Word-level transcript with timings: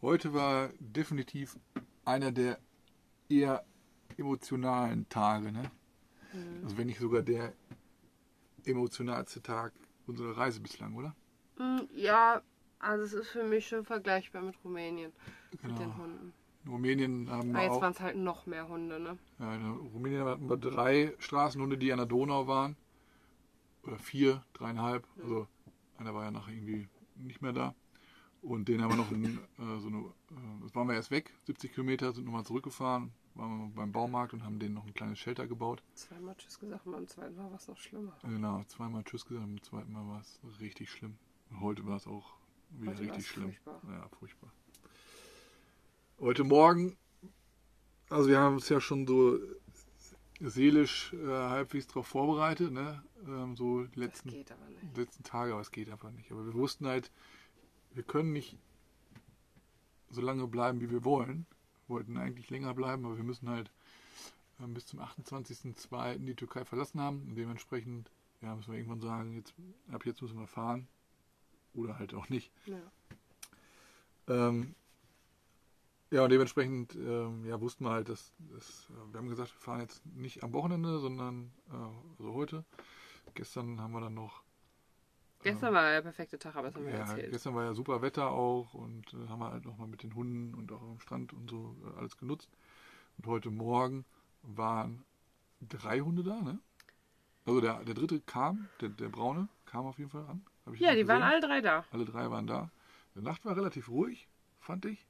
Heute 0.00 0.32
war 0.32 0.70
definitiv 0.78 1.58
einer 2.06 2.32
der 2.32 2.58
eher 3.28 3.64
emotionalen 4.16 5.06
Tage, 5.10 5.52
ne? 5.52 5.70
Also 6.62 6.78
wenn 6.78 6.86
nicht 6.86 7.00
sogar 7.00 7.20
der 7.22 7.52
emotionalste 8.64 9.42
Tag 9.42 9.72
unserer 10.06 10.38
Reise 10.38 10.60
bislang, 10.60 10.94
oder? 10.94 11.14
Mm, 11.58 11.80
Ja, 11.94 12.40
also 12.78 13.04
es 13.04 13.12
ist 13.12 13.28
für 13.28 13.44
mich 13.44 13.68
schon 13.68 13.84
vergleichbar 13.84 14.40
mit 14.40 14.54
Rumänien. 14.64 15.12
Mit 15.52 15.60
Genau. 15.62 15.78
den 15.78 15.96
Hunden. 15.98 16.32
In 16.64 16.70
Rumänien 16.70 17.30
haben 17.30 17.52
wir 17.52 17.62
jetzt 17.62 17.72
auch 17.72 17.82
waren 17.82 17.92
es 17.92 18.00
halt 18.00 18.16
noch 18.16 18.46
mehr 18.46 18.68
Hunde, 18.68 18.98
ne? 19.00 19.18
Ja, 19.38 19.54
in 19.54 19.70
Rumänien 19.92 20.24
hatten 20.24 20.48
wir 20.48 20.56
drei 20.56 21.14
Straßenhunde, 21.18 21.76
die 21.76 21.92
an 21.92 21.98
der 21.98 22.06
Donau 22.06 22.46
waren. 22.46 22.76
Oder 23.82 23.98
vier, 23.98 24.42
dreieinhalb. 24.54 25.06
Also 25.22 25.46
einer 25.98 26.14
war 26.14 26.24
ja 26.24 26.30
nachher 26.30 26.54
irgendwie 26.54 26.88
nicht 27.16 27.42
mehr 27.42 27.52
da. 27.52 27.74
Und 28.40 28.68
den 28.68 28.82
haben 28.82 28.90
wir 28.90 28.96
noch 28.96 29.10
in, 29.10 29.24
äh, 29.58 29.80
so 29.80 29.88
eine, 29.88 29.98
äh, 29.98 30.62
das 30.62 30.74
waren 30.74 30.86
wir 30.88 30.94
erst 30.94 31.10
weg, 31.10 31.34
70 31.46 31.72
Kilometer, 31.72 32.12
sind 32.12 32.24
nochmal 32.24 32.44
zurückgefahren, 32.44 33.10
waren 33.34 33.58
wir 33.58 33.74
beim 33.74 33.92
Baumarkt 33.92 34.32
und 34.32 34.44
haben 34.44 34.58
denen 34.58 34.74
noch 34.74 34.86
ein 34.86 34.94
kleines 34.94 35.18
Shelter 35.18 35.46
gebaut. 35.46 35.82
Zweimal 35.94 36.36
Tschüss 36.36 36.58
gesagt 36.58 36.86
und 36.86 36.92
beim 36.92 37.06
zweiten 37.08 37.36
Mal 37.36 37.50
war 37.50 37.56
es 37.56 37.66
noch 37.66 37.76
schlimmer. 37.76 38.16
Genau, 38.22 38.62
zweimal 38.68 39.02
Tschüss 39.02 39.24
gesagt, 39.26 39.44
beim 39.44 39.62
zweiten 39.62 39.92
Mal 39.92 40.06
war 40.06 40.20
es 40.20 40.40
richtig 40.60 40.90
schlimm. 40.90 41.18
Und 41.50 41.60
heute 41.60 41.84
war 41.86 41.96
es 41.96 42.06
auch 42.06 42.34
wieder 42.70 42.92
Heute 42.92 43.02
richtig 43.02 43.18
es 43.18 43.26
schlimm. 43.26 43.52
furchtbar. 43.52 43.80
Ja, 43.88 44.08
furchtbar. 44.18 44.52
Heute 46.20 46.44
Morgen, 46.44 46.96
also 48.08 48.28
wir 48.28 48.38
haben 48.38 48.56
uns 48.56 48.68
ja 48.68 48.80
schon 48.80 49.06
so 49.06 49.38
seelisch 50.40 51.12
äh, 51.14 51.26
halbwegs 51.26 51.86
darauf 51.86 52.06
vorbereitet, 52.06 52.72
ne? 52.72 53.02
Ähm, 53.26 53.56
so 53.56 53.84
die 53.84 54.00
letzten, 54.00 54.30
letzten 54.94 55.22
Tage, 55.24 55.52
aber 55.52 55.60
es 55.60 55.70
geht 55.70 55.90
einfach 55.90 56.10
nicht. 56.10 56.30
Aber 56.30 56.44
wir 56.46 56.54
wussten 56.54 56.86
halt, 56.86 57.10
wir 57.92 58.02
können 58.02 58.32
nicht 58.32 58.56
so 60.10 60.20
lange 60.20 60.46
bleiben, 60.46 60.80
wie 60.80 60.90
wir 60.90 61.04
wollen. 61.04 61.46
Wir 61.86 61.96
wollten 61.96 62.16
eigentlich 62.16 62.50
länger 62.50 62.74
bleiben, 62.74 63.04
aber 63.04 63.16
wir 63.16 63.24
müssen 63.24 63.48
halt 63.48 63.70
ähm, 64.60 64.74
bis 64.74 64.86
zum 64.86 65.00
28.02. 65.00 66.18
die 66.18 66.34
Türkei 66.34 66.64
verlassen 66.64 67.00
haben. 67.00 67.22
Und 67.22 67.34
dementsprechend 67.34 68.10
ja, 68.40 68.54
müssen 68.54 68.72
wir 68.72 68.78
irgendwann 68.78 69.00
sagen, 69.00 69.36
jetzt, 69.36 69.54
ab 69.90 70.06
jetzt 70.06 70.22
müssen 70.22 70.38
wir 70.38 70.46
fahren. 70.46 70.86
Oder 71.74 71.98
halt 71.98 72.14
auch 72.14 72.28
nicht. 72.28 72.50
Ja. 72.66 72.80
Ähm, 74.28 74.74
ja, 76.10 76.24
und 76.24 76.30
dementsprechend 76.30 76.94
ähm, 76.96 77.44
ja, 77.46 77.60
wussten 77.60 77.84
wir 77.84 77.90
halt, 77.90 78.08
dass, 78.08 78.32
dass 78.38 78.88
äh, 78.90 79.12
wir 79.12 79.18
haben 79.18 79.28
gesagt, 79.28 79.54
wir 79.54 79.60
fahren 79.60 79.80
jetzt 79.80 80.04
nicht 80.06 80.42
am 80.42 80.52
Wochenende, 80.52 80.98
sondern 80.98 81.52
äh, 81.70 82.18
also 82.18 82.34
heute. 82.34 82.64
Gestern 83.34 83.80
haben 83.80 83.92
wir 83.92 84.00
dann 84.00 84.14
noch 84.14 84.42
Gestern 85.42 85.72
war 85.72 85.90
der 85.90 86.02
perfekte 86.02 86.38
Tag, 86.38 86.56
aber 86.56 86.68
das 86.68 86.76
haben 86.76 86.86
wir 86.86 86.92
ja, 86.92 86.98
erzählt. 86.98 87.30
gestern 87.30 87.54
war 87.54 87.64
ja 87.64 87.74
super 87.74 88.02
Wetter 88.02 88.30
auch 88.30 88.74
und 88.74 89.14
äh, 89.14 89.28
haben 89.28 89.38
wir 89.38 89.52
halt 89.52 89.64
nochmal 89.64 89.86
mit 89.86 90.02
den 90.02 90.14
Hunden 90.14 90.54
und 90.54 90.72
auch 90.72 90.82
am 90.82 90.98
Strand 91.00 91.32
und 91.32 91.48
so 91.48 91.76
äh, 91.84 91.98
alles 91.98 92.16
genutzt. 92.16 92.50
Und 93.18 93.26
heute 93.26 93.50
Morgen 93.50 94.04
waren 94.42 95.04
drei 95.60 96.00
Hunde 96.00 96.24
da, 96.24 96.40
ne? 96.40 96.58
Also 97.46 97.60
der, 97.60 97.84
der 97.84 97.94
dritte 97.94 98.20
kam, 98.20 98.68
der, 98.80 98.88
der 98.90 99.08
braune, 99.08 99.48
kam 99.64 99.86
auf 99.86 99.98
jeden 99.98 100.10
Fall 100.10 100.26
an. 100.26 100.44
Ja, 100.74 100.94
die 100.94 101.06
waren 101.08 101.20
gesehen. 101.20 101.22
alle 101.22 101.40
drei 101.40 101.60
da. 101.60 101.84
Alle 101.92 102.04
drei 102.04 102.30
waren 102.30 102.46
da. 102.46 102.70
Die 103.14 103.22
Nacht 103.22 103.44
war 103.44 103.56
relativ 103.56 103.88
ruhig, 103.88 104.28
fand 104.60 104.84
ich. 104.84 105.06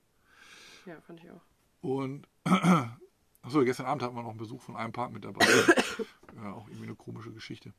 Ja, 0.88 0.98
fand 1.02 1.22
ich 1.22 1.30
auch. 1.30 1.42
Und 1.82 2.26
achso, 3.42 3.62
gestern 3.62 3.86
Abend 3.86 4.02
hatten 4.02 4.14
wir 4.16 4.22
noch 4.22 4.30
einen 4.30 4.38
Besuch 4.38 4.62
von 4.62 4.74
einem 4.74 4.92
Park 4.92 5.12
mit 5.12 5.24
dabei. 5.24 5.44
ja, 6.36 6.52
auch 6.54 6.66
irgendwie 6.68 6.86
eine 6.86 6.94
komische 6.94 7.30
Geschichte. 7.30 7.74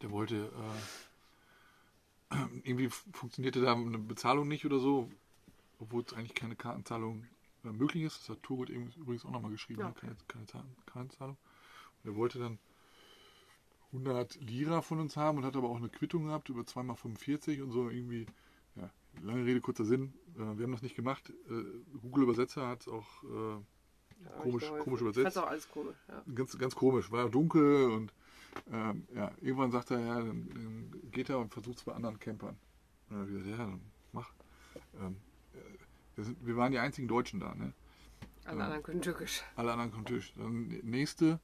Der 0.00 0.10
wollte, 0.10 0.50
äh, 2.30 2.36
irgendwie 2.64 2.88
funktionierte 2.88 3.60
da 3.60 3.74
eine 3.74 3.98
Bezahlung 3.98 4.48
nicht 4.48 4.64
oder 4.64 4.78
so, 4.78 5.10
obwohl 5.80 6.02
es 6.02 6.14
eigentlich 6.14 6.34
keine 6.34 6.56
Kartenzahlung 6.56 7.26
äh, 7.64 7.68
möglich 7.68 8.04
ist. 8.04 8.20
Das 8.22 8.30
hat 8.30 8.42
Turgut 8.42 8.70
übrigens 8.70 9.26
auch 9.26 9.30
nochmal 9.30 9.50
geschrieben, 9.50 9.80
Ja. 9.80 9.88
ne? 9.88 9.94
keine, 9.94 10.16
keine 10.28 10.46
Kartenzahlung. 10.86 11.36
Und 12.02 12.10
er 12.10 12.16
wollte 12.16 12.38
dann 12.38 12.58
100 13.92 14.36
Lira 14.36 14.80
von 14.80 14.98
uns 14.98 15.16
haben 15.16 15.38
und 15.38 15.44
hat 15.44 15.56
aber 15.56 15.68
auch 15.68 15.76
eine 15.76 15.88
Quittung 15.90 16.24
gehabt 16.24 16.48
über 16.48 16.62
2x45 16.62 17.62
und 17.62 17.70
so 17.70 17.90
irgendwie, 17.90 18.26
ja, 18.76 18.90
lange 19.22 19.44
Rede, 19.44 19.60
kurzer 19.60 19.84
Sinn. 19.84 20.12
Äh, 20.36 20.38
wir 20.58 20.64
haben 20.64 20.72
das 20.72 20.82
nicht 20.82 20.96
gemacht. 20.96 21.30
Äh, 21.48 21.98
Google 22.00 22.24
Übersetzer 22.24 22.66
hat 22.68 22.82
es 22.82 22.88
auch 22.88 23.22
äh, 23.24 23.26
auch 23.26 24.42
Komisch- 24.42 24.64
geholfen. 24.64 24.84
komisch 24.84 25.00
übersetzt. 25.00 25.22
fand's 25.22 25.36
auch 25.36 25.46
alles 25.50 25.68
komisch, 25.70 25.96
ja. 26.08 26.24
ganz, 26.34 26.58
ganz 26.58 26.74
komisch, 26.74 27.10
war 27.12 27.28
dunkel 27.28 27.90
und 27.92 28.12
ähm, 28.72 29.06
ja, 29.14 29.30
irgendwann 29.40 29.70
sagt 29.70 29.92
er, 29.92 30.00
ja, 30.00 30.14
dann, 30.16 30.48
dann 30.48 31.10
geht 31.12 31.28
er 31.28 31.38
und 31.38 31.52
versucht 31.52 31.78
es 31.78 31.84
bei 31.84 31.92
anderen 31.92 32.18
Campern. 32.18 32.56
Und 33.10 33.16
dann 33.16 33.26
ich 33.28 33.32
gesagt, 33.34 33.50
ja, 33.50 33.56
dann 33.58 33.80
mach. 34.12 34.32
Ähm, 35.00 35.16
äh, 35.54 35.58
wir, 36.16 36.24
sind, 36.24 36.44
wir 36.44 36.56
waren 36.56 36.72
die 36.72 36.78
einzigen 36.78 37.06
Deutschen 37.06 37.38
da, 37.38 37.54
ne? 37.54 37.72
Alle 38.44 38.58
Ja. 38.58 38.64
anderen 38.64 38.82
können 38.82 39.02
Türkisch. 39.02 39.42
Alle 39.54 39.70
anderen 39.72 39.92
kommen 39.92 40.06
Tisch. 40.06 40.32
Dann 40.34 40.66
nächste, 40.82 41.38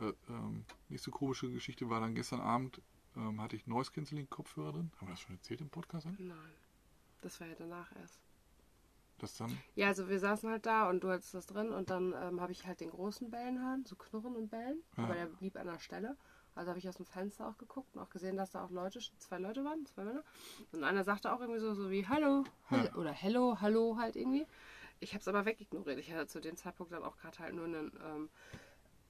äh, 0.00 0.12
ähm, 0.28 0.64
nächste 0.88 1.10
komische 1.10 1.50
Geschichte 1.50 1.88
war 1.90 2.00
dann 2.00 2.14
gestern 2.14 2.40
Abend, 2.40 2.80
ähm, 3.16 3.40
hatte 3.40 3.56
ich 3.56 3.66
Noise 3.66 3.90
Cancelling 3.90 4.30
Kopfhörer 4.30 4.72
drin. 4.72 4.92
Haben 4.98 5.08
wir 5.08 5.12
das 5.14 5.20
schon 5.20 5.34
erzählt 5.34 5.60
im 5.62 5.70
Podcast? 5.70 6.06
Nein. 6.06 6.32
Das 7.20 7.40
war 7.40 7.46
ja 7.46 7.54
danach 7.58 7.94
erst. 8.00 8.20
Das 9.18 9.36
dann? 9.36 9.56
Ja, 9.74 9.88
also 9.88 10.08
wir 10.08 10.18
saßen 10.18 10.48
halt 10.48 10.64
da 10.64 10.88
und 10.88 11.04
du 11.04 11.10
hattest 11.10 11.34
das 11.34 11.46
drin 11.46 11.70
und 11.72 11.90
dann 11.90 12.14
ähm, 12.18 12.40
habe 12.40 12.52
ich 12.52 12.66
halt 12.66 12.80
den 12.80 12.90
großen 12.90 13.30
Bellen 13.30 13.60
hören, 13.62 13.84
so 13.84 13.94
knurren 13.96 14.34
und 14.34 14.48
bellen, 14.48 14.82
Ja. 14.96 15.04
aber 15.04 15.14
der 15.14 15.26
blieb 15.26 15.56
an 15.56 15.66
der 15.66 15.78
Stelle. 15.78 16.16
Also 16.54 16.70
habe 16.70 16.78
ich 16.78 16.88
aus 16.88 16.96
dem 16.96 17.04
Fenster 17.06 17.46
auch 17.46 17.58
geguckt 17.58 17.94
und 17.94 18.00
auch 18.02 18.08
gesehen, 18.10 18.36
dass 18.36 18.50
da 18.52 18.64
auch 18.64 18.70
Leute, 18.70 18.98
zwei 19.18 19.38
Leute 19.38 19.62
waren, 19.64 19.84
zwei 19.86 20.04
Männer. 20.04 20.24
Und 20.72 20.82
einer 20.84 21.04
sagte 21.04 21.32
auch 21.32 21.40
irgendwie 21.40 21.60
so, 21.60 21.74
so 21.74 21.90
wie 21.90 22.06
Hallo, 22.08 22.44
Hallo 22.70 22.84
Ja. 22.84 22.94
oder 22.96 23.12
Hello, 23.12 23.58
Hallo 23.60 23.96
halt 23.98 24.16
irgendwie. 24.16 24.46
Ich 24.98 25.12
habe 25.12 25.20
es 25.20 25.28
aber 25.28 25.44
wegignoriert. 25.44 25.98
Ich 25.98 26.12
hatte 26.12 26.26
zu 26.26 26.40
dem 26.40 26.56
Zeitpunkt 26.56 26.92
dann 26.92 27.02
auch 27.04 27.16
gerade 27.18 27.38
halt 27.38 27.54
nur 27.54 27.66
einen, 27.66 27.92
ähm, 28.04 28.30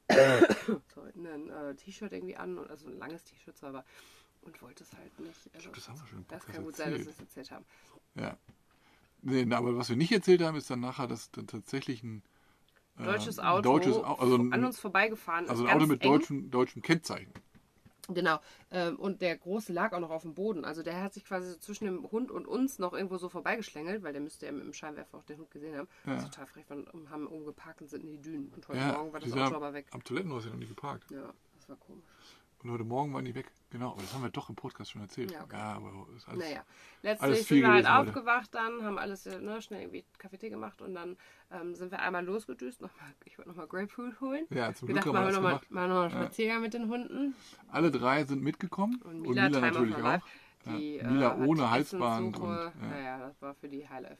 sorry, 0.94 1.12
einen 1.14 1.50
äh, 1.50 1.74
T-Shirt 1.76 2.12
irgendwie 2.12 2.36
an, 2.36 2.58
und- 2.58 2.68
also 2.70 2.88
ein 2.88 2.98
langes 2.98 3.24
T-Shirt 3.24 3.56
zwar, 3.56 3.70
aber 3.70 3.84
und 4.42 4.60
wollte 4.62 4.84
es 4.84 4.92
halt 4.92 5.18
nicht. 5.20 5.50
Also, 5.54 5.64
glaub, 5.64 5.74
das 5.74 5.88
haben 5.88 6.00
wir 6.00 6.06
schon 6.06 6.18
im 6.18 6.24
Das 6.28 6.38
Podcast 6.40 6.54
kann 6.56 6.64
gut 6.64 6.76
sein, 6.76 6.90
dass 6.92 7.00
wir 7.00 7.08
erzählt. 7.08 7.28
es 7.28 7.36
erzählt 7.36 7.50
haben. 7.50 7.64
Ja. 8.14 8.36
Nee, 9.22 9.54
aber 9.54 9.76
was 9.76 9.88
wir 9.90 9.96
nicht 9.96 10.12
erzählt 10.12 10.42
haben, 10.42 10.56
ist 10.56 10.70
dann 10.70 10.80
nachher, 10.80 11.06
dass 11.06 11.30
dann 11.30 11.46
tatsächlich 11.46 12.02
ein 12.02 12.22
äh, 12.98 13.04
Deutsches 13.04 13.38
Auto 13.38 13.62
deutsches, 13.62 13.96
also 13.98 14.36
ein, 14.36 14.52
an 14.52 14.64
uns 14.64 14.78
vorbeigefahren 14.80 15.48
also 15.48 15.64
ist. 15.64 15.70
ein 15.70 15.76
Auto 15.76 15.86
mit 15.86 16.02
eng. 16.02 16.10
deutschem, 16.10 16.50
deutschem 16.50 16.82
Kennzeichen. 16.82 17.32
Genau. 18.08 18.40
Ähm, 18.72 18.96
und 18.96 19.20
der 19.22 19.36
Große 19.36 19.72
lag 19.72 19.92
auch 19.92 20.00
noch 20.00 20.10
auf 20.10 20.22
dem 20.22 20.34
Boden. 20.34 20.64
Also 20.64 20.82
der 20.82 21.00
hat 21.02 21.14
sich 21.14 21.24
quasi 21.24 21.50
so 21.52 21.58
zwischen 21.58 21.84
dem 21.84 22.10
Hund 22.10 22.30
und 22.32 22.46
uns 22.46 22.78
noch 22.80 22.92
irgendwo 22.92 23.18
so 23.18 23.28
vorbeigeschlängelt, 23.28 24.02
weil 24.02 24.12
der 24.12 24.20
müsste 24.22 24.46
ja 24.46 24.52
mit 24.52 24.64
dem 24.64 24.72
Scheinwerfer 24.72 25.18
auch 25.18 25.24
den 25.24 25.38
Hund 25.38 25.50
gesehen 25.50 25.76
haben. 25.76 25.88
Ja. 26.06 26.14
Das 26.14 26.24
ist 26.24 26.30
total 26.32 26.46
frech. 26.46 26.64
Wir 26.68 26.84
haben 27.10 27.26
umgeparkt 27.28 27.82
und 27.82 27.88
sind 27.88 28.02
in 28.02 28.10
die 28.10 28.20
Dünen. 28.20 28.52
Und 28.54 28.66
heute 28.66 28.78
Ja, 28.80 28.92
Morgen 28.94 29.12
war 29.12 29.20
das 29.20 29.32
Auto 29.32 29.54
aber 29.54 29.72
weg. 29.74 29.86
Am 29.92 30.02
Toilettenhaus 30.02 30.44
ja 30.44 30.50
noch 30.50 30.58
nie 30.58 30.66
geparkt. 30.66 31.08
Ja, 31.10 31.32
das 31.54 31.68
war 31.68 31.76
komisch. 31.76 32.04
Und 32.62 32.70
heute 32.70 32.84
Morgen 32.84 33.14
waren 33.14 33.24
die 33.24 33.34
weg. 33.34 33.50
Genau, 33.70 33.92
aber 33.92 34.02
das 34.02 34.12
haben 34.12 34.22
wir 34.22 34.30
doch 34.30 34.48
im 34.50 34.56
Podcast 34.56 34.90
schon 34.90 35.00
erzählt. 35.00 35.30
Ja, 35.30 35.44
okay. 35.44 35.56
aber 35.56 36.06
ist 36.16 36.28
alles, 36.28 36.40
Naja, 36.44 36.64
letztlich 37.02 37.38
viel 37.46 37.58
sind 37.58 37.60
wir 37.62 37.72
halt 37.72 37.88
heute. 37.88 38.10
aufgewacht 38.10 38.54
dann, 38.54 38.82
haben 38.84 38.98
alles 38.98 39.26
äh, 39.26 39.38
ne, 39.38 39.62
schnell 39.62 39.82
irgendwie 39.82 40.04
Kaffee 40.18 40.36
Tee 40.36 40.50
gemacht 40.50 40.82
und 40.82 40.94
dann 40.94 41.16
ähm, 41.52 41.74
sind 41.74 41.90
wir 41.90 42.00
einmal 42.00 42.24
losgedüst. 42.24 42.82
Noch 42.82 42.90
mal, 43.00 43.14
ich 43.24 43.38
wollte 43.38 43.48
nochmal 43.48 43.68
Grapefruit 43.68 44.20
holen. 44.20 44.44
Ja, 44.50 44.74
zum 44.74 44.88
Glück 44.88 45.04
Gedacht, 45.04 45.06
haben 45.06 45.26
wir 45.26 45.40
machen 45.40 45.44
wir 45.44 45.52
das 45.52 45.70
nochmal 45.70 45.88
noch 45.88 46.02
einen 46.02 46.10
Ja. 46.10 46.20
Spaziergang 46.22 46.60
mit 46.60 46.74
den 46.74 46.88
Hunden. 46.88 47.34
Alle 47.70 47.90
drei 47.90 48.24
sind 48.24 48.42
mitgekommen. 48.42 49.00
Und 49.02 49.22
Mila, 49.22 49.48
Time 49.48 49.60
natürlich 49.60 49.96
of 49.96 50.04
auch. 50.04 50.20
Die, 50.66 50.96
Ja, 50.96 51.08
Mila 51.10 51.34
äh, 51.36 51.46
ohne 51.46 51.70
Halsband. 51.70 52.38
Und, 52.38 52.48
ja. 52.48 52.72
Naja, 52.80 53.18
das 53.20 53.40
war 53.40 53.54
für 53.54 53.68
die 53.68 53.88
Highlife. 53.88 54.18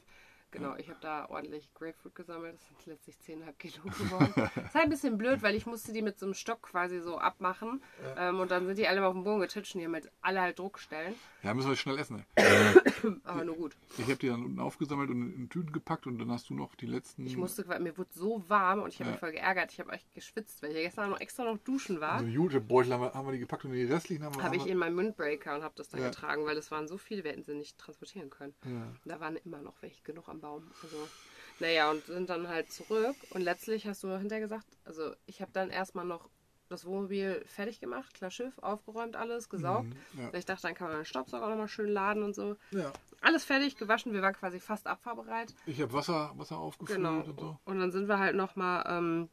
Genau, 0.51 0.75
ich 0.75 0.89
habe 0.89 0.99
da 1.01 1.29
ordentlich 1.29 1.73
Grapefruit 1.73 2.13
gesammelt. 2.13 2.55
Das 2.55 2.67
sind 2.83 2.85
letztlich 2.85 3.15
10,5 3.17 3.53
Kilo 3.57 3.83
geworden. 3.83 4.33
das 4.35 4.57
ist 4.65 4.73
halt 4.75 4.83
ein 4.85 4.89
bisschen 4.89 5.17
blöd, 5.17 5.41
weil 5.43 5.55
ich 5.55 5.65
musste 5.65 5.93
die 5.93 6.01
mit 6.01 6.19
so 6.19 6.25
einem 6.25 6.33
Stock 6.35 6.61
quasi 6.61 6.99
so 6.99 7.17
abmachen. 7.17 7.81
Ähm, 8.17 8.39
und 8.39 8.51
dann 8.51 8.65
sind 8.65 8.77
die 8.77 8.87
alle 8.87 8.99
mal 9.01 9.07
auf 9.07 9.13
den 9.13 9.23
Boden 9.23 9.39
getitscht 9.39 9.75
und 9.75 9.79
die 9.79 9.85
haben 9.85 9.93
halt 9.93 10.11
alle 10.21 10.41
halt 10.41 10.59
Druckstellen. 10.59 11.15
ja, 11.43 11.53
müssen 11.53 11.69
wir 11.69 11.75
schnell 11.77 11.97
essen. 11.97 12.25
Aber 13.23 13.43
nur 13.45 13.55
gut. 13.55 13.75
Ich 13.97 14.03
habe 14.03 14.15
die 14.17 14.27
dann 14.27 14.43
unten 14.45 14.59
aufgesammelt 14.59 15.09
und 15.09 15.33
in 15.33 15.49
Tüten 15.49 15.71
gepackt 15.71 16.05
und 16.05 16.19
dann 16.19 16.31
hast 16.31 16.49
du 16.49 16.53
noch 16.53 16.75
die 16.75 16.85
letzten. 16.85 17.25
Ich 17.25 17.37
musste, 17.37 17.63
quasi- 17.63 17.81
mir 17.81 17.97
wurde 17.97 18.09
so 18.13 18.43
warm 18.47 18.81
und 18.81 18.89
ich 18.93 18.99
habe 18.99 19.05
Ja. 19.09 19.11
mich 19.11 19.19
voll 19.19 19.31
geärgert. 19.31 19.71
Ich 19.71 19.79
habe 19.79 19.91
echt 19.91 20.13
geschwitzt, 20.13 20.61
weil 20.61 20.71
ich 20.71 20.75
gestern 20.83 21.09
noch 21.09 21.19
extra 21.19 21.43
noch 21.45 21.57
duschen 21.59 21.99
war. 22.01 22.13
Also 22.13 22.27
Jutebeutel 22.27 22.93
haben 22.93 23.01
wir, 23.01 23.13
haben 23.13 23.25
wir 23.27 23.31
die 23.33 23.39
gepackt 23.39 23.65
und 23.65 23.71
die 23.71 23.83
restlichen 23.85 24.23
haben 24.23 24.35
wir. 24.35 24.43
Habe 24.43 24.55
ich 24.57 24.67
in 24.67 24.77
meinen 24.77 24.97
Windbreaker 24.97 25.55
und 25.55 25.63
habe 25.63 25.73
das 25.77 25.89
da 25.89 25.97
Ja. 25.97 26.09
getragen, 26.09 26.45
weil 26.45 26.57
es 26.57 26.69
waren 26.71 26.87
so 26.87 26.97
viele, 26.97 27.23
wir 27.23 27.31
hätten 27.31 27.43
sie 27.43 27.55
nicht 27.55 27.77
transportieren 27.77 28.29
können. 28.29 28.53
ja. 28.65 28.87
Da 29.05 29.19
waren 29.19 29.35
immer 29.37 29.61
noch 29.61 29.81
welche 29.81 30.01
genug 30.03 30.27
am 30.29 30.40
Baum. 30.41 30.69
Also, 30.83 31.07
naja, 31.59 31.91
und 31.91 32.05
sind 32.05 32.29
dann 32.29 32.47
halt 32.47 32.71
zurück. 32.71 33.15
Und 33.31 33.41
letztlich 33.41 33.87
hast 33.87 34.03
du 34.03 34.09
hinterher 34.17 34.41
gesagt, 34.41 34.65
also 34.83 35.13
ich 35.25 35.41
habe 35.41 35.51
dann 35.53 35.69
erstmal 35.69 36.05
noch 36.05 36.29
das 36.69 36.85
Wohnmobil 36.85 37.43
fertig 37.47 37.79
gemacht, 37.81 38.13
klar 38.13 38.31
Schiff, 38.31 38.57
aufgeräumt 38.59 39.15
alles, 39.17 39.49
gesaugt. 39.49 39.89
Mhm, 40.13 40.21
ja. 40.21 40.33
Ich 40.33 40.45
dachte, 40.45 40.61
dann 40.63 40.73
kann 40.73 40.87
man 40.87 40.97
den 40.97 41.05
Staubsauger 41.05 41.49
nochmal 41.49 41.67
schön 41.67 41.89
laden 41.89 42.23
und 42.23 42.33
so. 42.33 42.55
ja. 42.71 42.91
Alles 43.23 43.43
fertig, 43.43 43.75
gewaschen, 43.77 44.13
wir 44.13 44.21
waren 44.23 44.33
quasi 44.33 44.59
fast 44.59 44.87
abfahrbereit. 44.87 45.53
Ich 45.67 45.79
habe 45.79 45.93
Wasser, 45.93 46.31
Wasser 46.37 46.57
aufgefüllt 46.57 46.97
Genau. 46.97 47.19
und 47.19 47.39
so. 47.39 47.59
Und 47.65 47.79
dann 47.79 47.91
sind 47.91 48.07
wir 48.07 48.17
halt 48.17 48.35
nochmal 48.35 48.83
ähm, 48.87 49.29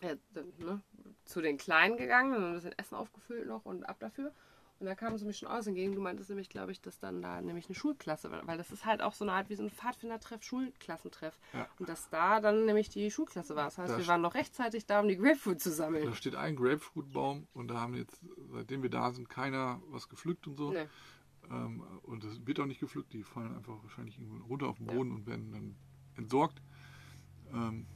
ja, 0.00 0.14
ne, 0.58 0.80
zu 1.26 1.42
den 1.42 1.58
Kleinen 1.58 1.96
gegangen, 1.98 2.32
und 2.34 2.42
ein 2.44 2.54
bisschen 2.54 2.78
Essen 2.78 2.94
aufgefüllt 2.94 3.46
noch 3.46 3.66
und 3.66 3.84
ab 3.84 3.96
dafür. 3.98 4.32
Und 4.80 4.86
da 4.86 4.94
kam 4.94 5.12
es 5.12 5.20
nämlich 5.20 5.36
schon 5.36 5.48
aus 5.48 5.66
entgegen. 5.66 5.94
Du 5.94 6.00
meintest 6.00 6.30
nämlich, 6.30 6.48
glaube 6.48 6.72
ich, 6.72 6.80
dass 6.80 6.98
dann 6.98 7.20
da 7.20 7.42
nämlich 7.42 7.66
eine 7.66 7.74
Schulklasse, 7.74 8.30
weil 8.46 8.56
das 8.56 8.70
ist 8.70 8.86
halt 8.86 9.02
auch 9.02 9.12
so 9.12 9.26
eine 9.26 9.32
Art 9.32 9.50
wie 9.50 9.54
so 9.54 9.62
ein 9.62 9.70
Pfadfindertreff, 9.70 10.42
Schulklassentreff. 10.42 11.38
Ja. 11.52 11.68
Und 11.78 11.90
dass 11.90 12.08
da 12.08 12.40
dann 12.40 12.64
nämlich 12.64 12.88
die 12.88 13.10
Schulklasse 13.10 13.54
war. 13.54 13.66
Das 13.66 13.76
heißt, 13.76 13.92
Da 13.92 13.98
wir 13.98 14.06
waren 14.06 14.22
noch 14.22 14.34
rechtzeitig 14.34 14.86
da, 14.86 15.00
um 15.00 15.08
die 15.08 15.18
Grapefruit 15.18 15.60
zu 15.60 15.70
sammeln. 15.70 16.06
Da 16.06 16.14
steht 16.14 16.34
ein 16.34 16.56
Grapefruitbaum 16.56 17.46
und 17.52 17.68
da 17.68 17.78
haben 17.78 17.94
jetzt, 17.94 18.22
seitdem 18.52 18.82
wir 18.82 18.88
da 18.88 19.12
sind, 19.12 19.28
keiner 19.28 19.82
was 19.90 20.08
gepflückt 20.08 20.46
und 20.46 20.56
so. 20.56 20.72
Nee. 20.72 20.86
Ähm, 21.50 21.82
und 22.04 22.24
das 22.24 22.46
wird 22.46 22.58
auch 22.58 22.66
nicht 22.66 22.80
gepflückt, 22.80 23.12
die 23.12 23.22
fallen 23.22 23.54
einfach 23.54 23.82
wahrscheinlich 23.82 24.18
irgendwo 24.18 24.46
runter 24.46 24.68
auf 24.68 24.78
den 24.78 24.86
Boden 24.86 25.12
und 25.12 25.26
werden 25.26 25.52
dann 25.52 25.76
entsorgt. 26.16 26.62
Ähm, 27.52 27.86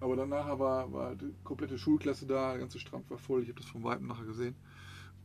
aber 0.00 0.16
dann 0.16 0.28
nachher 0.28 0.58
war, 0.58 0.92
war 0.92 1.14
die 1.14 1.34
komplette 1.44 1.78
Schulklasse 1.78 2.26
da, 2.26 2.50
der 2.50 2.60
ganze 2.60 2.78
Strand 2.78 3.08
war 3.10 3.18
voll, 3.18 3.42
ich 3.42 3.48
habe 3.48 3.60
das 3.60 3.70
von 3.70 3.82
Weitem 3.84 4.06
nachher 4.06 4.26
gesehen. 4.26 4.54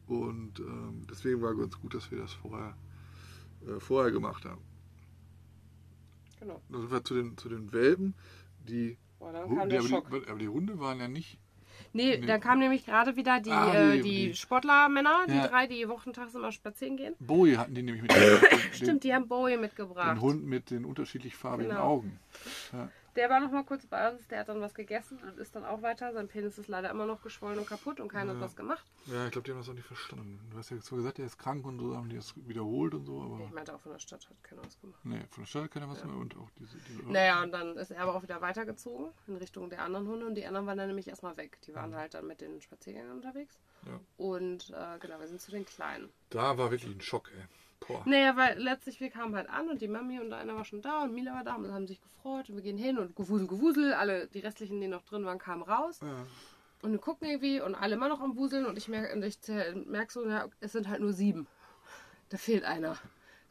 Und 0.08 0.60
ähm, 0.60 1.06
deswegen 1.10 1.42
war 1.42 1.56
ganz 1.56 1.80
gut, 1.80 1.94
dass 1.96 2.12
wir 2.12 2.20
das 2.20 2.34
vorher, 2.34 2.76
äh, 3.68 3.80
vorher 3.80 4.12
gemacht 4.12 4.46
haben. 4.46 4.62
Genau. 6.40 6.62
Dann 6.70 6.82
sind 6.82 6.92
wir 6.92 7.04
zu 7.04 7.14
den, 7.16 7.38
zu 7.38 7.50
den 7.50 7.72
Welpen, 7.74 8.14
die, 8.68 8.98
Boah, 9.20 9.32
dann 9.32 9.50
Hu- 9.50 9.56
kam 9.56 9.70
die, 9.70 9.78
der 9.78 9.98
aber, 9.98 10.20
die 10.20 10.28
aber 10.28 10.40
die 10.40 10.48
Hunde 10.50 10.80
waren 10.80 11.00
ja 11.00 11.08
nicht. 11.08 11.40
Nee, 11.92 12.18
Nee. 12.18 12.26
dann 12.28 12.40
kamen 12.40 12.60
nämlich 12.60 12.86
gerade 12.86 13.16
wieder 13.16 13.40
die, 13.42 13.50
Ah, 13.52 13.74
äh, 13.74 14.02
die- 14.02 14.28
die, 14.30 14.36
Sportlermänner, 14.36 15.26
die 15.28 15.34
Ja. 15.34 15.48
drei, 15.48 15.68
die 15.68 15.88
wochentags 15.90 16.34
immer 16.36 16.52
spazieren 16.52 16.98
gehen. 16.98 17.16
Bowie 17.20 17.58
hatten 17.58 17.74
die 17.76 17.82
nämlich 17.84 18.02
mit 18.04 18.12
den, 18.12 18.16
Stimmt, 18.74 19.04
die 19.04 19.14
haben 19.14 19.28
Bowie 19.28 19.58
mitgebracht. 19.58 20.12
den 20.18 20.22
Hund 20.22 20.46
mit 20.46 20.70
den 20.72 20.86
unterschiedlich 20.86 21.36
farbigen 21.36 21.72
Genau. 21.72 21.84
Augen. 21.84 22.20
Ja. 22.72 22.90
Der 23.16 23.30
war 23.30 23.40
noch 23.40 23.52
mal 23.52 23.64
kurz 23.64 23.86
bei 23.86 24.12
uns, 24.12 24.28
der 24.28 24.40
hat 24.40 24.50
dann 24.50 24.60
was 24.60 24.74
gegessen 24.74 25.18
und 25.20 25.38
ist 25.40 25.56
dann 25.56 25.64
auch 25.64 25.82
weiter. 25.82 26.12
Sein 26.12 26.28
Penis 26.28 26.58
ist 26.58 26.68
leider 26.68 26.90
immer 26.90 27.06
noch 27.06 27.22
geschwollen 27.22 27.58
und 27.58 27.68
kaputt 27.68 28.00
und 28.02 28.10
keiner 28.10 28.34
hat 28.34 28.42
was 28.42 28.56
gemacht. 28.58 28.86
Ja, 29.06 29.26
ich 29.26 29.32
glaube, 29.32 29.46
die 29.46 29.52
haben 29.52 29.60
das 29.60 29.70
auch 29.70 29.74
nicht 29.74 29.88
verstanden. 29.88 30.40
Du 30.52 30.58
hast 30.58 30.70
ja 30.70 30.80
zwar 30.82 30.98
gesagt, 30.98 31.20
er 31.20 31.26
ist 31.26 31.38
krank 31.38 31.66
und 31.66 31.80
so, 31.80 31.96
haben 31.96 32.10
die 32.10 32.18
das 32.18 32.34
wiederholt 32.36 32.94
und 32.94 33.06
so, 33.06 33.22
aber 33.22 33.46
Ich 33.46 33.52
meinte 33.54 33.74
auch 33.74 33.80
von 33.80 33.94
der 33.94 34.00
Stadt 34.00 34.28
hat 34.30 34.44
keiner 34.44 34.64
was 34.66 34.80
gemacht. 34.82 35.00
nee, 35.06 35.22
von 35.32 35.44
der 35.44 35.48
Stadt 35.48 35.64
hat 35.64 35.72
keiner 35.72 35.90
was 35.90 36.04
mehr 36.04 36.16
und 36.16 36.36
auch 36.36 36.50
diese. 36.60 36.78
diese 36.90 37.10
Naja, 37.10 37.42
und 37.42 37.52
dann 37.52 37.78
ist 37.78 37.92
er 37.92 38.02
aber 38.02 38.16
auch 38.16 38.24
wieder 38.24 38.42
weitergezogen 38.42 39.12
in 39.28 39.38
Richtung 39.38 39.70
der 39.70 39.82
anderen 39.84 40.08
Hunde 40.08 40.26
und 40.26 40.36
die 40.36 40.46
anderen 40.46 40.68
waren 40.68 40.78
dann 40.78 40.88
nämlich 40.88 41.08
erstmal 41.08 41.38
weg. 41.38 41.58
Die 41.68 41.74
waren 41.74 41.96
halt 41.96 42.16
dann 42.16 42.28
mit 42.28 42.42
den 42.42 42.62
Spaziergängern 42.62 43.12
unterwegs. 43.18 43.58
Ja. 43.86 44.00
Und 44.18 44.72
äh, 44.72 45.00
genau, 45.00 45.20
wir 45.20 45.28
sind 45.28 45.40
zu 45.40 45.52
den 45.52 45.66
Kleinen. 45.66 46.10
Da 46.32 46.58
war 46.58 46.72
wirklich 46.72 46.94
ein 46.94 47.02
Schock, 47.02 47.32
ey. 47.38 47.44
Boah. 47.80 48.02
Naja, 48.06 48.36
weil 48.36 48.58
letztlich 48.60 49.00
wir 49.00 49.10
kamen 49.10 49.36
halt 49.36 49.50
an 49.50 49.70
und 49.70 49.82
die 49.82 49.88
Mami 49.88 50.20
und 50.20 50.34
einer 50.34 50.56
war 50.56 50.66
schon 50.66 50.82
da 50.82 51.04
und 51.04 51.14
Mila 51.14 51.34
war 51.34 51.44
da 51.44 51.56
und 51.56 51.72
haben 51.72 51.88
sich 51.88 52.02
gefreut 52.02 52.50
und 52.50 52.56
wir 52.56 52.64
gehen 52.64 52.78
hin 52.78 52.98
und 52.98 53.16
gewusel, 53.16 53.48
gewusel. 53.48 53.94
Alle, 53.94 54.28
die 54.28 54.40
restlichen, 54.40 54.80
die 54.82 54.88
noch 54.88 55.04
drin 55.04 55.26
waren, 55.26 55.38
kamen 55.38 55.62
raus 55.64 56.00
Ja. 56.02 56.26
und 56.82 56.92
wir 56.92 57.00
gucken 57.00 57.28
irgendwie 57.28 57.62
und 57.62 57.76
alle 57.76 57.96
immer 57.96 58.10
noch 58.10 58.22
am 58.22 58.36
Wuseln 58.38 58.66
und 58.66 58.78
ich 58.78 58.88
merke 58.88 59.24
ich 59.26 59.38
merk 59.86 60.12
so, 60.12 60.28
ja, 60.28 60.48
es 60.62 60.72
sind 60.72 60.88
halt 60.90 61.02
nur 61.02 61.14
sieben. 61.14 61.48
Da 62.30 62.38
fehlt 62.38 62.64
einer. 62.64 62.98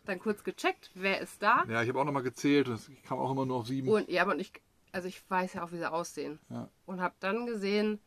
Dann 0.04 0.18
kurz 0.18 0.42
gecheckt, 0.44 0.90
wer 0.94 1.20
ist 1.20 1.40
da? 1.42 1.64
Ja, 1.68 1.82
ich 1.82 1.88
habe 1.88 2.00
auch 2.00 2.04
nochmal 2.04 2.22
gezählt 2.24 2.68
und 2.68 2.74
es 2.74 2.90
kam 3.06 3.18
auch 3.18 3.30
immer 3.30 3.46
nur 3.46 3.58
auf 3.58 3.66
sieben. 3.68 3.88
Und 3.88 4.08
ja, 4.10 4.22
aber 4.22 4.36
ich, 4.36 4.52
also 4.92 5.06
ich 5.08 5.22
weiß 5.30 5.54
ja 5.54 5.64
auch, 5.64 5.72
wie 5.72 5.78
sie 5.78 5.90
aussehen. 5.90 6.40
Ja. 6.50 6.68
Und 6.86 7.00
habe 7.00 7.14
dann 7.20 7.46
gesehen, 7.46 8.00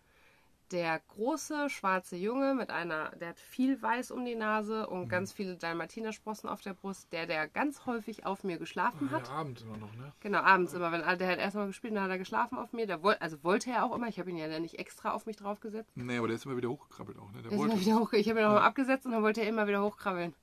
der 0.72 1.00
große 1.08 1.70
schwarze 1.70 2.16
Junge 2.18 2.54
mit 2.54 2.70
einer, 2.70 3.10
der 3.12 3.30
hat 3.30 3.40
viel 3.40 3.82
Weiß 3.82 4.12
um 4.12 4.26
die 4.26 4.36
Nase 4.36 4.86
Mhm. 4.90 4.94
und 4.98 5.08
ganz 5.10 5.32
viele 5.32 5.56
Dalmatinersprossen 5.56 6.50
auf 6.50 6.62
der 6.62 6.74
Brust, 6.74 7.12
der, 7.14 7.26
der 7.26 7.48
ganz 7.48 7.86
häufig 7.86 8.26
auf 8.26 8.44
mir 8.44 8.58
geschlafen 8.58 9.12
hat. 9.12 9.28
Ja, 9.28 9.34
Abend 9.36 9.62
immer 9.62 9.78
noch, 9.78 9.94
ne? 9.96 10.12
Genau, 10.20 10.40
abends 10.40 10.74
immer, 10.74 10.92
wenn 10.92 11.02
der 11.02 11.28
hat 11.28 11.40
erstmal 11.40 11.68
gespielt, 11.68 11.96
dann 11.96 12.04
hat 12.04 12.10
er 12.12 12.18
geschlafen 12.18 12.58
auf 12.58 12.74
mir. 12.74 12.86
Der 12.86 13.02
woll, 13.04 13.16
also 13.20 13.42
wollte 13.44 13.72
er 13.72 13.86
auch 13.86 13.96
immer, 13.96 14.08
ich 14.08 14.20
habe 14.20 14.30
ihn 14.30 14.38
ja 14.38 14.48
dann 14.50 14.62
nicht 14.62 14.78
extra 14.80 15.12
auf 15.12 15.26
mich 15.26 15.38
draufgesetzt. 15.38 15.92
Nee, 15.96 16.18
aber 16.18 16.28
der 16.28 16.36
ist 16.36 16.46
immer 16.46 16.58
wieder 16.58 16.70
hochgekrabbelt 16.70 17.18
auch, 17.18 17.32
ne? 17.32 17.42
Der 17.42 17.44
Der 17.44 17.52
ist 17.54 17.58
wollte. 17.60 17.74
immer 17.74 17.82
wieder 17.82 18.00
hoch, 18.00 18.14
ich 18.14 18.30
habe 18.30 18.40
ihn 18.42 18.46
auch 18.46 18.54
mal 18.54 18.62
abgesetzt 18.66 19.06
und 19.06 19.14
dann 19.14 19.24
wollte 19.24 19.42
er 19.42 19.48
immer 19.50 19.68
wieder 19.68 19.82
hochkrabbeln. 19.82 20.34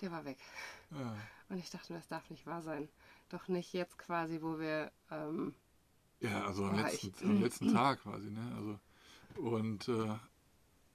Der 0.00 0.10
war 0.10 0.24
weg. 0.24 0.38
Ja. 0.90 1.14
Und 1.48 1.58
ich 1.58 1.70
dachte 1.70 1.92
mir, 1.92 2.00
das 2.00 2.08
darf 2.08 2.28
nicht 2.30 2.46
wahr 2.46 2.62
sein. 2.62 2.88
Doch 3.28 3.46
nicht 3.48 3.72
jetzt 3.72 3.96
quasi, 3.98 4.40
wo 4.42 4.58
wir 4.58 4.90
ähm, 5.10 5.54
Ja, 6.20 6.44
also 6.44 6.64
am 6.64 6.76
Ja, 6.76 6.82
letzten, 6.86 7.06
ich- 7.08 7.22
am 7.24 7.40
letzten 7.40 7.68
Tag 7.72 8.02
quasi, 8.02 8.30
ne? 8.30 8.40
Also, 8.56 8.78
und 9.38 9.88
äh, 9.88 10.08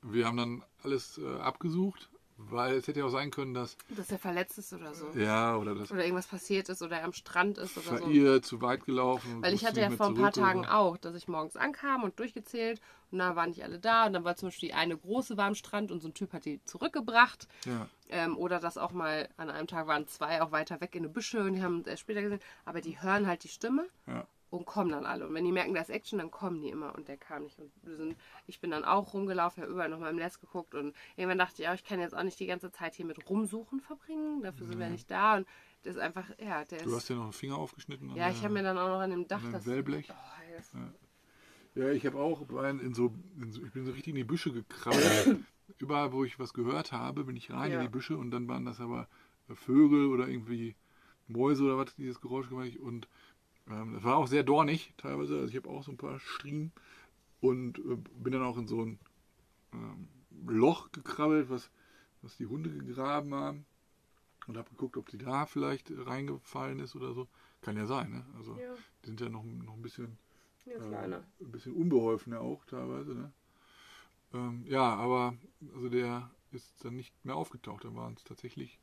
wir 0.02 0.26
haben 0.26 0.38
dann 0.38 0.64
alles 0.84 1.18
äh, 1.18 1.38
abgesucht, 1.40 2.10
weil 2.38 2.76
es 2.76 2.88
hätte 2.88 3.00
ja 3.02 3.06
auch 3.06 3.10
sein 3.10 3.32
können, 3.32 3.54
dass, 3.54 3.76
dass 3.90 4.10
er 4.12 4.18
verletzt 4.18 4.58
ist 4.58 4.72
oder 4.72 4.94
so. 4.94 5.10
ja, 5.10 5.58
oder 5.58 5.76
dass 5.76 5.92
Oder 5.92 6.04
irgendwas 6.06 6.28
passiert 6.28 6.70
ist 6.70 6.82
oder 6.82 6.98
er 7.00 7.04
am 7.04 7.12
Strand 7.12 7.58
ist 7.58 7.78
oder 7.78 7.98
so. 7.98 8.06
verirrt, 8.06 8.46
zu 8.46 8.62
weit 8.62 8.86
gelaufen. 8.86 9.42
Weil 9.44 9.54
ich 9.54 9.66
hatte 9.66 9.82
ja 9.82 9.90
vor 9.90 10.08
ein 10.08 10.14
paar 10.16 10.30
oder 10.30 10.42
Tagen 10.42 10.64
so. 10.64 10.70
auch, 10.70 10.98
dass 10.98 11.16
ich 11.16 11.28
morgens 11.28 11.58
ankam 11.58 12.04
und 12.04 12.18
durchgezählt 12.18 12.80
und 13.12 13.20
da 13.20 13.36
waren 13.36 13.50
nicht 13.50 13.64
alle 13.64 13.78
da 13.78 14.06
und 14.06 14.14
dann 14.14 14.24
war 14.24 14.38
zum 14.38 14.48
Beispiel 14.48 14.70
die 14.70 14.74
eine 14.76 14.98
große 14.98 15.36
war 15.36 15.48
am 15.48 15.56
Strand 15.56 15.92
und 15.92 16.00
so 16.00 16.08
ein 16.08 16.14
Typ 16.14 16.32
hat 16.32 16.46
die 16.46 16.64
zurückgebracht. 16.64 17.48
Ja, 17.66 17.90
Ähm, 18.08 18.38
oder 18.38 18.60
dass 18.62 18.78
auch 18.78 18.92
mal 18.94 19.28
an 19.36 19.50
einem 19.50 19.68
Tag 19.68 19.88
waren 19.88 20.08
zwei 20.08 20.42
auch 20.42 20.54
weiter 20.54 20.80
weg 20.80 20.96
in 20.96 21.04
eine 21.04 21.10
Büsche 21.10 21.44
und 21.44 21.54
die 21.56 21.62
haben 21.62 21.84
es 21.86 22.00
später 22.00 22.22
gesehen. 22.22 22.40
Aber 22.64 22.80
die 22.80 23.02
hören 23.02 23.28
halt 23.28 23.44
die 23.44 23.50
Stimme 23.50 23.86
ja. 24.08 24.26
Und 24.50 24.66
kommen 24.66 24.90
dann 24.92 25.06
alle. 25.06 25.28
Und 25.28 25.34
wenn 25.34 25.46
die 25.46 25.52
merken, 25.52 25.74
da 25.74 25.82
ist 25.82 25.90
Action, 25.90 26.20
dann 26.20 26.32
kommen 26.32 26.62
die 26.62 26.70
immer. 26.70 26.96
Und 26.96 27.08
der 27.08 27.18
kam 27.18 27.44
nicht. 27.44 27.60
Und 27.60 27.72
wir 27.84 27.96
sind, 27.96 28.16
ich 28.48 28.60
bin 28.60 28.72
dann 28.72 28.84
auch 28.84 29.14
rumgelaufen, 29.14 29.62
habe 29.64 29.72
überall 29.72 29.90
nochmal 29.90 30.10
im 30.12 30.16
Netz 30.18 30.40
geguckt. 30.40 30.74
Und 30.76 30.96
irgendwann 31.16 31.38
dachte 31.38 31.54
ich, 31.56 31.60
ja, 31.66 31.74
ich 31.74 31.84
kann 31.84 32.00
jetzt 32.00 32.16
auch 32.16 32.24
nicht 32.24 32.40
die 32.40 32.48
ganze 32.48 32.72
Zeit 32.72 32.96
hier 32.96 33.06
mit 33.06 33.30
rumsuchen 33.30 33.80
verbringen. 33.80 34.42
Dafür 34.42 34.66
sind 34.66 34.80
wir 34.80 34.90
nicht 34.90 35.10
da. 35.12 35.38
Und 35.38 35.48
das 35.84 35.96
ist 35.96 36.02
einfach, 36.02 36.28
ja, 36.40 36.66
der 36.66 36.80
Du 36.80 36.90
ist. 36.90 36.96
hast 36.96 37.10
ja 37.10 37.16
noch 37.16 37.24
einen 37.24 37.34
Finger 37.34 37.58
aufgeschnitten. 37.58 38.10
Ja, 38.10 38.16
der- 38.16 38.30
ich 38.32 38.44
habe 38.44 38.54
mir 38.54 38.64
dann 38.64 38.78
auch 38.78 38.88
noch 38.88 39.00
an 39.00 39.12
dem 39.12 39.28
Dach 39.28 39.44
an 39.44 39.52
das. 39.52 39.66
Wellblech. 39.68 40.10
Oh, 40.10 40.58
das 40.58 40.72
Ja, 41.76 41.92
ich 41.92 42.06
habe 42.06 42.18
auch 42.18 42.44
bei- 42.46 42.70
in 42.72 42.94
so, 42.94 43.14
in 43.40 43.52
so, 43.52 43.64
ich 43.64 43.72
bin 43.72 43.86
so 43.86 43.92
richtig 43.92 44.10
in 44.10 44.16
die 44.16 44.24
Büsche 44.24 44.52
gekrabbelt. 44.52 45.40
Überall, 45.78 46.12
wo 46.12 46.24
ich 46.24 46.40
was 46.40 46.54
gehört 46.54 46.92
habe, 46.92 47.24
bin 47.24 47.36
ich 47.38 47.52
rein 47.52 47.72
Ja. 47.72 47.78
in 47.80 47.86
die 47.86 47.92
Büsche 47.92 48.18
und 48.18 48.32
dann 48.32 48.48
waren 48.48 48.66
das 48.66 48.82
aber 48.82 49.08
Vögel 49.54 50.08
oder 50.08 50.28
irgendwie 50.28 50.76
Mäuse 51.28 51.64
oder 51.64 51.78
was, 51.78 51.96
dieses 51.96 52.20
Geräusch 52.20 52.50
gemacht. 52.50 52.76
Und 52.78 53.06
ähm, 53.06 53.10
das 53.70 54.04
war 54.04 54.18
auch 54.18 54.28
sehr 54.28 54.44
dornig 54.44 54.94
teilweise. 54.98 55.36
Also 55.36 55.50
ich 55.50 55.56
habe 55.56 55.70
auch 55.70 55.84
so 55.84 55.92
ein 55.92 55.98
paar 55.98 56.20
Striemen 56.20 56.72
und 57.42 57.80
äh, 57.80 57.98
bin 58.16 58.34
dann 58.34 58.44
auch 58.44 58.58
in 58.58 58.68
so 58.68 58.84
ein 58.84 59.00
ähm, 59.74 60.08
Loch 60.48 60.92
gekrabbelt, 60.92 61.50
was, 61.50 61.70
was 62.22 62.38
die 62.38 62.48
Hunde 62.48 62.72
gegraben 62.72 63.34
haben. 63.34 63.66
Und 64.48 64.58
habe 64.58 64.70
geguckt, 64.72 64.98
ob 64.98 65.10
die 65.10 65.20
da 65.20 65.46
vielleicht 65.46 65.92
reingefallen 65.92 66.80
ist 66.80 66.96
oder 66.96 67.14
so. 67.14 67.28
Kann 67.62 67.78
ja 67.78 67.86
sein, 67.86 68.10
ne? 68.10 68.26
Also 68.38 68.58
Ja. 68.58 68.74
die 69.04 69.08
sind 69.08 69.22
ja 69.22 69.30
noch, 69.30 69.44
noch 69.44 69.76
ein 69.76 69.82
bisschen 69.82 70.18
ja, 70.66 70.78
äh, 70.78 71.16
ein 71.42 71.52
bisschen 71.52 71.74
unbeholfen 71.74 72.34
ja 72.34 72.40
auch 72.40 72.66
teilweise. 72.66 73.14
Ne? 73.14 73.34
Ähm, 74.34 74.66
ja, 74.66 74.96
aber 74.96 75.36
also 75.74 75.90
der 75.90 76.32
ist 76.52 76.84
dann 76.84 76.96
nicht 76.96 77.14
mehr 77.24 77.36
aufgetaucht. 77.36 77.84
Dann 77.84 77.96
waren 77.96 78.16
es 78.16 78.24
tatsächlich, 78.24 78.80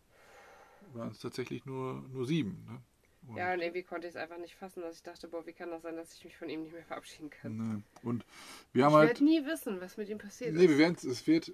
waren 0.93 1.11
es 1.11 1.19
tatsächlich 1.19 1.65
nur, 1.65 2.05
nur 2.13 2.27
sieben. 2.27 2.65
Ne? 2.69 2.83
Und, 3.29 3.37
Ja, 3.37 3.53
und 3.55 3.61
irgendwie 3.61 3.83
konnte 3.83 4.07
ich 4.07 4.15
es 4.15 4.17
einfach 4.21 4.39
nicht 4.39 4.55
fassen, 4.55 4.83
dass 4.83 4.97
ich 4.97 5.03
dachte, 5.03 5.27
boah, 5.29 5.45
wie 5.47 5.53
kann 5.53 5.71
das 5.71 5.83
sein, 5.83 5.97
dass 5.97 6.13
ich 6.15 6.25
mich 6.25 6.37
von 6.37 6.49
ihm 6.49 6.63
nicht 6.63 6.73
mehr 6.73 6.85
verabschieden 6.85 7.29
kann. 7.31 7.57
ne. 7.57 7.83
und 8.03 8.25
wir 8.73 8.85
haben 8.85 8.93
Ich 8.93 8.97
halt. 8.99 9.09
werde 9.09 9.25
nie 9.25 9.45
wissen, 9.47 9.81
was 9.81 9.97
mit 9.97 10.09
ihm 10.09 10.19
passiert 10.19 10.55
Nee, 10.55 10.63
wir 10.63 10.71
ist. 10.71 10.79
werden 10.79 10.97
es 11.11 11.27
wird 11.27 11.53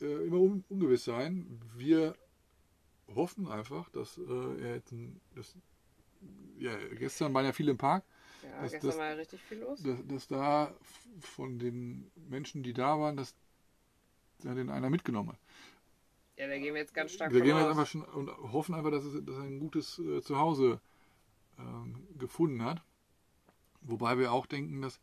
äh, 0.00 0.26
immer 0.26 0.38
un 0.40 0.64
ungewiss 0.68 1.04
sein. 1.04 1.60
Wir 1.76 2.14
hoffen 3.14 3.46
einfach, 3.48 3.88
dass 3.90 4.18
äh, 4.18 4.22
er 4.62 4.74
jetzt 4.76 4.92
ein, 4.92 5.20
das, 5.34 5.54
ja, 6.58 6.76
gestern 6.94 7.32
waren 7.34 7.44
ja 7.44 7.52
viele 7.52 7.70
im 7.72 7.78
Park, 7.78 8.04
Ja, 8.42 8.62
das- 8.62 8.72
gestern 8.72 8.88
das- 8.90 8.98
war 8.98 9.06
ja 9.10 9.14
richtig 9.14 9.40
viel 9.42 9.58
los. 9.58 9.82
dass, 9.82 9.98
dass 10.06 10.26
da 10.28 10.74
von 11.20 11.58
den 11.58 12.10
Menschen, 12.28 12.62
die 12.62 12.72
da 12.72 12.98
waren, 12.98 13.16
dass 13.16 13.34
da 14.42 14.54
den 14.54 14.70
einer 14.70 14.90
mitgenommen 14.90 15.30
hat. 15.32 15.38
Ja, 16.36 16.46
da 16.48 16.58
gehen 16.58 16.74
wir 16.74 16.80
jetzt 16.82 16.94
ganz 16.94 17.12
stark 17.12 17.32
Wir 17.32 17.40
gehen 17.40 17.56
jetzt 17.56 17.66
einfach 17.66 17.86
schon 17.86 18.02
und 18.02 18.28
hoffen 18.52 18.74
einfach, 18.74 18.90
dass, 18.90 19.04
es, 19.04 19.24
dass 19.24 19.36
er 19.36 19.42
ein 19.42 19.58
gutes 19.58 19.98
äh, 19.98 20.20
Zuhause 20.22 20.80
ähm, 21.58 22.06
gefunden 22.18 22.62
hat. 22.62 22.82
Wobei 23.80 24.18
wir 24.18 24.32
auch 24.32 24.46
denken, 24.46 24.82
dass 24.82 25.00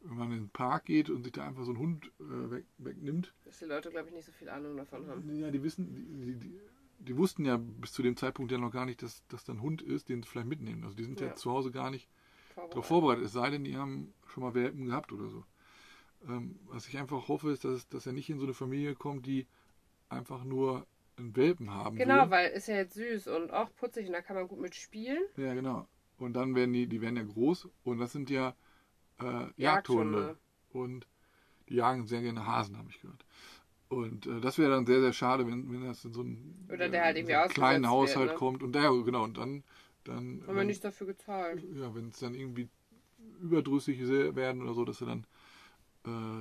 wenn 0.00 0.16
man 0.18 0.32
in 0.32 0.38
den 0.38 0.48
Park 0.50 0.84
geht 0.84 1.08
und 1.10 1.22
sich 1.24 1.32
da 1.32 1.46
einfach 1.46 1.64
so 1.64 1.70
einen 1.70 1.78
Hund 1.80 2.12
äh, 2.20 2.50
weg, 2.50 2.64
wegnimmt, 2.78 3.32
Dass 3.44 3.58
die 3.58 3.64
Leute, 3.64 3.90
glaube 3.90 4.08
ich, 4.08 4.14
nicht 4.14 4.26
so 4.26 4.32
viel 4.32 4.48
Ahnung 4.48 4.76
davon 4.76 5.06
haben. 5.08 5.34
ja, 5.40 5.50
die 5.50 5.62
wissen, 5.62 5.94
die, 5.94 6.34
die, 6.34 6.48
die, 6.48 6.60
die 6.98 7.16
wussten 7.16 7.44
ja 7.44 7.56
bis 7.56 7.92
zu 7.92 8.02
dem 8.02 8.16
Zeitpunkt 8.16 8.52
ja 8.52 8.58
noch 8.58 8.70
gar 8.70 8.84
nicht, 8.84 9.02
dass 9.02 9.22
das 9.28 9.48
ein 9.48 9.62
Hund 9.62 9.82
ist, 9.82 10.08
den 10.08 10.22
sie 10.22 10.28
vielleicht 10.28 10.48
mitnehmen. 10.48 10.84
Also 10.84 10.96
die 10.96 11.04
sind 11.04 11.20
ja, 11.20 11.28
Ja. 11.28 11.34
zu 11.34 11.50
Hause 11.50 11.70
gar 11.70 11.90
nicht 11.90 12.08
darauf 12.54 12.86
vorbereitet. 12.86 13.24
Es 13.24 13.32
sei 13.32 13.50
denn, 13.50 13.64
die 13.64 13.76
haben 13.76 14.12
schon 14.26 14.42
mal 14.42 14.54
Welpen 14.54 14.84
gehabt 14.86 15.12
oder 15.12 15.28
so. 15.28 15.44
Ähm, 16.28 16.58
was 16.66 16.86
ich 16.88 16.98
einfach 16.98 17.28
hoffe, 17.28 17.50
ist, 17.50 17.64
dass, 17.64 17.88
dass 17.88 18.06
er 18.06 18.12
nicht 18.12 18.28
in 18.30 18.38
so 18.38 18.44
eine 18.44 18.54
Familie 18.54 18.94
kommt, 18.94 19.26
die 19.26 19.46
einfach 20.08 20.44
nur 20.44 20.86
einen 21.16 21.34
Welpen 21.36 21.70
haben 21.72 21.96
Genau, 21.96 22.24
will. 22.24 22.30
weil 22.30 22.50
ist 22.52 22.68
ja 22.68 22.76
jetzt 22.76 22.94
süß 22.94 23.28
und 23.28 23.50
auch 23.52 23.74
putzig 23.76 24.06
und 24.06 24.12
da 24.12 24.20
kann 24.22 24.36
man 24.36 24.48
gut 24.48 24.60
mitspielen. 24.60 25.22
Ja, 25.36 25.54
genau. 25.54 25.86
Und 26.18 26.34
dann 26.34 26.54
werden 26.54 26.72
die, 26.72 26.86
die 26.86 27.00
werden 27.00 27.16
ja 27.16 27.22
groß 27.24 27.68
und 27.84 27.98
das 27.98 28.12
sind 28.12 28.30
ja 28.30 28.54
äh, 29.20 29.46
Jagdhunde. 29.56 30.36
Und 30.70 31.06
die 31.68 31.74
jagen 31.76 32.06
sehr 32.06 32.20
gerne 32.22 32.46
Hasen, 32.46 32.76
habe 32.76 32.90
ich 32.90 33.00
gehört. 33.00 33.24
Und 33.88 34.26
äh, 34.26 34.40
das 34.40 34.58
wäre 34.58 34.70
dann 34.70 34.84
sehr, 34.86 35.00
sehr 35.00 35.12
schade, 35.12 35.46
wenn, 35.46 35.70
wenn 35.72 35.84
das 35.86 36.04
in 36.04 36.12
so 36.12 36.20
einen, 36.20 36.68
Oder 36.72 36.88
der 36.88 37.04
halt 37.04 37.16
in 37.16 37.22
irgendwie 37.24 37.36
einen 37.36 37.50
kleinen 37.50 37.82
wird, 37.84 37.90
Haushalt 37.92 38.30
ne? 38.30 38.34
kommt. 38.34 38.62
Und 38.62 38.72
der, 38.74 38.90
genau, 39.04 39.24
und 39.24 39.38
dann, 39.38 39.62
dann 40.04 40.40
Haben 40.42 40.46
wir 40.48 40.54
wenn- 40.56 40.66
nichts 40.66 40.82
dafür 40.82 41.06
gezahlt. 41.06 41.62
ja, 41.74 41.94
wenn 41.94 42.08
es 42.08 42.18
dann 42.18 42.34
irgendwie 42.34 42.68
überdrüssig 43.40 44.00
werden 44.08 44.62
oder 44.62 44.74
so, 44.74 44.84
dass 44.84 44.98
sie 44.98 45.06
dann 45.06 45.20
äh, 45.20 45.24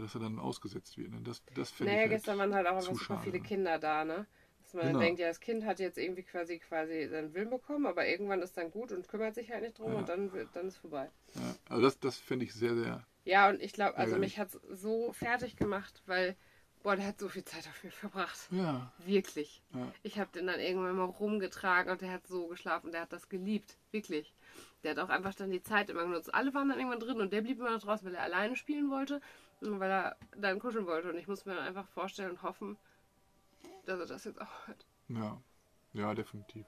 dass 0.01 0.15
er 0.15 0.22
dann 0.22 0.39
ausgesetzt 0.39 0.98
wird. 0.98 1.12
Ne? 1.12 1.22
Das, 1.24 1.41
das 1.55 1.72
fände 1.72 1.93
Naja, 1.93 2.05
ich 2.05 2.12
halt 2.12 2.22
gestern 2.22 2.38
waren 2.38 2.53
halt 2.53 2.67
auch 2.67 2.77
einfach 2.77 2.93
super 2.95 3.19
viele 3.24 3.39
Kinder 3.39 3.79
da, 3.79 4.05
ne? 4.05 4.25
Dass 4.63 4.74
man 4.74 4.86
Genau. 4.88 5.00
dann 5.00 5.07
denkt, 5.07 5.19
ja, 5.19 5.27
das 5.27 5.39
Kind 5.39 5.65
hat 5.65 5.79
jetzt 5.79 5.98
irgendwie 5.98 6.24
quasi 6.24 6.60
quasi 6.60 7.07
seinen 7.07 7.34
Willen 7.34 7.50
bekommen, 7.50 7.86
aber 7.86 8.07
irgendwann 8.07 8.41
ist 8.41 8.57
dann 8.57 8.72
gut 8.72 8.91
und 8.91 9.07
kümmert 9.07 9.36
sich 9.36 9.51
halt 9.51 9.62
nicht 9.62 9.77
drum 9.77 9.91
Ja. 9.91 10.00
und 10.00 10.10
dann, 10.10 10.31
wird- 10.34 10.50
dann 10.55 10.67
ist 10.67 10.77
vorbei. 10.77 11.10
Ja, 11.36 11.55
also 11.69 11.81
das, 11.84 12.00
das 12.00 12.17
fände 12.17 12.45
ich 12.45 12.53
sehr, 12.53 12.75
sehr. 12.75 13.05
Ja, 13.25 13.50
und 13.50 13.62
ich 13.62 13.74
glaube, 13.74 13.98
also 13.98 14.17
mich 14.17 14.38
hat 14.39 14.50
es 14.53 14.81
so 14.81 15.12
fertig 15.13 15.55
gemacht, 15.55 16.01
weil, 16.05 16.36
boah, 16.86 16.96
der 16.96 17.08
hat 17.08 17.20
so 17.20 17.27
viel 17.27 17.44
Zeit 17.44 17.68
auf 17.68 17.84
mich 17.84 17.96
verbracht. 17.96 18.38
Ja, 18.51 18.92
Wirklich. 19.00 19.63
ja. 19.74 19.92
Ich 20.04 20.20
habe 20.20 20.30
den 20.32 20.46
dann 20.46 20.60
irgendwann 20.60 20.96
mal 20.96 21.06
rumgetragen 21.06 21.92
und 21.92 22.00
der 22.01 22.12
hat 22.12 22.27
so 22.27 22.48
geschlafen, 22.48 22.92
der 22.92 23.01
hat 23.01 23.12
das 23.12 23.27
geliebt. 23.27 23.75
Wirklich. 23.89 24.36
Der 24.84 24.92
hat 24.92 25.00
auch 25.00 25.10
einfach 25.10 25.34
dann 25.34 25.50
die 25.50 25.63
Zeit 25.63 25.89
immer 25.89 26.04
genutzt. 26.04 26.32
Alle 26.32 26.54
waren 26.54 26.70
dann 26.70 26.77
irgendwann 26.77 27.00
drin 27.00 27.20
und 27.20 27.34
der 27.34 27.42
blieb 27.42 27.58
immer 27.58 27.72
noch 27.72 27.82
draußen, 27.82 28.06
weil 28.06 28.13
er 28.13 28.22
alleine 28.22 28.56
spielen 28.56 28.92
wollte 28.92 29.20
und 29.62 29.80
weil 29.80 29.89
er 29.89 30.15
dann 30.38 30.60
kuscheln 30.60 30.86
wollte. 30.86 31.10
Und 31.10 31.18
ich 31.18 31.27
muss 31.27 31.46
mir 31.46 31.56
dann 31.56 31.65
einfach 31.65 31.88
vorstellen 31.88 32.30
und 32.30 32.44
hoffen, 32.44 32.77
dass 33.88 34.00
er 34.00 34.06
das 34.06 34.24
jetzt 34.25 34.39
auch 34.39 34.68
hört. 34.68 34.86
Ja, 35.08 35.42
ja, 35.94 36.13
definitiv. 36.13 36.68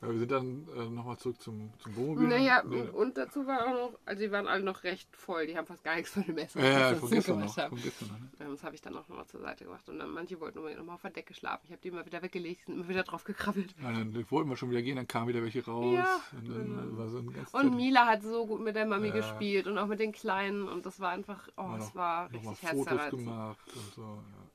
Ja, 0.00 0.08
wir 0.12 0.18
sind 0.20 0.30
dann 0.30 0.68
äh, 0.76 0.88
nochmal 0.88 1.16
zurück 1.18 1.40
zum, 1.40 1.72
zum 1.80 1.96
Wohnmobil. 1.96 2.28
Naja, 2.28 2.62
Nee, 2.64 2.82
und 2.82 3.16
dazu 3.18 3.46
war 3.48 3.66
auch 3.66 3.72
noch, 3.72 3.98
also 4.04 4.22
die 4.22 4.30
waren 4.30 4.46
alle 4.46 4.62
noch 4.62 4.84
recht 4.84 5.08
voll. 5.16 5.46
Die 5.48 5.56
haben 5.56 5.66
fast 5.66 5.82
gar 5.82 5.96
nichts 5.96 6.12
von 6.12 6.24
dem 6.24 6.38
Essen 6.38 6.62
ja, 6.62 6.94
von 6.94 7.10
gestern 7.10 7.40
noch. 7.40 7.56
haben. 7.56 7.70
Von 7.76 7.82
gestern 7.82 8.08
noch 8.08 8.20
ne? 8.20 8.50
Das 8.52 8.62
habe 8.62 8.76
ich 8.76 8.80
dann 8.80 8.96
auch 8.96 9.08
nochmal 9.08 9.26
zur 9.26 9.40
Seite 9.40 9.64
gemacht. 9.64 9.88
Und 9.88 9.98
dann 9.98 10.10
manche 10.10 10.40
wollten 10.40 10.58
unbedingt 10.58 10.78
nochmal 10.78 10.94
auf 10.94 11.02
der 11.02 11.10
Decke 11.10 11.34
schlafen. 11.34 11.62
Ich 11.64 11.72
habe 11.72 11.80
die 11.82 11.88
immer 11.88 12.06
wieder 12.06 12.22
weggelegt, 12.22 12.66
sind 12.66 12.76
immer 12.76 12.88
wieder 12.88 13.02
drauf 13.02 13.24
gekrabbelt. 13.24 13.74
ja, 13.82 13.90
dann 13.90 14.30
wollten 14.30 14.48
wir 14.48 14.56
schon 14.56 14.70
wieder 14.70 14.82
gehen, 14.82 14.94
dann 14.94 15.08
kamen 15.08 15.26
wieder 15.28 15.42
welche 15.42 15.64
raus. 15.64 15.94
Ja, 15.96 16.20
und 16.32 16.48
dann 16.48 16.64
genau. 16.64 16.98
war 16.98 17.08
so 17.08 17.18
Und 17.58 17.74
Mila 17.76 18.06
hat 18.06 18.22
so 18.22 18.46
gut 18.46 18.60
mit 18.60 18.76
der 18.76 18.86
Mami 18.86 19.08
Ja. 19.08 19.14
gespielt 19.14 19.66
und 19.66 19.78
auch 19.78 19.86
mit 19.88 19.98
den 19.98 20.12
Kleinen. 20.12 20.68
Und 20.68 20.86
das 20.86 21.00
war 21.00 21.10
einfach, 21.10 21.48
oh, 21.56 21.74
es 21.76 21.92
war 21.96 22.30
richtig 22.30 22.44
Fotos 22.58 22.62
herzzerreißend. 22.86 23.24
gemacht 23.24 23.58
und 23.74 23.94
so. 23.94 24.02
Ja. 24.02 24.50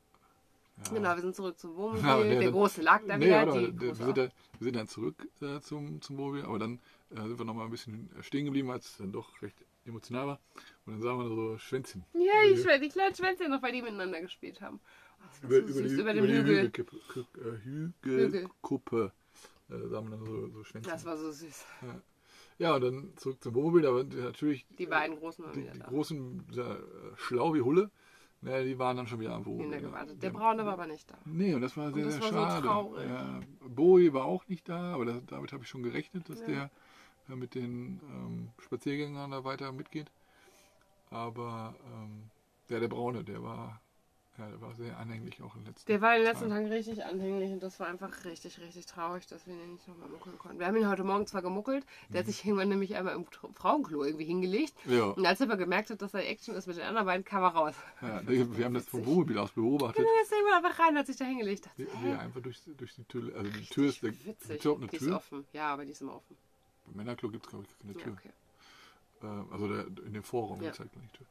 Ja. 0.77 0.91
Genau, 0.93 1.15
wir 1.15 1.21
sind 1.21 1.35
zurück 1.35 1.57
zum 1.59 1.75
Wohnmobil. 1.75 2.03
Ja, 2.05 2.23
der, 2.23 2.39
der- 2.39 2.51
große 2.51 2.81
lag 2.81 3.01
da 3.07 3.17
Nee, 3.17 3.25
wieder. 3.27 3.43
oder, 3.53 3.61
die 3.61 3.71
der, 3.73 3.87
wir, 3.99 4.05
sind 4.05 4.17
dann, 4.17 4.31
wir 4.59 4.65
sind 4.65 4.75
dann 4.75 4.87
zurück 4.87 5.27
äh, 5.41 5.59
zum, 5.61 6.01
zum 6.01 6.17
Wohnmobil, 6.17 6.43
aber 6.43 6.59
dann 6.59 6.79
äh, 7.11 7.15
sind 7.21 7.37
wir 7.37 7.45
nochmal 7.45 7.65
ein 7.65 7.71
bisschen 7.71 8.09
stehen 8.21 8.45
geblieben, 8.45 8.71
als 8.71 8.85
es 8.89 8.97
dann 8.97 9.11
doch 9.11 9.41
recht 9.41 9.55
emotional 9.85 10.27
war. 10.27 10.39
Und 10.85 10.93
dann 10.93 11.01
sahen 11.01 11.17
wir 11.19 11.27
so 11.29 11.57
Schwänzchen. 11.59 12.03
Ja, 12.13 12.19
die, 12.49 12.55
Schwä- 12.59 12.79
die 12.79 12.89
kleinen 12.89 13.13
Schwänze 13.15 13.47
noch, 13.49 13.61
weil 13.61 13.71
die 13.71 13.81
miteinander 13.81 14.19
gespielt 14.21 14.61
haben. 14.61 14.79
Oh, 15.41 15.45
Über, 15.45 15.55
so 15.55 15.61
über, 15.61 15.73
süß, 15.73 15.75
die, 15.75 15.93
über 16.01 16.01
über 16.01 16.13
dem 16.13 16.25
die 16.27 16.33
Hügel. 16.33 16.71
Äh, 17.37 17.57
Hügelkuppe. 17.63 19.11
Äh, 19.69 19.73
da 19.89 19.97
haben 19.97 20.09
wir 20.09 20.17
dann 20.17 20.25
so, 20.25 20.47
so 20.49 20.63
Schwänzchen. 20.63 20.91
Das 20.91 21.05
war 21.05 21.17
so 21.17 21.31
süß. 21.31 21.65
Ja, 22.59 22.75
und 22.75 22.81
dann 22.81 23.13
zurück 23.17 23.41
zum 23.41 23.55
Wohnmobil, 23.55 23.81
da 23.81 23.93
waren 23.93 24.09
natürlich 24.09 24.65
Die 24.77 24.85
beiden 24.85 25.17
Großen 25.17 25.43
waren 25.45 25.53
die, 25.53 25.69
die 25.71 25.79
da. 25.79 25.85
großen, 25.85 26.45
äh, 26.55 26.75
schlau 27.17 27.53
wie 27.53 27.61
Hulle, 27.61 27.89
ne, 28.43 28.63
die 28.65 28.77
waren 28.77 28.97
dann 28.97 29.07
schon 29.07 29.19
wieder 29.19 29.33
am 29.33 29.43
ne. 29.43 29.81
gewartet. 29.81 30.21
Der 30.21 30.29
Braune 30.29 30.65
war 30.65 30.73
aber 30.73 30.87
nicht 30.87 31.09
da. 31.09 31.15
Nee, 31.25 31.53
und 31.53 31.61
das 31.61 31.75
war 31.77 31.91
sehr, 31.91 32.05
das 32.05 32.15
sehr 32.15 32.23
war 32.23 32.29
so 32.29 32.37
schade. 32.37 32.67
traurig. 32.67 33.09
Ja, 33.09 33.39
Bowie 33.67 34.13
war 34.13 34.25
auch 34.25 34.47
nicht 34.47 34.67
da, 34.69 34.93
aber 34.93 35.05
das, 35.05 35.25
damit 35.27 35.51
habe 35.53 35.63
ich 35.63 35.69
schon 35.69 35.83
gerechnet, 35.83 36.29
dass 36.29 36.39
Ja. 36.41 36.47
der 36.47 36.71
äh, 37.29 37.35
mit 37.35 37.55
den 37.55 37.99
ähm, 38.09 38.49
Spaziergängern 38.59 39.31
da 39.31 39.43
weiter 39.43 39.71
mitgeht. 39.71 40.11
Aber 41.09 41.75
ähm, 41.93 42.29
der, 42.69 42.79
der 42.79 42.87
Braune, 42.87 43.23
der 43.23 43.43
war, 43.43 43.81
ja, 44.37 44.47
der 44.49 44.61
war 44.61 44.73
sehr 44.73 44.97
anhänglich 44.97 45.41
auch 45.43 45.55
im 45.55 45.63
letzten 45.65 45.85
Der 45.87 46.01
war 46.01 46.15
in 46.15 46.21
den 46.23 46.25
letzten 46.31 46.49
Tagen. 46.49 46.67
Richtig 46.67 47.05
anhänglich 47.05 47.51
und 47.51 47.61
das 47.61 47.79
war 47.79 47.87
einfach 47.87 48.25
richtig, 48.25 48.59
richtig 48.59 48.85
traurig, 48.87 49.27
dass 49.27 49.45
wir 49.45 49.53
ihn 49.53 49.73
nicht 49.73 49.87
nochmal 49.87 50.09
muckeln 50.09 50.37
konnten. 50.39 50.59
Wir 50.59 50.65
haben 50.67 50.75
ihn 50.77 50.87
heute 50.89 51.03
Morgen 51.03 51.27
zwar 51.27 51.41
gemuckelt, 51.43 51.85
der 52.09 52.19
hat 52.21 52.25
sich 52.25 52.43
irgendwann 52.43 52.69
nämlich 52.69 52.95
einmal 52.95 53.13
im 53.15 53.25
Frauenklo 53.53 54.03
irgendwie 54.03 54.25
hingelegt. 54.25 54.73
Ja, 54.85 55.03
Und 55.11 55.25
als 55.25 55.39
er 55.39 55.47
aber 55.47 55.57
gemerkt 55.57 55.89
hat, 55.91 56.01
dass 56.01 56.13
er 56.15 56.27
Action 56.27 56.55
ist 56.55 56.65
mit 56.65 56.77
den 56.77 56.83
anderen 56.85 57.05
beiden, 57.05 57.23
kam 57.23 57.43
er 57.43 57.49
raus. 57.49 57.75
ja, 58.01 58.21
wir 58.27 58.65
haben 58.65 58.73
das 58.73 58.85
vom. 58.87 59.05
Wohnmobil 59.05 59.37
aus 59.37 59.51
beobachtet, 59.51 59.97
Genau, 59.97 60.09
ist 60.23 60.31
irgendwann 60.31 60.65
einfach 60.65 60.79
rein, 60.79 60.97
hat 60.97 61.05
sich 61.07 61.17
da 61.17 61.25
hingelegt. 61.25 61.69
wie, 61.75 61.85
Dachte, 61.85 61.97
wie 62.01 62.07
hä? 62.07 62.13
einfach 62.15 62.41
durch, 62.41 62.59
durch 62.77 62.95
die 62.95 63.03
Tür, 63.03 63.35
also 63.35 63.51
die 63.51 63.65
Tür 63.65 63.89
ist, 63.89 64.01
der, 64.01 64.11
die 64.11 64.25
witzig. 64.25 64.61
Tür 64.61 64.71
hat 64.71 64.77
eine 64.81 64.87
Die 64.87 64.95
ist 64.97 65.03
Tür. 65.03 65.15
offen. 65.17 65.45
Ja, 65.53 65.73
aber 65.73 65.85
die 65.85 65.91
ist 65.91 66.01
immer 66.01 66.15
offen. 66.15 66.35
Beim 66.85 66.95
Männerklo 66.95 67.29
gibt 67.29 67.45
es, 67.45 67.49
glaube 67.51 67.65
ich, 67.69 67.79
keine 67.79 67.93
Ja, 67.93 67.99
Tür. 67.99 68.13
okay. 68.13 68.29
Äh, 69.21 69.53
also 69.53 69.67
der, 69.67 69.85
in 70.05 70.13
dem 70.13 70.23
Vorraum 70.23 70.57
Ja. 70.59 70.63
gibt's 70.65 70.79
halt 70.79 70.91
keine 70.91 71.07
Tür. 71.11 71.25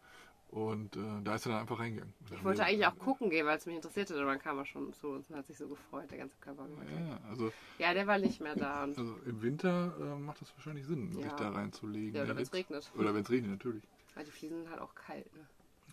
Und 0.52 0.96
äh, 0.96 1.00
da 1.24 1.34
ist 1.36 1.46
er 1.46 1.52
dann 1.52 1.62
einfach 1.62 1.78
reingegangen. 1.78 2.12
Ich 2.30 2.44
wollte 2.44 2.62
eigentlich 2.62 2.86
auch 2.86 2.98
gucken 2.98 3.30
gehen, 3.30 3.46
weil 3.46 3.56
es 3.56 3.64
mich 3.64 3.74
interessierte, 3.74 4.14
aber 4.20 4.26
dann 4.32 4.38
kam 4.38 4.58
er 4.58 4.66
schon 4.66 4.92
zu 4.92 5.08
uns 5.08 5.30
und 5.30 5.36
hat 5.36 5.46
sich 5.46 5.56
so 5.56 5.66
gefreut, 5.66 6.10
der 6.10 6.18
ganze 6.18 6.36
Körper. 6.42 6.68
Ja, 6.94 7.18
also 7.30 7.50
ja 7.78 7.94
der 7.94 8.06
war 8.06 8.18
nicht 8.18 8.38
mehr 8.38 8.54
da. 8.54 8.82
Also 8.82 9.16
im 9.24 9.40
Winter 9.40 9.94
äh, 9.98 10.18
macht 10.20 10.42
das 10.42 10.52
wahrscheinlich 10.54 10.84
Sinn, 10.84 11.10
sich 11.10 11.24
Ja. 11.24 11.34
da 11.36 11.48
reinzulegen. 11.52 12.14
ja, 12.14 12.24
oder 12.24 12.36
wenn 12.36 12.42
es 12.42 12.52
regnet. 12.52 12.92
Oder 12.98 13.14
wenn 13.14 13.22
es 13.22 13.30
regnet, 13.30 13.50
natürlich. 13.52 13.82
Weil 14.14 14.26
die 14.26 14.30
Fliesen 14.30 14.58
sind 14.58 14.70
halt 14.70 14.82
auch 14.82 14.94
kalt. 14.94 15.24
Ne? 15.34 15.46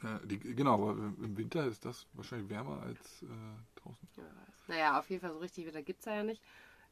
Ja, 0.04 0.20
die, 0.26 0.38
genau, 0.40 0.74
aber 0.74 0.92
im 0.92 1.38
Winter 1.38 1.66
ist 1.66 1.86
das 1.86 2.06
wahrscheinlich 2.12 2.50
wärmer 2.50 2.82
als 2.82 3.24
äh, 3.24 3.28
draußen. 3.80 4.10
Ja. 4.18 4.24
Naja, 4.68 5.00
auf 5.00 5.10
jeden 5.10 5.22
Fall 5.22 5.32
so 5.32 5.40
richtig 5.40 5.68
wieder 5.68 5.82
gibt 5.82 6.00
es 6.02 6.06
ja 6.06 6.22
nicht 6.22 6.44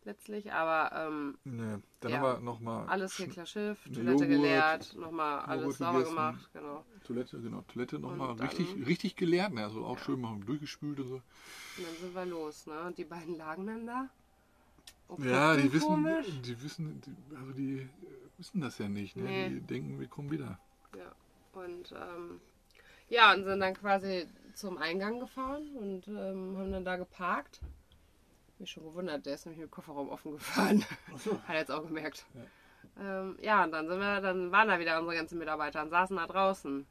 letztlich, 0.04 0.51
aber 0.54 0.92
ähm, 1.08 1.38
Nee, 1.44 1.77
dann 2.00 2.12
Ja. 2.12 2.18
haben 2.20 2.24
wir 2.24 2.39
nochmal 2.39 2.88
alles 2.88 3.18
hier 3.18 3.27
klar 3.27 3.46
Schiff, 3.46 3.84
Toilette 3.86 4.12
Joghurt, 4.12 4.27
geleert, 4.30 4.96
nochmal 4.96 5.39
alles 5.42 5.77
sauber 5.77 5.94
gegessen. 6.00 6.16
gemacht, 6.16 6.50
genau. 6.54 6.86
Toilette, 7.06 7.39
genau, 7.42 7.62
Toilette 7.74 8.00
nochmal 8.00 8.30
Und 8.32 8.39
dann- 8.39 8.48
richtig, 8.48 8.88
richtig 8.88 9.16
geleert, 9.16 9.54
ne? 9.54 9.63
Also 9.63 9.86
auch 9.86 9.98
Ja. 9.98 10.04
schön 10.04 10.22
mal 10.22 10.38
durchgespült 10.46 11.00
und 11.00 11.08
so. 11.08 11.16
Und 11.16 11.24
dann 11.77 11.96
sind 12.00 12.16
wir 12.16 12.25
los, 12.25 12.66
ne? 12.68 12.82
Und 12.84 12.98
die 12.98 13.06
beiden 13.06 13.36
lagen 13.38 13.66
dann 13.68 13.86
da. 13.86 14.10
und 15.10 15.24
Ja, 15.24 15.56
die 15.56 15.72
wissen, 15.72 15.88
komisch. 15.88 16.27
die 16.42 16.62
wissen, 16.62 17.00
die, 17.01 17.36
also 17.38 17.51
die 17.54 17.77
äh, 17.80 17.88
wissen 18.38 18.60
das 18.62 18.77
ja 18.77 18.89
nicht, 18.89 19.16
ne? 19.16 19.24
Nee. 19.24 19.50
Die 19.50 19.62
denken, 19.62 20.00
wir 20.00 20.08
kommen 20.08 20.32
wieder. 20.32 20.60
Ja. 20.98 21.12
Und 21.62 21.92
ähm, 21.94 22.42
ja, 23.10 23.34
und 23.34 23.46
sind 23.46 23.60
dann 23.62 23.74
quasi 23.74 24.27
zum 24.54 24.77
Eingang 24.77 25.20
gefahren 25.22 25.66
und 25.77 26.08
ähm, 26.10 26.58
haben 26.58 26.72
dann 26.74 26.84
da 26.84 26.98
geparkt. 26.98 27.62
Mich 28.59 28.71
schon 28.71 28.83
gewundert, 28.83 29.25
der 29.25 29.35
ist 29.35 29.45
nämlich 29.45 29.59
mit 29.59 29.69
dem 29.69 29.71
Kofferraum 29.71 30.09
offen 30.09 30.31
gefahren. 30.31 30.83
Hat 31.47 31.55
er 31.55 31.59
jetzt 31.59 31.71
auch 31.71 31.85
gemerkt. 31.85 32.25
Ja. 32.33 32.41
Ähm, 32.99 33.37
ja, 33.41 33.63
und 33.63 33.71
dann 33.71 33.87
sind 33.87 33.99
wir, 33.99 34.21
dann 34.21 34.51
waren 34.51 34.67
da 34.67 34.79
wieder 34.79 34.99
unsere 34.99 35.15
ganzen 35.15 35.37
Mitarbeiter 35.37 35.83
und 35.83 35.89
saßen 35.89 36.17
da 36.17 36.25
draußen. 36.25 36.87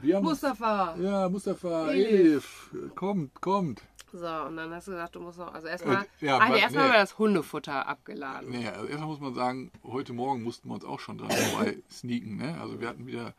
Wir 0.00 0.20
Mustafa! 0.20 0.96
Ja, 0.96 1.28
Mustafa, 1.28 1.90
Elif. 1.90 2.70
Kommt, 2.94 3.40
kommt. 3.40 3.82
So, 4.12 4.26
und 4.26 4.56
dann 4.56 4.72
hast 4.72 4.88
du 4.88 4.92
gesagt, 4.92 5.16
du 5.16 5.20
musst 5.20 5.38
noch. 5.38 5.52
Also 5.52 5.66
erstmal. 5.66 6.04
Äh, 6.20 6.26
ja, 6.26 6.38
ach, 6.40 6.48
nee, 6.48 6.60
erstmal 6.60 6.84
nee. 6.84 6.88
haben 6.88 6.96
wir 6.96 7.00
das 7.00 7.18
Hundefutter 7.18 7.86
abgeladen. 7.86 8.50
Nee, 8.50 8.68
also 8.68 8.86
erstmal 8.86 9.08
muss 9.08 9.20
man 9.20 9.34
sagen, 9.34 9.70
heute 9.82 10.12
Morgen 10.12 10.42
mussten 10.42 10.68
wir 10.68 10.74
uns 10.74 10.84
auch 10.84 11.00
schon 11.00 11.18
dran 11.18 11.30
vorbei 11.30 11.78
sneaken. 11.90 12.36
Ne? 12.36 12.58
Also 12.60 12.80
wir 12.80 12.88
hatten 12.88 13.06
wieder 13.06 13.34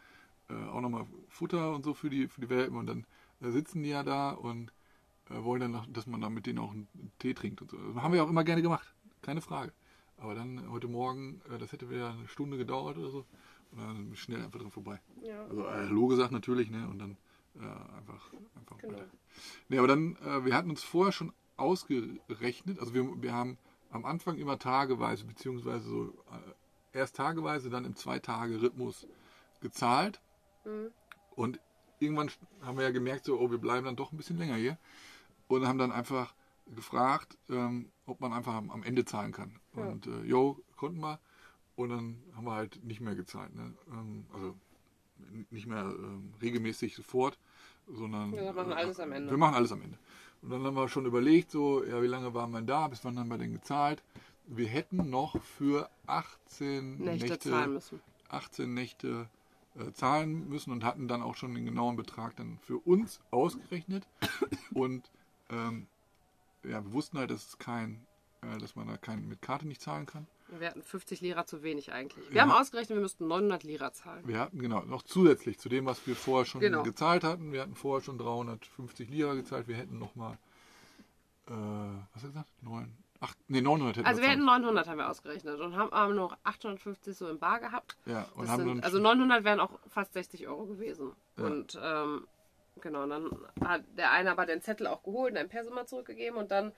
äh, 0.49 0.69
auch 0.69 0.81
nochmal 0.81 1.05
Futter 1.29 1.73
und 1.73 1.83
so 1.83 1.93
für 1.93 2.09
die, 2.09 2.27
für 2.27 2.41
die 2.41 2.49
Welpen 2.49 2.77
und 2.77 2.87
dann 2.87 3.05
äh, 3.41 3.49
sitzen 3.51 3.81
die 3.81 3.89
ja 3.89 4.03
da 4.03 4.31
und 4.31 4.71
wollen 5.29 5.61
dann, 5.61 5.71
noch, 5.71 5.85
dass 5.87 6.07
man 6.07 6.21
dann 6.21 6.33
mit 6.33 6.45
denen 6.45 6.59
auch 6.59 6.71
einen 6.71 6.87
Tee 7.19 7.33
trinkt 7.33 7.61
und 7.61 7.71
so. 7.71 7.77
Das 7.77 8.03
haben 8.03 8.13
wir 8.13 8.23
auch 8.23 8.29
immer 8.29 8.43
gerne 8.43 8.61
gemacht, 8.61 8.93
keine 9.21 9.41
Frage. 9.41 9.71
Aber 10.17 10.35
dann 10.35 10.57
äh, 10.57 10.67
heute 10.69 10.87
Morgen, 10.87 11.41
äh, 11.53 11.57
das 11.57 11.71
hätte 11.71 11.89
wieder 11.89 12.11
eine 12.11 12.27
Stunde 12.27 12.57
gedauert 12.57 12.97
oder 12.97 13.09
so 13.09 13.25
und 13.71 13.79
dann 13.79 14.15
schnell 14.15 14.41
einfach 14.43 14.59
dran 14.59 14.71
vorbei. 14.71 14.99
Ja. 15.21 15.43
Also 15.45 15.65
äh, 15.65 15.71
Hallo 15.71 16.07
gesagt 16.07 16.31
natürlich, 16.31 16.69
ne? 16.69 16.87
Und 16.87 16.99
dann 16.99 17.17
äh, 17.55 17.97
einfach, 17.97 18.31
einfach 18.55 18.77
Genau. 18.79 18.93
weiter. 18.93 19.05
Nee, 19.69 19.77
aber 19.77 19.87
dann, 19.87 20.15
äh, 20.17 20.45
wir 20.45 20.55
hatten 20.55 20.69
uns 20.69 20.83
vorher 20.83 21.11
schon 21.11 21.33
ausgerechnet, 21.57 22.79
also 22.79 22.93
wir, 22.93 23.21
wir 23.21 23.33
haben 23.33 23.57
am 23.91 24.05
Anfang 24.05 24.37
immer 24.37 24.57
tageweise, 24.59 25.25
beziehungsweise 25.25 25.89
so 25.89 26.05
äh, 26.31 26.97
erst 26.97 27.15
tageweise, 27.15 27.69
dann 27.69 27.85
im 27.85 27.95
Zwei-Tage-Rhythmus 27.95 29.07
gezahlt. 29.61 30.21
Mhm. 30.65 30.91
Und 31.35 31.59
irgendwann 31.99 32.31
haben 32.61 32.77
wir 32.77 32.85
ja 32.85 32.91
gemerkt, 32.91 33.25
so, 33.25 33.39
oh, 33.39 33.51
wir 33.51 33.57
bleiben 33.57 33.85
dann 33.85 33.95
doch 33.95 34.11
ein 34.11 34.17
bisschen 34.17 34.37
länger 34.37 34.55
hier. 34.55 34.77
Und 35.49 35.67
haben 35.67 35.77
dann 35.77 35.91
einfach 35.91 36.33
gefragt, 36.73 37.37
ähm, 37.49 37.91
ob 38.05 38.21
man 38.21 38.31
einfach 38.31 38.53
am, 38.53 38.69
am 38.69 38.83
Ende 38.83 39.03
zahlen 39.03 39.33
kann. 39.33 39.59
Ja. 39.75 39.83
Und 39.83 40.07
äh, 40.07 40.23
jo, 40.23 40.63
konnten 40.77 41.01
wir. 41.01 41.19
Und 41.75 41.89
dann 41.89 42.23
haben 42.35 42.45
wir 42.45 42.53
halt 42.53 42.83
nicht 42.83 43.01
mehr 43.01 43.15
gezahlt. 43.15 43.53
Ne? 43.55 43.73
Ähm, 43.91 44.25
also 44.33 44.55
nicht 45.49 45.67
mehr 45.67 45.83
ähm, 45.83 46.33
regelmäßig 46.41 46.95
sofort, 46.95 47.37
sondern 47.87 48.33
Ja, 48.33 48.43
wir 48.43 48.53
machen 48.53 48.71
äh, 48.71 48.75
alles 48.75 48.99
am 48.99 49.11
Ende. 49.11 49.31
Wir 49.31 49.37
machen 49.37 49.55
alles 49.55 49.71
am 49.71 49.81
Ende. 49.81 49.97
Und 50.41 50.51
dann 50.51 50.63
haben 50.63 50.75
wir 50.75 50.87
schon 50.87 51.05
überlegt, 51.05 51.51
so, 51.51 51.83
ja, 51.83 52.01
wie 52.01 52.07
lange 52.07 52.33
waren 52.33 52.51
wir 52.51 52.61
da, 52.61 52.87
bis 52.87 53.03
wann 53.03 53.19
haben 53.19 53.29
wir 53.29 53.37
denn 53.37 53.53
gezahlt? 53.53 54.01
Wir 54.45 54.67
hätten 54.67 55.09
noch 55.09 55.41
für 55.41 55.89
18 56.07 56.97
Nächte, 56.97 57.27
Nächte, 57.27 57.49
zahlen 57.49 57.73
müssen. 57.73 58.01
18 58.29 58.73
Nächte 58.73 59.29
äh, 59.75 59.91
zahlen 59.91 60.47
müssen 60.49 60.71
und 60.71 60.83
hatten 60.83 61.07
dann 61.07 61.21
auch 61.21 61.35
schon 61.35 61.53
den 61.53 61.65
genauen 61.65 61.95
Betrag 61.95 62.35
dann 62.37 62.57
für 62.61 62.77
uns 62.77 63.19
ausgerechnet. 63.31 64.07
Und 64.73 65.09
ähm, 65.49 65.87
ja, 66.63 66.83
wir 66.83 66.91
wussten 66.93 67.17
halt, 67.17 67.31
dass 67.31 67.47
es 67.47 67.57
kein, 67.57 68.05
äh, 68.41 68.57
dass 68.57 68.75
man 68.75 68.87
da 68.87 68.97
kein, 68.97 69.27
mit 69.27 69.41
Karte 69.41 69.67
nicht 69.67 69.81
zahlen 69.81 70.05
kann. 70.05 70.27
Wir 70.57 70.67
hatten 70.67 70.81
50 70.81 71.21
Lira 71.21 71.45
zu 71.45 71.61
wenig 71.61 71.91
eigentlich. 71.91 72.27
Wir 72.29 72.37
Ja. 72.37 72.41
haben 72.43 72.51
ausgerechnet, 72.51 72.97
wir 72.97 73.01
müssten 73.03 73.27
900 73.27 73.63
Lira 73.63 73.93
zahlen. 73.93 74.27
Wir 74.27 74.39
hatten 74.39 74.59
genau 74.59 74.81
noch 74.81 75.03
zusätzlich 75.03 75.59
zu 75.59 75.69
dem, 75.69 75.85
was 75.85 76.05
wir 76.07 76.15
vorher 76.15 76.45
schon 76.45 76.61
Genau. 76.61 76.81
gezahlt 76.83 77.23
hatten. 77.23 77.51
Wir 77.51 77.61
hatten 77.61 77.75
vorher 77.75 78.03
schon 78.03 78.17
350 78.17 79.09
Lira 79.09 79.35
gezahlt. 79.35 79.67
Wir 79.67 79.75
hätten 79.75 79.99
noch 79.99 80.15
mal, 80.15 80.37
äh, 81.47 81.51
was 81.51 82.23
hat 82.23 82.23
er 82.23 82.27
gesagt? 82.29 82.49
9, 82.63 82.97
8, 83.19 83.37
nee, 83.47 83.61
900 83.61 83.97
hätten 83.97 84.07
Also 84.07 84.21
wir 84.21 84.29
hätten 84.29 84.45
zahlen. 84.45 84.61
900 84.63 84.87
haben 84.87 84.97
wir 84.97 85.09
ausgerechnet 85.09 85.59
und 85.59 85.75
haben 85.75 85.91
aber 85.93 86.13
noch 86.13 86.35
850 86.43 87.15
so 87.15 87.29
im 87.29 87.37
Bar 87.39 87.59
gehabt. 87.59 87.95
Ja, 88.05 88.25
und 88.33 88.43
Das 88.43 88.49
haben 88.51 88.59
sind, 88.63 88.67
dann, 88.77 88.83
also 88.83 88.99
900 88.99 89.43
wären 89.43 89.59
auch 89.59 89.79
fast 89.87 90.13
60 90.13 90.47
Euro 90.47 90.65
gewesen. 90.65 91.11
Ja. 91.37 91.45
Und 91.45 91.77
ähm, 91.81 92.27
genau, 92.81 93.03
und 93.03 93.09
dann 93.09 93.29
hat 93.63 93.83
der 93.97 94.11
eine 94.11 94.31
aber 94.31 94.45
den 94.45 94.61
Zettel 94.61 94.87
auch 94.87 95.03
geholt 95.03 95.33
und 95.33 95.37
ein 95.37 95.49
Perso 95.49 95.71
mal 95.71 95.85
zurückgegeben 95.85 96.37
und 96.37 96.51
dann 96.51 96.71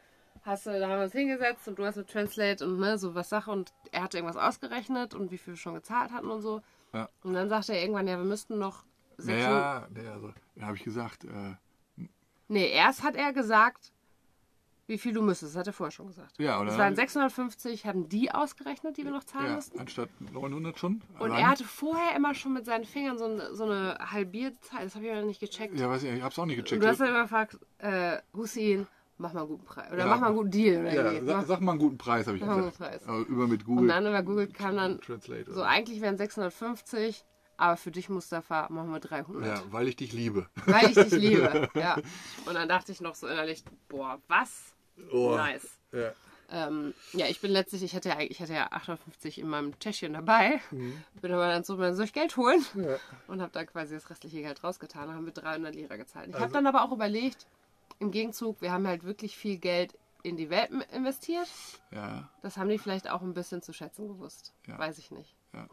hast 0.43 0.65
du, 0.65 0.79
da 0.79 0.87
haben 0.87 0.99
wir 0.99 1.03
uns 1.03 1.13
hingesetzt 1.13 1.67
und 1.67 1.77
du 1.77 1.85
hast 1.85 1.97
mit 1.97 2.09
Translate 2.09 2.65
und 2.65 2.79
ne, 2.79 2.97
so 2.97 3.15
was 3.15 3.29
Sache 3.29 3.51
und 3.51 3.73
er 3.91 4.03
hatte 4.03 4.17
irgendwas 4.17 4.37
ausgerechnet 4.37 5.13
und 5.13 5.31
wie 5.31 5.37
viel 5.37 5.53
wir 5.53 5.57
schon 5.57 5.75
gezahlt 5.75 6.11
hatten 6.11 6.29
und 6.29 6.41
so. 6.41 6.61
Ja. 6.93 7.09
Und 7.23 7.33
dann 7.33 7.49
sagte 7.49 7.73
er 7.73 7.81
irgendwann, 7.81 8.07
ja, 8.07 8.17
wir 8.17 8.25
müssten 8.25 8.57
noch 8.57 8.83
sechs 9.17 9.43
Naja, 9.43 9.87
naja 9.91 10.13
also, 10.13 10.33
da 10.55 10.65
habe 10.65 10.75
ich 10.75 10.83
gesagt, 10.83 11.23
äh, 11.25 11.55
Nee, 12.51 12.69
erst 12.69 13.01
hat 13.01 13.15
er 13.15 13.31
gesagt, 13.31 13.93
wie 14.87 14.97
viel 14.97 15.13
du 15.13 15.21
müsstest. 15.21 15.53
Das 15.55 15.59
hat 15.59 15.67
er 15.67 15.73
vorher 15.73 15.91
schon 15.91 16.07
gesagt. 16.07 16.37
ja, 16.37 16.59
oder? 16.59 16.71
Es 16.71 16.77
waren 16.77 16.95
650, 16.95 17.85
haben 17.85 18.09
die 18.09 18.31
ausgerechnet, 18.31 18.97
die 18.97 19.03
wir 19.05 19.11
noch 19.11 19.23
zahlen 19.23 19.45
ja, 19.47 19.55
mussten. 19.55 19.79
anstatt 19.79 20.09
900 20.19 20.77
schon. 20.77 21.01
Und 21.19 21.31
allein. 21.31 21.43
er 21.43 21.49
hatte 21.49 21.63
vorher 21.63 22.15
immer 22.15 22.33
schon 22.33 22.53
mit 22.53 22.65
seinen 22.65 22.85
Fingern 22.85 23.17
so 23.17 23.25
eine, 23.25 23.55
so 23.55 23.63
eine 23.65 23.97
Halbierzahl. 24.11 24.83
Das 24.83 24.95
habe 24.95 25.05
ich 25.05 25.11
aber 25.11 25.21
nicht 25.21 25.39
gecheckt. 25.39 25.79
Ja, 25.79 25.89
weiß 25.89 26.03
ich, 26.03 26.11
ich 26.13 26.21
habe 26.21 26.31
es 26.31 26.39
auch 26.39 26.45
nicht 26.45 26.57
Und 26.57 26.63
gecheckt. 26.65 26.83
du 26.83 26.87
hast 26.87 26.99
dann 26.99 27.07
immer 27.09 27.23
gefragt, 27.23 27.57
äh, 27.77 28.17
Hussein, 28.33 28.85
mach 29.17 29.33
mal 29.33 29.41
einen 29.41 29.49
guten 29.49 29.63
Preis. 29.65 29.91
Oder 29.91 29.99
Ja. 29.99 30.05
mach 30.07 30.19
mal 30.19 30.27
einen 30.27 30.35
guten 30.35 30.51
Deal. 30.51 30.93
Ja, 30.93 31.23
sag, 31.25 31.45
sag 31.45 31.61
mal 31.61 31.71
einen 31.73 31.79
guten 31.79 31.97
Preis, 31.97 32.27
habe 32.27 32.37
ich 32.37 32.43
mal 32.43 32.51
einen 32.53 32.65
gesagt. 32.71 32.77
guten 32.79 32.89
Preis. 32.91 33.07
Aber 33.07 33.19
über 33.19 33.47
mit 33.47 33.61
und 33.61 33.65
Google 33.67 33.87
dann 33.87 34.05
über 34.07 34.23
Google 34.23 34.47
kam 34.47 34.75
dann, 34.75 34.99
Translate. 34.99 35.53
so 35.53 35.61
eigentlich 35.61 36.01
wären 36.01 36.17
650, 36.17 37.23
aber 37.61 37.77
für 37.77 37.91
dich, 37.91 38.09
Mustafa, 38.09 38.67
machen 38.69 38.91
wir 38.91 38.99
300. 38.99 39.45
ja, 39.45 39.63
weil 39.71 39.87
ich 39.87 39.95
dich 39.95 40.11
liebe. 40.13 40.47
Weil 40.65 40.87
ich 40.89 40.95
dich 40.95 41.11
liebe. 41.11 41.69
Ja. 41.75 41.95
Und 42.45 42.55
dann 42.55 42.67
dachte 42.67 42.91
ich 42.91 43.01
noch 43.01 43.15
so 43.15 43.27
innerlich, 43.27 43.63
boah, 43.87 44.19
was? 44.27 44.73
Oh. 45.11 45.35
Nice. 45.35 45.67
Ja. 45.91 46.11
Ähm, 46.49 46.93
ja, 47.13 47.27
ich 47.27 47.39
bin 47.39 47.49
letztlich, 47.51 47.81
ich 47.81 47.95
hatte 47.95 48.09
ja, 48.09 48.19
ich 48.19 48.41
hatte 48.41 48.53
ja 48.53 48.67
850 48.71 49.39
in 49.39 49.47
meinem 49.47 49.79
Täschchen 49.79 50.11
dabei, 50.13 50.59
bin 50.69 51.31
aber 51.31 51.47
dann 51.47 51.63
so, 51.63 51.77
dann 51.77 51.95
soll 51.95 52.03
ich 52.05 52.11
Geld 52.13 52.35
holen 52.35 52.63
Mhm. 52.73 52.83
Ja. 52.83 52.97
und 53.27 53.41
habe 53.41 53.51
da 53.53 53.63
quasi 53.63 53.95
das 53.95 54.09
restliche 54.09 54.41
Geld 54.41 54.61
rausgetan. 54.61 55.07
Da 55.07 55.13
haben 55.13 55.25
wir 55.25 55.31
300 55.33 55.73
Lira 55.73 55.95
gezahlt. 55.95 56.27
Ich 56.27 56.33
Also- 56.33 56.43
habe 56.43 56.53
dann 56.53 56.67
aber 56.67 56.83
auch 56.83 56.91
überlegt, 56.91 57.47
im 57.99 58.11
Gegenzug, 58.11 58.61
wir 58.61 58.71
haben 58.73 58.85
halt 58.85 59.03
wirklich 59.05 59.37
viel 59.37 59.57
Geld 59.59 59.97
in 60.23 60.35
die 60.35 60.49
Welpen 60.49 60.81
investiert. 60.93 61.47
ja. 61.91 62.27
Das 62.41 62.57
haben 62.57 62.67
die 62.69 62.77
vielleicht 62.79 63.09
auch 63.09 63.21
ein 63.21 63.33
bisschen 63.33 63.61
zu 63.61 63.71
schätzen 63.73 64.07
gewusst. 64.09 64.53
Ja. 64.67 64.77
Weiß 64.77 64.97
ich 64.97 65.09
nicht. 65.11 65.35
Äh, 65.53 65.63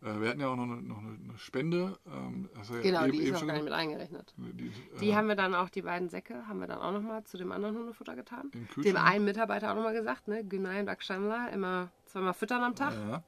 wir 0.00 0.28
hatten 0.28 0.40
ja 0.40 0.48
auch 0.48 0.56
noch 0.56 0.64
eine, 0.64 0.80
noch 0.80 0.98
eine 0.98 1.36
Spende. 1.38 1.98
Ähm, 2.06 2.48
ja 2.54 2.80
Genau, 2.80 3.04
eben, 3.04 3.12
die 3.12 3.18
ist 3.18 3.32
noch 3.32 3.38
schon 3.40 3.48
gar 3.48 3.54
nicht 3.54 3.64
mit 3.64 3.72
eingerechnet. 3.72 4.32
Die, 4.36 4.72
Die 5.00 5.10
äh, 5.10 5.14
haben 5.14 5.28
wir 5.28 5.34
dann 5.34 5.54
auch, 5.54 5.68
die 5.70 5.82
beiden 5.82 6.08
Säcke, 6.08 6.46
haben 6.46 6.60
wir 6.60 6.68
dann 6.68 6.78
auch 6.78 6.92
nochmal 6.92 7.24
zu 7.24 7.36
dem 7.36 7.50
anderen 7.50 7.76
Hundefutter 7.76 8.14
getan. 8.14 8.50
Dem 8.76 8.96
einen 8.96 9.24
Mitarbeiter 9.24 9.70
auch 9.70 9.74
nochmal 9.74 9.94
gesagt, 9.94 10.28
ne, 10.28 10.44
Günay 10.44 10.80
und 10.80 10.88
Akshamla, 10.88 11.48
immer 11.48 11.90
zweimal 12.06 12.34
füttern 12.34 12.62
am 12.62 12.74
Tag. 12.74 12.94
Ja. 12.94 13.22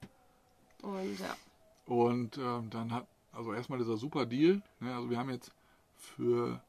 Und 0.82 1.18
ja, 1.18 1.36
Und 1.86 2.38
ähm, 2.38 2.70
dann 2.70 2.92
hat, 2.92 3.06
also 3.32 3.52
erstmal 3.52 3.78
dieser 3.78 3.96
super 3.96 4.26
Deal. 4.26 4.62
Ne? 4.78 4.94
Also 4.94 5.10
wir 5.10 5.18
haben 5.18 5.30
jetzt 5.30 5.52
für. 5.96 6.60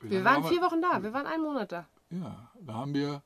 wir 0.00 0.24
waren 0.24 0.44
vier 0.44 0.60
Wochen 0.62 0.80
da, 0.80 1.02
wir 1.02 1.12
waren 1.12 1.26
einen 1.26 1.42
Monat 1.42 1.72
da. 1.72 1.86
Ja, 2.10 2.50
da 2.60 2.74
haben 2.74 2.94
wir 2.94 3.22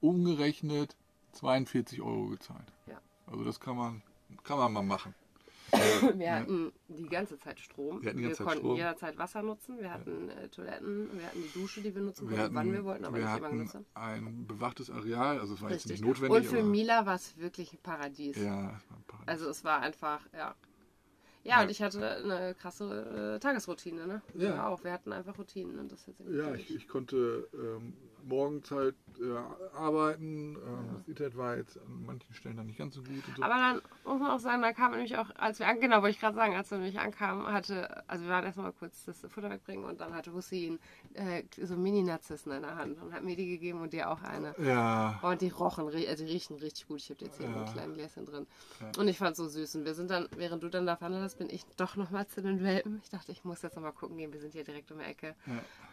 umgerechnet 0.00 0.96
42 1.32 2.00
Euro 2.02 2.26
gezahlt. 2.28 2.72
Ja. 2.86 3.00
Also 3.26 3.44
das 3.44 3.60
kann 3.60 3.76
man, 3.76 4.02
kann 4.42 4.58
man 4.58 4.72
mal 4.72 4.82
machen. 4.82 5.14
Wir 6.16 6.32
hatten 6.36 6.72
die 6.88 7.08
ganze 7.08 7.36
Zeit 7.38 7.58
Strom. 7.58 8.00
Wir 8.00 8.12
ganze 8.14 8.34
Zeit 8.36 8.46
konnten 8.46 8.60
Strom. 8.60 8.76
jederzeit 8.76 9.18
Wasser 9.18 9.42
nutzen. 9.42 9.78
Wir 9.80 9.90
hatten 9.92 10.28
äh, 10.28 10.48
Toiletten, 10.48 11.08
wir 11.18 11.26
hatten 11.26 11.42
die 11.42 11.58
Dusche, 11.58 11.80
die 11.80 11.92
wir 11.92 12.02
nutzen 12.02 12.28
Wir 12.28 12.36
konnten, 12.36 12.42
hatten, 12.44 12.54
wann 12.54 12.72
wir 12.72 12.84
wollten, 12.84 13.04
aber 13.04 13.16
wir 13.16 13.24
nicht 13.24 13.36
immer 13.36 13.46
hatten 13.46 13.56
genutzt 13.58 13.74
haben. 13.74 13.86
ein 13.94 14.46
bewachtes 14.46 14.90
Areal, 14.90 15.40
also 15.40 15.54
es 15.54 15.62
war 15.62 15.70
jetzt 15.70 15.86
Richtig. 15.86 16.02
nicht 16.02 16.08
notwendig. 16.08 16.36
Und 16.38 16.44
für 16.46 16.58
aber, 16.60 16.68
Mila 16.68 17.06
war 17.06 17.16
es 17.16 17.36
wirklich 17.38 17.72
ein 17.72 17.78
Paradies. 17.82 18.36
Ja, 18.36 18.76
es 18.76 18.88
war 18.90 18.98
ein 18.98 19.04
Paradies. 19.08 19.28
Also 19.28 19.48
es 19.48 19.64
war 19.64 19.80
einfach, 19.80 20.20
ja. 20.32 20.54
Ja, 21.42 21.56
Ja. 21.56 21.62
und 21.62 21.70
ich 21.70 21.82
hatte 21.82 22.08
eine 22.22 22.54
krasse 22.54 23.34
äh, 23.36 23.40
Tagesroutine, 23.40 24.06
ne? 24.06 24.22
Ja. 24.34 24.40
Wir 24.40 24.66
auch. 24.68 24.84
Wir 24.84 24.92
hatten 24.92 25.12
einfach 25.12 25.36
Routinen 25.38 25.78
und 25.80 25.90
das 25.90 26.06
jetzt 26.06 26.20
Ja, 26.30 26.54
ich, 26.54 26.72
ich 26.74 26.86
konnte 26.86 27.48
ähm, 27.52 27.94
morgens 28.26 28.70
halt 28.70 28.94
äh, 29.20 29.76
arbeiten. 29.76 30.56
Ähm, 30.56 30.96
Das 30.98 31.08
Internet 31.08 31.36
war 31.36 31.56
jetzt 31.56 31.76
an 31.78 32.04
manchen 32.06 32.34
Stellen 32.34 32.56
dann 32.56 32.66
nicht 32.66 32.78
ganz 32.78 32.94
so 32.94 33.02
gut. 33.02 33.22
So. 33.36 33.42
Aber 33.42 33.54
dann 33.54 33.82
muss 34.04 34.20
man 34.20 34.30
auch 34.30 34.38
sagen, 34.40 34.62
da 34.62 34.72
kam 34.72 34.92
nämlich 34.92 35.16
auch, 35.16 35.30
als 35.36 35.58
wir 35.58 35.68
an, 35.68 35.80
genau, 35.80 35.96
wollte 35.96 36.10
ich 36.10 36.20
gerade 36.20 36.34
sagen, 36.34 36.54
als 36.56 36.70
wir 36.70 36.78
nämlich 36.78 36.98
ankamen, 36.98 37.46
hatte, 37.52 38.02
also 38.08 38.24
wir 38.24 38.30
waren 38.30 38.44
erstmal 38.44 38.72
kurz 38.72 39.04
das 39.04 39.20
Futter 39.28 39.50
wegbringen 39.50 39.84
und 39.84 40.00
dann 40.00 40.14
hatte 40.14 40.32
Hussein 40.32 40.78
äh, 41.14 41.42
so 41.62 41.76
Mini-Narzissen 41.76 42.52
in 42.52 42.62
der 42.62 42.76
Hand 42.76 43.00
und 43.00 43.12
hat 43.12 43.22
mir 43.24 43.36
die 43.36 43.46
gegeben 43.46 43.80
und 43.80 43.92
dir 43.92 44.10
auch 44.10 44.22
eine. 44.22 44.54
ja, 44.58 45.18
und 45.22 45.40
die 45.40 45.48
rochen, 45.48 45.88
äh, 45.92 46.14
die 46.16 46.24
riechen 46.24 46.56
richtig 46.56 46.88
gut. 46.88 46.98
Ich 46.98 47.10
habe 47.10 47.24
jetzt 47.24 47.38
hier 47.38 47.48
Ja. 47.48 47.64
ein 47.64 47.72
kleines 47.72 47.96
Gläschen 47.96 48.24
drin. 48.26 48.46
Ja. 48.80 48.90
Und 49.00 49.08
ich 49.08 49.18
fand 49.18 49.32
es 49.32 49.38
so 49.38 49.48
süß. 49.48 49.76
Und 49.76 49.84
wir 49.84 49.94
sind 49.94 50.10
dann, 50.10 50.28
während 50.36 50.62
du 50.62 50.68
dann 50.68 50.86
da 50.86 50.96
verhandelt 50.96 51.22
hast, 51.24 51.38
bin 51.38 51.48
ich 51.50 51.64
doch 51.76 51.96
nochmal 51.96 52.26
zu 52.26 52.42
den 52.42 52.62
Welpen. 52.62 53.00
Ich 53.02 53.10
dachte, 53.10 53.32
ich 53.32 53.44
muss 53.44 53.62
jetzt 53.62 53.76
nochmal 53.76 53.92
gucken 53.92 54.16
gehen. 54.16 54.32
Wir 54.32 54.40
sind 54.40 54.52
hier 54.52 54.64
direkt 54.64 54.90
um 54.90 54.98
die 54.98 55.04
Ecke. 55.04 55.34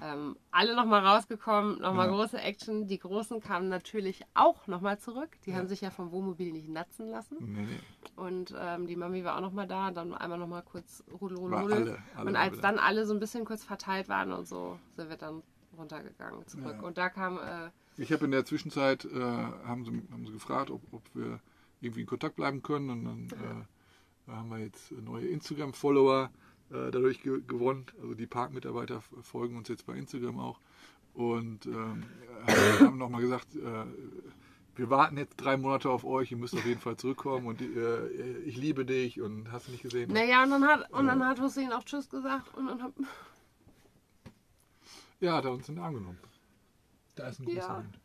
Ähm, 0.02 0.36
alle 0.52 0.76
nochmal 0.76 1.06
rausgekommen, 1.06 1.80
nochmal 1.80 2.08
Ja. 2.08 2.12
Große 2.22 2.42
Action. 2.42 2.88
Die 2.88 3.00
Großen 3.00 3.40
kamen 3.40 3.70
natürlich 3.70 4.22
auch 4.34 4.68
nochmal 4.68 5.00
zurück. 5.00 5.30
Die 5.46 5.56
haben 5.56 5.68
sich 5.68 5.82
ja 5.82 5.90
vom 5.90 6.12
Wohnmobil 6.12 6.52
nicht 6.52 6.70
natzen 6.70 7.10
lassen. 7.10 7.38
nee, 7.40 7.62
nee. 7.62 7.80
Und 8.16 8.54
ähm, 8.58 8.88
die 8.88 8.96
Mami 8.96 9.24
war 9.24 9.38
auch 9.38 9.42
nochmal 9.42 9.68
da. 9.68 9.92
Dann 9.92 10.14
einmal 10.14 10.38
nochmal 10.38 10.64
kurz 10.64 11.04
Rudel, 11.20 11.38
Rudel, 11.38 11.98
und 12.24 12.36
als 12.36 12.60
dann 12.60 12.78
alle 12.78 13.06
so 13.06 13.14
ein 13.14 13.20
bisschen 13.20 13.46
kurz 13.46 13.64
verteilt 13.64 14.10
waren 14.10 14.32
und 14.32 14.48
so, 14.48 14.78
sind 14.96 15.10
wir 15.10 15.18
dann 15.18 15.42
runtergegangen 15.78 16.46
zurück. 16.48 16.76
Ja. 16.80 16.82
Und 16.82 16.98
da 16.98 17.10
kam, 17.10 17.38
äh, 17.38 17.70
Ich 17.98 18.12
habe 18.12 18.26
in 18.26 18.32
der 18.32 18.46
Zwischenzeit, 18.46 19.06
äh, 19.06 19.20
haben, 19.20 19.86
sie, 19.86 20.02
haben 20.12 20.26
sie 20.26 20.34
gefragt, 20.34 20.70
ob, 20.70 20.82
ob 20.92 21.04
wir 21.14 21.40
irgendwie 21.80 22.02
in 22.02 22.08
Kontakt 22.08 22.36
bleiben 22.36 22.62
können. 22.62 22.90
Und 22.90 23.06
dann 23.06 23.68
äh, 24.28 24.32
haben 24.32 24.50
wir 24.50 24.60
jetzt 24.60 24.92
neue 24.92 25.28
Instagram-Follower 25.28 26.30
äh, 26.70 26.92
dadurch 26.92 27.22
ge 27.22 27.42
gewonnen. 27.46 27.86
Also 28.02 28.14
die 28.14 28.28
Parkmitarbeiter 28.28 29.02
folgen 29.22 29.58
uns 29.58 29.68
jetzt 29.68 29.86
bei 29.86 29.96
Instagram 29.96 30.40
auch. 30.40 30.60
Und 31.14 31.66
ähm, 31.66 32.04
äh, 32.48 32.52
haben 32.86 32.98
nochmal 32.98 33.22
gesagt, 33.22 33.56
äh, 33.56 33.86
wir 34.76 34.90
warten 34.90 35.18
jetzt 35.18 35.36
drei 35.38 35.58
Monate 35.58 35.90
auf 35.90 36.06
euch, 36.06 36.32
ihr 36.32 36.38
müsst 36.38 36.54
auf 36.54 36.66
jeden 36.66 36.80
Fall 36.80 36.96
zurückkommen 36.98 37.46
und 37.48 37.62
äh, 37.62 38.08
ich 38.46 38.56
liebe 38.58 38.86
dich 38.86 39.20
und 39.22 39.52
hast 39.52 39.68
du 39.68 39.72
nicht 39.72 39.84
gesehen. 39.84 40.12
naja, 40.14 40.44
und 40.44 40.52
dann 40.52 40.64
hat, 40.66 40.90
und 40.92 41.08
dann 41.08 41.26
hat 41.28 41.40
Hussein 41.42 41.72
auch 41.74 41.84
Tschüss 41.84 42.10
gesagt 42.10 42.56
und 42.56 42.68
dann 42.68 42.82
hab, 42.82 42.94
Ja, 45.20 45.36
hat 45.38 45.46
er 45.46 45.52
uns 45.52 45.68
in 45.70 45.76
den 45.76 45.84
Arm 45.84 45.94
genommen. 45.96 46.18
Da 47.16 47.28
ist 47.28 47.40
ein 47.40 47.46
großer 47.46 47.58
Ja. 47.58 47.78
Hund. 47.78 48.00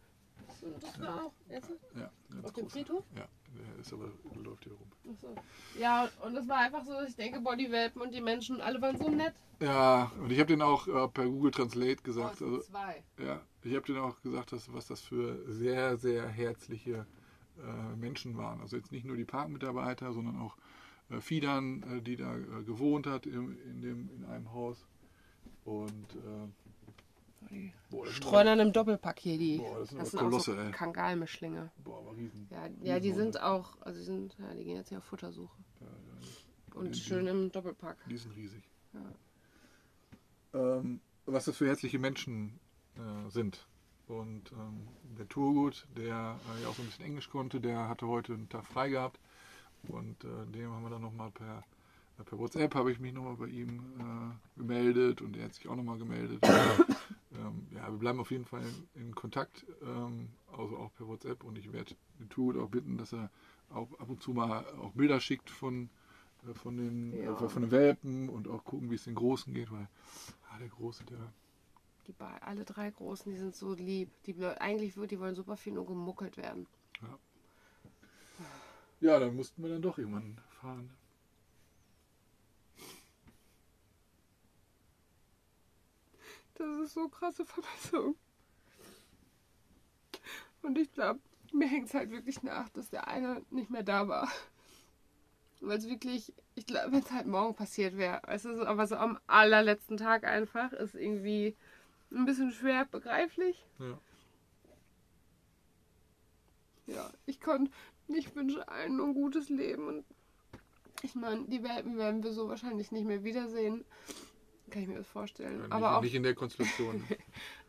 das 0.81 1.01
war 1.01 1.25
auch 1.27 1.33
jetzt 1.49 1.71
Ja, 1.95 2.11
auf 2.42 2.53
dem. 2.53 2.69
Friedhof. 2.69 3.05
Ja, 3.16 3.27
der 3.54 3.80
ist 3.80 3.92
aber, 3.92 4.11
läuft 4.42 4.64
hier 4.64 4.72
rum. 4.72 4.90
Achso. 5.12 5.35
Ja, 5.78 6.09
und 6.24 6.37
es 6.37 6.48
war 6.48 6.59
einfach 6.59 6.85
so, 6.85 6.92
dass 6.92 7.11
ich 7.11 7.16
denke, 7.16 7.40
boah, 7.40 7.56
die 7.56 7.70
Welpen 7.70 8.02
und 8.02 8.12
die 8.14 8.20
Menschen, 8.20 8.61
alle 8.61 8.80
waren 8.80 8.96
so 8.96 9.09
nett. 9.09 9.35
Ja, 9.61 10.11
und 10.20 10.30
ich 10.30 10.38
habe 10.38 10.48
den 10.48 10.62
auch 10.62 10.87
äh, 10.88 11.09
per 11.09 11.26
Google 11.26 11.50
Translate 11.50 11.96
Oh, 12.00 12.04
gesagt. 12.04 12.32
es 12.35 12.38
sind 12.40 12.48
Also, 12.48 12.61
zwei. 12.62 13.02
ja, 13.18 13.40
ich 13.62 13.74
habe 13.74 13.87
denen 13.87 13.98
auch 13.98 14.20
gesagt, 14.20 14.52
dass, 14.52 14.72
was 14.72 14.87
das 14.87 15.00
für 15.00 15.50
sehr, 15.52 15.96
sehr 15.96 16.28
herzliche 16.28 17.06
äh, 17.59 17.96
Menschen 17.96 18.37
waren. 18.37 18.61
Also 18.61 18.76
jetzt 18.76 18.92
nicht 18.92 19.06
nur 19.06 19.16
die 19.16 19.24
Parkmitarbeiter, 19.24 20.12
sondern 20.12 20.37
auch 20.38 20.56
äh, 21.11 21.20
Fiedern, 21.20 21.82
äh, 21.85 22.02
die 22.02 22.16
da 22.16 22.37
äh, 22.37 22.62
gewohnt 22.64 23.06
hat 23.06 23.26
im, 23.26 23.56
in, 23.62 23.80
dem, 23.80 24.11
in 24.14 24.24
einem 24.26 24.52
Haus. 24.52 24.87
Und 25.64 26.14
äh, 26.16 26.48
Die 27.50 27.72
boah, 27.90 28.06
Streunern 28.06 28.61
im 28.61 28.72
Doppelpack 28.72 29.18
hier, 29.20 29.38
die. 29.38 29.59
Boah, 29.59 29.78
das 29.80 29.88
sind 29.90 30.00
das 30.00 30.11
sind 30.11 30.20
auch 30.20 30.40
so 30.40 30.54
ey. 30.54 30.70
Kangalmischlinge. 30.72 31.70
boah, 31.85 31.98
aber 31.98 32.16
riesen. 32.16 32.48
Ja, 32.50 32.68
ja, 32.82 33.00
die 33.00 33.12
sind 33.12 33.40
auch, 33.40 33.76
also 33.80 33.98
die 33.98 34.04
sind, 34.04 34.37
ja, 34.38 34.52
die 34.54 34.64
gehen 34.64 34.76
jetzt 34.76 34.88
hier 34.88 34.98
auf 34.98 35.04
Futtersuche. 35.04 35.56
Ja, 35.80 35.87
ja, 35.87 36.80
Und 36.80 36.94
Die- 36.94 37.00
schön 37.00 37.26
im 37.26 37.50
Doppelpack. 37.52 37.96
Die 38.09 38.16
sind 38.16 38.35
riesig. 38.37 38.62
Ja. 38.92 40.78
Ähm, 40.78 41.00
was 41.26 41.44
das 41.46 41.56
für 41.56 41.66
herzliche 41.66 41.98
Menschen 41.98 42.59
äh, 42.96 43.30
sind. 43.30 43.66
Und 44.09 44.52
ähm, 44.52 44.87
der 45.18 45.28
Tourgut, 45.28 45.87
der 45.96 46.38
äh, 46.59 46.62
ja 46.62 46.68
auch 46.68 46.74
so 46.74 46.82
ein 46.82 46.87
bisschen 46.87 47.04
Englisch 47.04 47.28
konnte, 47.28 47.61
der 47.61 47.88
hatte 47.88 48.06
heute 48.06 48.35
einen 48.35 48.48
Tag 48.48 48.64
frei 48.64 48.88
gehabt. 48.88 49.18
Und 49.88 50.22
äh, 50.24 50.46
dem 50.52 50.70
haben 50.72 50.82
wir 50.85 50.90
dann 50.90 51.02
nochmal 51.02 51.30
per, 51.32 51.64
äh, 52.18 52.22
per 52.24 52.38
WhatsApp, 52.38 52.74
habe 52.74 52.92
ich 52.92 53.00
mich 53.00 53.12
nochmal 53.12 53.35
bei 53.37 53.46
ihm 53.46 53.80
äh, 53.98 54.59
gemeldet 54.59 55.20
und 55.22 55.37
er 55.37 55.44
hat 55.46 55.54
sich 55.54 55.68
auch 55.68 55.76
nochmal 55.76 55.98
gemeldet. 55.98 56.40
ähm, 57.46 57.66
ja, 57.70 57.90
wir 57.90 57.98
bleiben 57.98 58.20
auf 58.20 58.30
jeden 58.30 58.44
Fall 58.44 58.62
in, 58.94 59.14
Kontakt, 59.14 59.64
ähm, 59.82 60.28
also 60.56 60.76
auch 60.76 60.92
per 60.94 61.06
WhatsApp. 61.09 61.44
Und 61.44 61.59
ich 61.59 61.72
werde 61.72 61.94
den 62.18 62.28
Tourgut 62.28 62.61
auch 62.62 62.68
bitten, 62.68 62.96
dass 62.98 63.12
er 63.12 63.30
auch 63.70 63.88
ab 63.98 64.09
und 64.09 64.22
zu 64.22 64.32
mal 64.32 64.64
auch 64.78 64.92
Bilder 64.92 65.20
schickt 65.20 65.50
von, 65.50 65.88
äh, 66.48 66.54
von, 66.54 66.76
den, 66.76 67.12
Ja. 67.22 67.32
äh, 67.32 67.48
von 67.48 67.62
den 67.62 67.70
Welpen 67.70 68.28
und 68.28 68.48
auch 68.48 68.64
gucken, 68.64 68.90
wie 68.90 68.94
es 68.94 69.04
den 69.04 69.14
Großen 69.14 69.52
geht, 69.52 69.70
weil 69.70 69.88
ah, 70.50 70.59
der 70.59 70.68
Große, 70.68 71.04
der 71.04 71.18
Die 72.06 72.14
alle 72.40 72.64
drei 72.64 72.90
Großen, 72.90 73.30
die 73.32 73.38
sind 73.38 73.54
so 73.54 73.74
lieb. 73.74 74.11
Die 74.24 74.35
eigentlich 74.44 74.96
wird, 74.96 75.11
die 75.11 75.18
wollen 75.18 75.35
super 75.35 75.56
viel 75.56 75.72
nur 75.72 75.87
gemuckelt 75.87 76.37
werden. 76.37 76.66
Ja, 79.00 79.18
dann 79.18 79.37
mussten 79.37 79.62
wir 79.62 79.70
dann 79.70 79.82
doch 79.82 79.98
irgendwann 79.98 80.38
fahren. 80.61 80.90
Das 86.59 86.79
ist 86.79 86.95
so 86.95 87.09
krasse 87.09 87.45
Verbesserung. 87.45 88.16
Und 90.62 90.79
ich 90.79 90.92
glaube, 90.92 91.21
mir 91.53 91.69
hängt 91.69 91.88
es 91.88 91.95
halt 91.95 92.11
wirklich 92.11 92.42
nach, 92.42 92.69
dass 92.71 92.90
der 92.90 93.09
eine 93.09 93.42
nicht 93.51 93.71
mehr 93.71 93.83
da 93.83 94.09
war. 94.09 94.29
Weil 95.61 95.79
es 95.79 95.88
wirklich, 95.88 96.33
ich 96.55 96.66
glaube, 96.66 96.92
wenn 96.92 97.01
es 97.01 97.11
halt 97.11 97.27
morgen 97.27 97.55
passiert 97.55 97.97
wäre, 97.97 98.21
weißt 98.25 98.47
du, 98.47 98.66
aber 98.66 98.87
so 98.87 98.97
am 98.97 99.19
allerletzten 99.27 99.97
Tag 99.97 100.25
einfach 100.25 100.73
ist 100.73 100.95
irgendwie 100.95 101.57
ein 102.11 102.25
bisschen 102.25 102.53
schwer 102.53 102.85
begreiflich. 102.85 103.64
Ja. 103.79 103.99
Ja, 106.87 107.11
ich 107.27 107.40
konnte, 107.40 107.71
ich 108.09 108.35
wünsche 108.37 108.69
allen 108.69 108.97
nur 108.97 109.09
ein 109.09 109.14
gutes 109.14 109.49
Leben 109.49 109.88
und 109.88 110.05
ich 111.03 111.14
meine, 111.14 111.45
die 111.47 111.62
Welpen 111.62 111.97
werden 111.97 112.23
wir 112.23 112.33
so 112.33 112.49
wahrscheinlich 112.49 112.92
nicht 112.92 113.07
mehr 113.07 113.25
wiedersehen. 113.25 113.85
Kann 114.70 114.83
ich 114.83 114.88
mir 114.88 114.96
das 114.96 115.07
vorstellen. 115.07 115.61
Nicht, 115.62 115.72
aber 115.72 115.98
auch 115.98 116.02
nicht 116.02 116.14
in 116.14 116.22
der 116.22 116.35
Konstellation. 116.35 117.05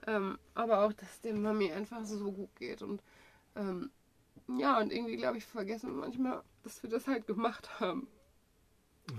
Ähm, 0.09 0.37
aber 0.53 0.85
auch, 0.85 0.93
dass 0.93 1.19
dem 1.19 1.41
Mami 1.41 1.69
einfach 1.69 2.05
so 2.05 2.31
gut 2.31 2.55
geht. 2.55 2.81
Und 2.81 3.01
ähm, 3.57 3.91
ja, 4.57 4.79
und 4.79 4.93
irgendwie, 4.93 5.17
glaube 5.17 5.37
ich, 5.37 5.45
vergessen 5.45 5.89
wir 5.89 5.97
manchmal, 5.99 6.43
dass 6.63 6.81
wir 6.81 6.89
das 6.89 7.07
halt 7.07 7.27
gemacht 7.27 7.81
haben. 7.81 8.07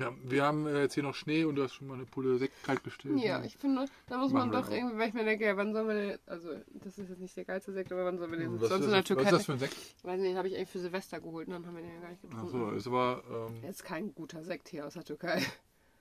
ja, 0.01 0.15
wir 0.25 0.43
haben 0.45 0.67
äh, 0.67 0.81
jetzt 0.81 0.95
hier 0.95 1.03
noch 1.03 1.15
Schnee 1.15 1.45
und 1.45 1.57
du 1.57 1.63
hast 1.63 1.75
schon 1.75 1.89
mal 1.89 1.95
eine 1.95 2.07
Pulle 2.07 2.39
Sekt 2.39 2.63
kalt 2.65 2.83
gestellt. 2.85 3.19
Ja, 3.21 3.43
ich 3.45 3.59
finde, 3.59 3.85
da 4.07 4.17
muss 4.17 4.33
man 4.33 4.51
doch 4.51 4.71
irgendwie, 4.71 4.97
weil 4.97 5.09
ich 5.09 5.15
mir 5.15 5.25
denke, 5.27 5.45
ja, 5.45 5.59
wann 5.59 5.75
sollen 5.75 5.89
wir 5.89 5.95
den, 5.95 6.19
also 6.25 6.55
das 6.71 6.97
ist 6.99 7.11
jetzt 7.11 7.21
nicht 7.21 7.37
der 7.37 7.45
geilste 7.45 7.73
Sekt, 7.73 7.93
aber 7.93 8.07
wann 8.07 8.17
sollen 8.17 8.31
wir 8.33 8.39
den 8.39 8.59
was, 8.59 8.71
sonst 8.71 8.87
ist 8.87 8.87
in 8.87 8.93
der 8.93 9.03
das, 9.03 9.11
was 9.11 9.17
Türkei? 9.17 9.23
ist 9.25 9.33
das 9.33 9.45
für 9.45 9.53
ein 9.53 9.59
Sekt? 9.59 9.77
Weiß 10.05 10.19
nicht, 10.21 10.31
den 10.31 10.39
habe 10.39 10.49
ich 10.49 10.57
eigentlich 10.57 10.71
für 10.71 10.79
Silvester 10.79 11.21
geholt 11.21 11.49
und 11.49 11.53
dann 11.53 11.67
haben 11.67 11.77
wir 11.77 11.83
den 11.83 11.93
ja 11.95 12.01
gar 12.01 12.09
nicht 12.09 12.23
getrunken. 12.23 12.47
Achso, 12.47 12.71
ist 12.71 12.87
aber. 12.87 13.49
Ähm, 13.51 13.69
ist 13.69 13.85
kein 13.85 14.15
guter 14.15 14.43
Sekt 14.43 14.69
hier 14.69 14.87
aus 14.87 14.95
der 14.95 15.05
Türkei. 15.05 15.45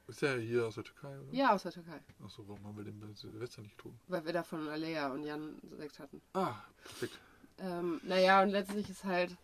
Ist 0.08 0.22
der 0.22 0.40
hier 0.40 0.66
aus 0.68 0.76
der 0.76 0.84
Türkei? 0.84 1.20
Oder? 1.20 1.34
Ja, 1.34 1.54
aus 1.54 1.64
der 1.64 1.72
Türkei. 1.72 2.00
Achso, 2.24 2.48
warum 2.48 2.66
haben 2.66 2.78
wir 2.78 2.84
den 2.86 3.00
bei 3.00 3.08
Silvester 3.14 3.62
nicht 3.62 3.76
getrunken? 3.78 4.00
Weil 4.08 4.26
wir 4.26 4.34
da 4.34 4.44
von 4.44 4.68
Alea 4.68 5.12
und 5.12 5.24
Jan 5.24 5.60
Sekt 5.78 6.00
hatten. 6.00 6.22
Ah, 6.34 6.56
perfekt. 6.84 7.20
Ähm, 7.60 8.00
naja, 8.04 8.44
und 8.44 8.50
letztlich 8.50 8.90
ist 8.90 9.04
halt, 9.04 9.36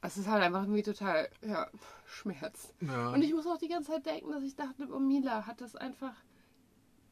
es 0.00 0.16
ist 0.16 0.28
halt 0.28 0.42
einfach 0.42 0.62
irgendwie 0.62 0.82
total, 0.82 1.28
ja, 1.42 1.68
Schmerz. 2.06 2.72
Ja. 2.80 3.10
Und 3.10 3.22
ich 3.22 3.34
muss 3.34 3.46
auch 3.46 3.58
die 3.58 3.68
ganze 3.68 3.92
Zeit 3.92 4.06
denken, 4.06 4.30
dass 4.32 4.42
ich 4.42 4.54
dachte, 4.56 4.88
oh, 4.90 4.98
Mila 4.98 5.46
hat 5.46 5.60
das 5.60 5.76
einfach, 5.76 6.14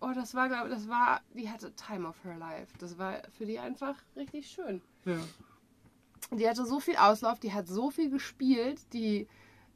oh, 0.00 0.12
das 0.14 0.34
war, 0.34 0.48
glaube 0.48 0.70
das 0.70 0.88
war, 0.88 1.20
die 1.34 1.50
hatte 1.50 1.74
Time 1.74 2.08
of 2.08 2.22
her 2.24 2.36
life. 2.36 2.72
Das 2.78 2.98
war 2.98 3.22
für 3.36 3.46
die 3.46 3.58
einfach 3.58 3.96
richtig 4.16 4.50
schön. 4.50 4.80
ja. 5.04 5.18
Die 6.30 6.48
hatte 6.48 6.64
so 6.64 6.80
viel 6.80 6.96
Auslauf, 6.96 7.40
die 7.40 7.52
hat 7.52 7.66
so 7.66 7.90
viel 7.90 8.08
gespielt, 8.08 8.80
die, 8.94 9.28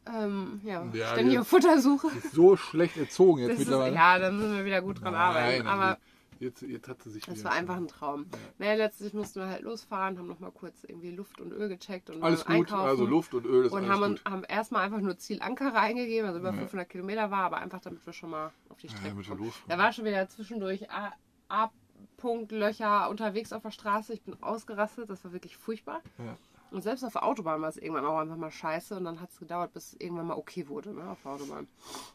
ähm, 0.07 0.61
ja, 0.65 0.85
Ja, 0.93 1.09
ständig 1.13 1.39
auf 1.39 1.49
Futtersuche. 1.49 2.09
Ist 2.17 2.33
so 2.33 2.57
schlecht 2.57 2.97
erzogen 2.97 3.41
jetzt 3.41 3.51
Das 3.53 3.59
ist, 3.61 3.67
mittlerweile. 3.67 3.95
ja, 3.95 4.19
da 4.19 4.31
müssen 4.31 4.57
wir 4.57 4.65
wieder 4.65 4.83
gut 4.83 5.01
dran 5.03 5.15
arbeiten. 5.15 5.65
Nein, 5.65 5.67
Aber 5.67 5.83
also 5.85 5.97
jetzt, 6.39 6.63
jetzt 6.63 6.89
hat 6.89 7.03
sie 7.03 7.11
sich 7.11 7.25
Das 7.25 7.43
war 7.45 7.53
einfach 7.53 7.77
ein 7.77 7.89
Traum. 7.89 8.27
Naja, 8.59 8.75
letztlich 8.75 9.15
mussten 9.15 9.41
wir 9.41 9.49
halt 9.49 9.63
losfahren, 9.63 10.19
haben 10.19 10.27
nochmal 10.29 10.53
kurz 10.53 10.85
irgendwie 10.85 11.11
Luft 11.11 11.41
und 11.41 11.53
Öl 11.53 11.69
gecheckt 11.69 12.11
und 12.11 12.23
Alles 12.23 12.45
gut, 12.45 12.55
einkaufen. 12.55 12.87
also 12.89 13.07
Luft 13.07 13.35
und 13.35 13.47
Öl 13.47 13.67
ist 13.67 13.73
und 13.73 13.89
haben, 13.89 14.15
gut. 14.17 14.25
haben 14.25 14.45
erstmal 14.45 14.83
einfach 14.85 15.01
nur 15.01 15.17
Ziel 15.19 15.41
Ankara 15.41 15.81
eingegeben, 15.81 16.27
also 16.29 16.39
über 16.41 16.51
Ja. 16.51 16.57
500 16.59 16.89
Kilometer 16.89 17.31
war, 17.31 17.45
aber 17.45 17.57
einfach 17.59 17.81
damit 17.81 18.05
wir 18.05 18.13
schon 18.13 18.31
mal 18.31 18.53
auf 18.69 18.79
die 18.79 18.87
Ja, 18.89 18.97
Strecke 18.97 19.17
wir 19.17 19.25
kommen. 19.25 19.53
Da 19.69 19.79
war 19.79 19.93
schon 19.93 20.05
wieder 20.05 20.29
zwischendurch 20.29 20.91
A- 20.91 21.13
A-Punkt 21.49 22.53
Löcher 22.53 23.09
unterwegs 23.09 23.53
auf 23.53 23.63
der 23.63 23.71
Straße. 23.71 24.13
Ich 24.13 24.23
bin 24.23 24.37
ausgerastet, 24.43 25.09
das 25.09 25.25
war 25.25 25.33
wirklich 25.33 25.57
furchtbar. 25.57 26.03
Ja. 26.19 26.37
Und 26.71 26.83
selbst 26.83 27.05
auf 27.05 27.13
der 27.13 27.25
Autobahn 27.25 27.61
war 27.63 27.69
es 27.69 27.77
irgendwann 27.77 28.05
auch 28.05 28.19
einfach 28.19 28.37
mal 28.37 28.51
scheiße 28.51 28.97
und 28.97 29.05
dann 29.05 29.21
hat 29.21 29.31
es 29.31 29.39
gedauert, 29.39 29.73
bis 29.73 29.93
es 29.93 30.01
irgendwann 30.01 30.27
mal 30.27 30.37
okay 30.37 30.69
wurde 30.69 30.93
ne, 30.93 31.09
auf 31.11 31.23
der 31.23 31.33
Autobahn. 31.33 31.69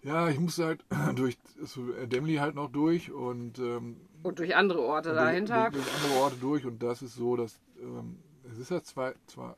Ja, 0.04 0.28
ich 0.30 0.40
musste 0.40 0.66
halt 0.66 0.86
durch 1.16 1.38
so 1.62 1.92
Demli 2.06 2.36
halt 2.36 2.56
noch 2.56 2.70
durch 2.70 3.12
und 3.12 3.60
ähm, 3.60 3.98
Und 4.24 4.40
durch 4.40 4.56
andere 4.56 4.82
Orte 4.82 5.10
durch, 5.10 5.22
dahinter. 5.22 5.70
durch, 5.72 5.84
durch 5.84 5.96
andere 6.04 6.20
Orte 6.22 6.36
durch 6.38 6.66
und 6.66 6.84
das 6.84 7.02
ist 7.02 7.16
so, 7.16 7.36
dass 7.36 7.60
ähm, 7.82 8.18
es 8.52 8.60
ist 8.60 8.72
ja 8.72 8.84
zwei, 8.84 9.14
zwar, 9.28 9.58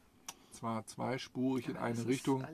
zwar 0.52 0.86
zweispurig 0.86 1.68
in 1.68 1.74
Das 1.74 1.84
eine 1.84 2.08
Richtung, 2.08 2.46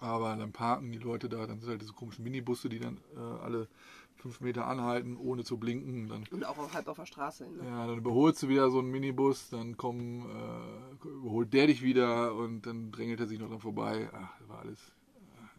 aber 0.00 0.36
dann 0.36 0.52
parken 0.52 0.90
die 0.92 0.98
Leute 0.98 1.28
da, 1.28 1.46
dann 1.46 1.60
sind 1.60 1.70
halt 1.70 1.82
diese 1.82 1.92
komischen 1.92 2.24
Minibusse, 2.24 2.68
die 2.68 2.78
dann 2.78 2.98
äh, 3.14 3.42
alle 3.42 3.68
fünf 4.22 4.40
Meter 4.40 4.66
anhalten, 4.66 5.16
ohne 5.16 5.44
zu 5.44 5.58
blinken. 5.58 6.08
Dann, 6.08 6.24
Und 6.30 6.44
auch 6.44 6.56
auf- 6.56 6.72
halb 6.72 6.86
auf 6.88 6.96
der 6.96 7.06
Straße. 7.06 7.44
Ne? 7.44 7.64
ja, 7.66 7.86
dann 7.86 7.98
überholst 7.98 8.42
du 8.42 8.48
wieder 8.48 8.70
so 8.70 8.78
einen 8.78 8.90
Minibus, 8.90 9.50
dann 9.50 9.76
kommen, 9.76 10.22
äh, 10.30 11.06
überholt 11.08 11.52
der 11.52 11.66
dich 11.66 11.82
wieder 11.82 12.34
und 12.34 12.62
dann 12.66 12.92
drängelt 12.92 13.20
er 13.20 13.26
sich 13.26 13.38
noch 13.40 13.48
dran 13.48 13.60
vorbei. 13.60 14.08
Ach, 14.12 14.38
das 14.38 14.48
war 14.48 14.58
alles. 14.60 14.92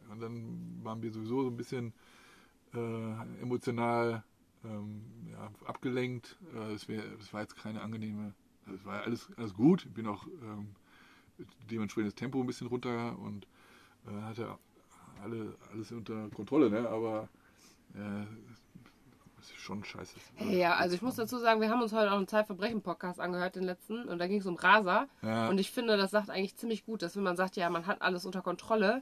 äh, 0.08 0.12
Und 0.14 0.20
dann 0.22 0.80
waren 0.84 1.02
wir 1.02 1.12
sowieso 1.12 1.44
so 1.44 1.50
ein 1.50 1.58
bisschen 1.58 1.94
äh, 2.74 3.42
emotional 3.42 4.24
ähm, 4.64 5.04
ja, 5.32 5.52
abgelenkt. 5.66 6.38
Äh, 6.56 6.74
Es 6.74 6.88
es 6.88 7.34
war 7.34 7.42
jetzt 7.42 7.56
keine 7.58 7.82
angenehme. 7.82 8.34
Also 8.66 8.78
es 8.80 8.86
war 8.86 9.02
alles, 9.04 9.30
alles 9.36 9.54
gut. 9.54 9.86
Ich 9.86 9.94
bin 9.94 10.08
auch 10.08 10.26
ähm, 10.42 10.70
dementsprechend 11.70 12.14
das 12.14 12.16
Tempo 12.16 12.40
ein 12.40 12.48
bisschen 12.48 12.68
runter 12.68 13.18
und 13.20 13.46
äh, 14.08 14.22
hatte 14.22 14.58
alle, 15.22 15.56
alles 15.72 15.92
unter 15.92 16.30
Kontrolle, 16.30 16.70
ne? 16.70 16.88
aber 16.90 17.30
es 19.44 19.52
ist 19.52 19.60
schon 19.60 19.84
scheiße. 19.84 20.16
Hey, 20.36 20.60
ja, 20.60 20.76
also 20.76 20.96
ich 20.96 21.02
muss 21.02 21.16
dazu 21.16 21.38
sagen, 21.38 21.60
wir 21.60 21.70
haben 21.70 21.82
uns 21.82 21.92
heute 21.92 22.12
auch 22.12 22.18
einen 22.18 22.28
Zeitverbrechen-Podcast 22.28 23.20
angehört, 23.20 23.56
den 23.56 23.64
letzten, 23.64 24.08
und 24.08 24.18
da 24.18 24.28
ging 24.28 24.40
es 24.40 24.46
um 24.46 24.56
Raser. 24.56 25.08
Ja. 25.22 25.50
Und 25.50 25.60
ich 25.60 25.72
finde, 25.72 25.98
das 25.98 26.12
sagt 26.12 26.30
eigentlich 26.30 26.56
ziemlich 26.56 26.86
gut, 26.86 27.02
dass 27.02 27.16
wenn 27.16 27.24
man 27.24 27.36
sagt, 27.36 27.58
ja, 27.58 27.70
man 27.70 27.86
hat 27.86 28.02
alles 28.02 28.26
unter 28.26 28.42
Kontrolle, 28.42 29.02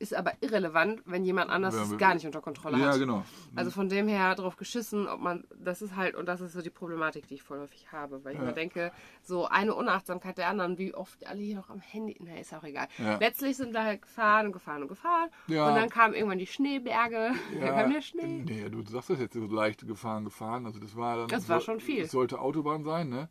ist 0.00 0.14
aber 0.14 0.32
irrelevant, 0.40 1.02
wenn 1.04 1.24
jemand 1.24 1.50
anders 1.50 1.74
Ja, 1.74 1.82
es 1.82 1.98
gar 1.98 2.14
nicht 2.14 2.24
unter 2.24 2.40
Kontrolle 2.40 2.78
Ja, 2.78 2.92
hat. 2.92 2.98
genau. 2.98 3.22
Also 3.54 3.70
von 3.70 3.88
dem 3.90 4.08
her 4.08 4.34
drauf 4.34 4.56
geschissen, 4.56 5.06
ob 5.06 5.20
man, 5.20 5.44
das 5.54 5.82
ist 5.82 5.94
halt, 5.94 6.14
und 6.14 6.26
das 6.26 6.40
ist 6.40 6.54
so 6.54 6.62
die 6.62 6.70
Problematik, 6.70 7.28
die 7.28 7.34
ich 7.34 7.42
voll 7.42 7.60
häufig 7.60 7.92
habe, 7.92 8.24
weil 8.24 8.32
ich 8.32 8.38
Ja. 8.38 8.46
mir 8.46 8.54
denke, 8.54 8.92
so 9.22 9.46
eine 9.46 9.74
Unachtsamkeit 9.74 10.38
der 10.38 10.48
anderen, 10.48 10.78
wie 10.78 10.94
oft 10.94 11.26
alle 11.26 11.40
hier 11.40 11.56
noch 11.56 11.68
am 11.68 11.80
Handy, 11.80 12.16
na, 12.18 12.34
ist 12.38 12.54
auch 12.54 12.64
egal. 12.64 12.88
Ja. 12.98 13.18
Letztlich 13.18 13.56
sind 13.58 13.74
wir 13.74 13.84
halt 13.84 14.00
gefahren 14.02 14.46
und 14.46 14.52
gefahren 14.52 14.82
und 14.82 14.88
gefahren. 14.88 15.28
Ja. 15.48 15.68
Und 15.68 15.74
dann 15.74 15.90
kamen 15.90 16.14
irgendwann 16.14 16.38
die 16.38 16.46
Schneeberge, 16.46 17.32
dann 17.60 17.68
kam 17.68 17.92
der 17.92 18.00
Schnee. 18.00 18.42
Nee, 18.46 18.68
du 18.70 18.82
sagst 18.86 19.10
das 19.10 19.20
jetzt 19.20 19.34
so 19.34 19.44
leicht 19.44 19.86
gefahren, 19.86 20.24
gefahren. 20.24 20.64
Also 20.64 20.78
das 20.80 20.96
war 20.96 21.16
dann. 21.18 21.28
Das 21.28 21.48
war 21.48 21.60
schon 21.60 21.78
viel. 21.78 22.04
Es 22.04 22.10
sollte 22.12 22.40
Autobahn 22.40 22.84
sein, 22.84 23.10
ne? 23.10 23.28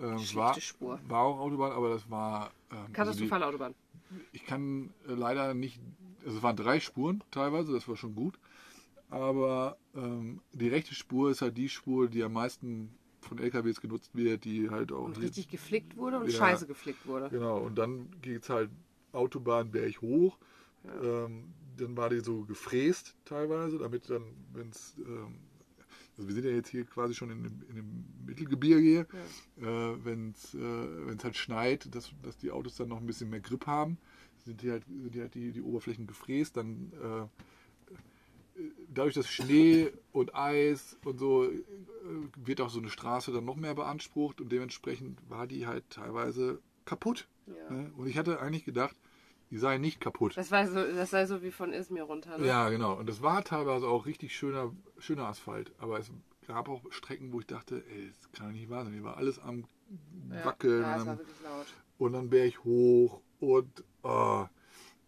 Ähm, 0.00 0.18
war, 0.34 0.54
Spur. 0.60 1.00
war 1.08 1.22
auch 1.22 1.38
Autobahn, 1.38 1.72
aber 1.72 1.90
das 1.90 2.10
war. 2.10 2.50
Ähm, 2.70 2.78
also 2.78 2.92
Katastrophale 2.92 3.46
Autobahn. 3.46 3.74
die, 4.10 4.20
ich 4.32 4.46
kann 4.46 4.92
äh, 5.08 5.12
leider 5.12 5.54
nicht. 5.54 5.80
Also 6.28 6.38
es 6.38 6.42
waren 6.42 6.56
drei 6.56 6.78
Spuren 6.78 7.24
teilweise, 7.30 7.72
das 7.72 7.88
war 7.88 7.96
schon 7.96 8.14
gut. 8.14 8.38
Aber 9.08 9.78
ähm, 9.94 10.42
die 10.52 10.68
rechte 10.68 10.94
Spur 10.94 11.30
ist 11.30 11.40
halt 11.40 11.56
die 11.56 11.70
Spur, 11.70 12.06
die 12.08 12.22
am 12.22 12.34
meisten 12.34 12.94
von 13.22 13.38
LKWs 13.38 13.80
genutzt 13.80 14.14
wird, 14.14 14.44
die 14.44 14.68
halt 14.68 14.92
auch. 14.92 15.06
Und 15.06 15.18
richtig 15.22 15.48
geflickt 15.48 15.96
wurde 15.96 16.18
und 16.18 16.30
Ja. 16.30 16.38
scheiße 16.38 16.66
geflickt 16.66 17.06
wurde. 17.06 17.30
Genau, 17.30 17.60
und 17.60 17.76
dann 17.78 18.10
geht 18.20 18.42
es 18.42 18.50
halt 18.50 18.68
Autobahn 19.12 19.70
berg 19.70 20.02
hoch. 20.02 20.36
Ähm, 21.02 21.54
dann 21.78 21.96
war 21.96 22.10
die 22.10 22.20
so 22.20 22.42
gefräst 22.44 23.16
teilweise, 23.24 23.78
damit 23.78 24.10
dann, 24.10 24.24
wenn 24.52 24.68
es. 24.68 24.96
Ähm, 24.98 25.38
also 26.18 26.28
wir 26.28 26.34
sind 26.34 26.44
ja 26.44 26.50
jetzt 26.50 26.68
hier 26.68 26.84
quasi 26.84 27.14
schon 27.14 27.30
in 27.30 27.42
dem, 27.42 27.62
in 27.70 27.76
dem 27.76 28.04
Mittelgebirge, 28.26 29.06
äh, 29.56 29.62
wenn 29.62 30.32
es 30.32 30.52
äh, 30.52 30.58
wenn's 31.06 31.24
halt 31.24 31.36
schneit, 31.36 31.94
dass, 31.94 32.12
dass 32.22 32.36
die 32.36 32.50
Autos 32.50 32.74
dann 32.76 32.88
noch 32.88 32.98
ein 32.98 33.06
bisschen 33.06 33.30
mehr 33.30 33.40
Grip 33.40 33.66
haben, 33.66 33.96
sind 34.44 34.62
die 34.62 34.70
halt, 34.70 34.84
sind 34.86 35.14
die, 35.14 35.20
halt 35.20 35.34
die, 35.34 35.52
die 35.52 35.62
Oberflächen 35.62 36.06
gefräst, 36.06 36.56
dann 36.56 36.92
äh, 37.02 38.62
dadurch, 38.88 39.14
dass 39.14 39.28
Schnee 39.28 39.92
und 40.12 40.34
Eis 40.34 40.96
und 41.04 41.18
so 41.18 41.44
äh, 41.44 41.62
wird 42.36 42.60
auch 42.60 42.70
so 42.70 42.78
eine 42.78 42.88
Straße 42.88 43.32
dann 43.32 43.44
noch 43.44 43.56
mehr 43.56 43.74
beansprucht 43.74 44.40
und 44.40 44.50
dementsprechend 44.50 45.18
war 45.28 45.46
die 45.46 45.66
halt 45.66 45.88
teilweise 45.90 46.60
kaputt. 46.84 47.28
Ja. 47.46 47.70
Ne? 47.70 47.92
Und 47.96 48.08
ich 48.08 48.18
hatte 48.18 48.40
eigentlich 48.40 48.64
gedacht, 48.64 48.96
die 49.50 49.58
sei 49.58 49.78
nicht 49.78 50.00
kaputt. 50.00 50.36
Das, 50.36 50.50
war 50.50 50.66
so, 50.66 50.74
das 50.74 51.10
sei 51.10 51.26
so 51.26 51.42
wie 51.42 51.50
von 51.50 51.72
Izmir 51.72 52.02
runter. 52.02 52.38
Ne? 52.38 52.46
Ja, 52.46 52.68
genau. 52.68 52.98
Und 52.98 53.08
das 53.08 53.22
war 53.22 53.42
teilweise 53.44 53.86
auch 53.86 54.06
richtig 54.06 54.36
schöner, 54.36 54.72
schöner 54.98 55.26
Asphalt. 55.26 55.72
Aber 55.78 55.98
es 55.98 56.10
gab 56.46 56.68
auch 56.68 56.82
Strecken, 56.90 57.32
wo 57.32 57.40
ich 57.40 57.46
dachte, 57.46 57.82
ey, 57.88 58.08
das 58.08 58.32
kann 58.32 58.48
doch 58.48 58.52
nicht 58.52 58.68
wahr 58.68 58.84
sein. 58.84 58.92
Hier 58.92 59.04
war 59.04 59.16
alles 59.16 59.38
am 59.38 59.64
Ja. 60.30 60.44
Wackeln 60.44 60.82
Ja, 60.82 60.96
es 60.96 61.02
und, 61.02 61.18
dann, 61.98 62.12
dann 62.12 62.30
Berg 62.30 62.64
hoch 62.64 63.22
und 63.40 63.84
oh, 64.02 64.46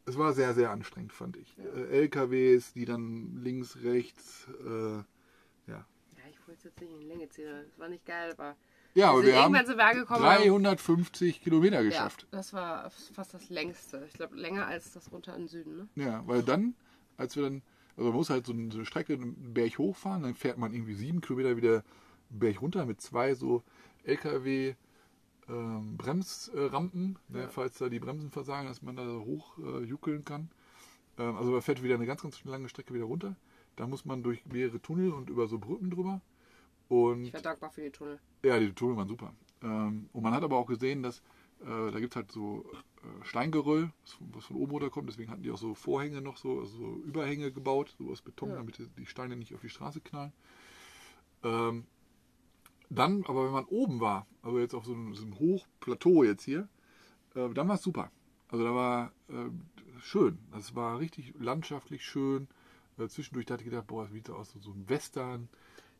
es 0.07 0.18
war 0.18 0.33
sehr, 0.33 0.55
sehr 0.55 0.70
anstrengend, 0.70 1.12
fand 1.12 1.37
ich. 1.37 1.57
Äh, 1.59 2.00
LKWs, 2.00 2.72
die 2.72 2.85
dann 2.85 3.40
links, 3.42 3.79
rechts, 3.83 4.48
äh, 4.64 4.96
ja. 4.96 5.05
Ja, 5.66 5.87
ich 6.31 6.38
wollte 6.46 6.59
es 6.59 6.64
jetzt 6.64 6.81
nicht 6.81 6.92
in 6.92 7.00
die 7.00 7.07
Länge 7.07 7.29
ziehen. 7.29 7.46
Das 7.46 7.79
war 7.79 7.88
nicht 7.88 8.05
geil, 8.07 8.33
aber 8.33 8.57
Ja, 8.94 9.11
aber 9.11 9.22
sind 9.22 9.26
wir 9.29 9.42
haben 9.42 9.53
wir 9.55 9.85
angekommen. 9.85 10.22
350 10.22 11.42
Kilometer 11.42 11.76
ja, 11.76 11.83
geschafft. 11.83 12.26
das 12.31 12.53
war 12.53 12.90
fast 12.90 13.35
das 13.35 13.48
längste. 13.50 14.05
Ich 14.09 14.14
glaube, 14.14 14.37
länger 14.37 14.66
als 14.66 14.92
das 14.92 15.12
runter 15.12 15.35
in 15.35 15.42
den 15.42 15.48
Süden. 15.48 15.76
Ne? 15.76 15.88
Ja, 15.94 16.26
weil 16.26 16.42
dann, 16.42 16.74
als 17.16 17.37
wir 17.37 17.44
dann, 17.44 17.62
also 17.96 18.09
man 18.09 18.16
muss 18.16 18.31
halt 18.31 18.46
so 18.46 18.53
eine 18.53 18.70
so 18.72 18.85
Strecke 18.85 19.14
einen 19.14 19.55
Berg 19.55 19.79
hochfahren, 19.79 20.22
dann 20.22 20.35
fährt 20.35 20.59
man 20.59 20.72
irgendwie 20.72 20.94
sieben 20.94 21.20
Kilometer 21.20 21.57
wieder 21.57 21.85
Berg 22.31 22.62
runter 22.62 22.85
mit 22.87 23.00
zwei 23.00 23.35
so 23.35 23.62
LKW 24.05 24.74
ähm, 25.50 25.96
Bremsrampen, 25.96 27.18
ne, 27.28 27.48
falls 27.48 27.78
da 27.78 27.88
die 27.88 27.98
Bremsen 27.98 28.30
versagen, 28.30 28.68
dass 28.68 28.82
man 28.82 28.96
da 28.96 29.04
hoch 29.18 29.58
äh, 29.58 29.84
juckeln 29.84 30.24
kann. 30.24 30.50
Ähm, 31.18 31.36
also 31.36 31.50
man 31.50 31.62
fährt 31.62 31.82
wieder 31.82 31.94
eine 31.96 32.06
ganz, 32.06 32.22
ganz 32.22 32.42
lange 32.44 32.68
Strecke 32.68 32.94
wieder 32.94 33.04
runter. 33.04 33.34
Da 33.76 33.86
muss 33.86 34.04
man 34.04 34.22
durch 34.22 34.44
mehrere 34.46 34.80
Tunnel 34.80 35.12
und 35.12 35.30
über 35.30 35.48
so 35.48 35.58
Brücken 35.58 35.90
drüber. 35.90 36.20
Und 36.88 37.24
Ich 37.24 37.34
war 37.34 37.40
dankbar 37.40 37.70
für 37.70 37.82
die 37.82 37.90
Tunnel. 37.90 38.18
ja, 38.44 38.58
die 38.58 38.72
Tunnel 38.72 38.96
waren 38.96 39.08
super. 39.08 39.32
Ähm, 39.62 40.08
und 40.12 40.22
man 40.22 40.32
hat 40.34 40.42
aber 40.44 40.56
auch 40.56 40.66
gesehen, 40.66 41.02
dass 41.02 41.22
Äh, 41.62 41.90
da 41.92 42.00
gibt 42.00 42.14
es 42.14 42.16
halt 42.16 42.32
so 42.32 42.64
äh, 43.02 43.22
Steingeröll, 43.26 43.90
was 44.32 44.46
von, 44.46 44.56
oben 44.56 44.72
runterkommt. 44.72 45.10
Deswegen 45.10 45.30
hatten 45.30 45.42
die 45.42 45.50
auch 45.50 45.58
so 45.58 45.74
Vorhänge 45.74 46.22
noch 46.22 46.38
so, 46.38 46.60
also 46.60 46.74
so 46.78 47.02
Überhänge 47.04 47.52
gebaut, 47.52 47.94
so 47.98 48.10
aus 48.10 48.22
Beton, 48.22 48.48
Ja. 48.48 48.56
damit 48.56 48.78
die- 48.78 48.88
die 48.96 49.04
Steine 49.04 49.36
nicht 49.36 49.52
auf 49.54 49.60
die 49.60 49.68
Straße 49.68 50.00
knallen. 50.00 50.32
Ähm, 51.42 51.84
dann, 52.90 53.24
aber 53.26 53.44
wenn 53.46 53.53
man 53.53 53.64
oben 53.66 54.00
war, 54.00 54.26
also 54.42 54.59
jetzt 54.59 54.74
auf 54.74 54.85
so 54.85 54.92
einem, 54.92 55.14
so 55.14 55.22
einem 55.22 55.38
Hochplateau 55.38 56.24
jetzt 56.24 56.42
hier, 56.44 56.68
äh, 57.35 57.48
dann 57.50 57.68
war 57.68 57.76
es 57.76 57.83
super. 57.83 58.11
Also 58.48 58.64
da 58.64 58.74
war 58.74 59.12
äh, 59.29 59.50
schön. 60.03 60.38
Das 60.53 60.74
war 60.74 60.98
richtig 60.98 61.35
landschaftlich 61.38 62.05
schön. 62.05 62.48
Äh, 62.98 63.09
zwischendurch 63.09 63.46
hatte 63.50 63.62
ich 63.62 63.70
gedacht, 63.70 63.87
boah, 63.87 64.05
das 64.05 64.12
sieht 64.12 64.29
aus, 64.29 64.53
so 64.61 64.72
ein 64.72 64.88
Western. 64.88 65.48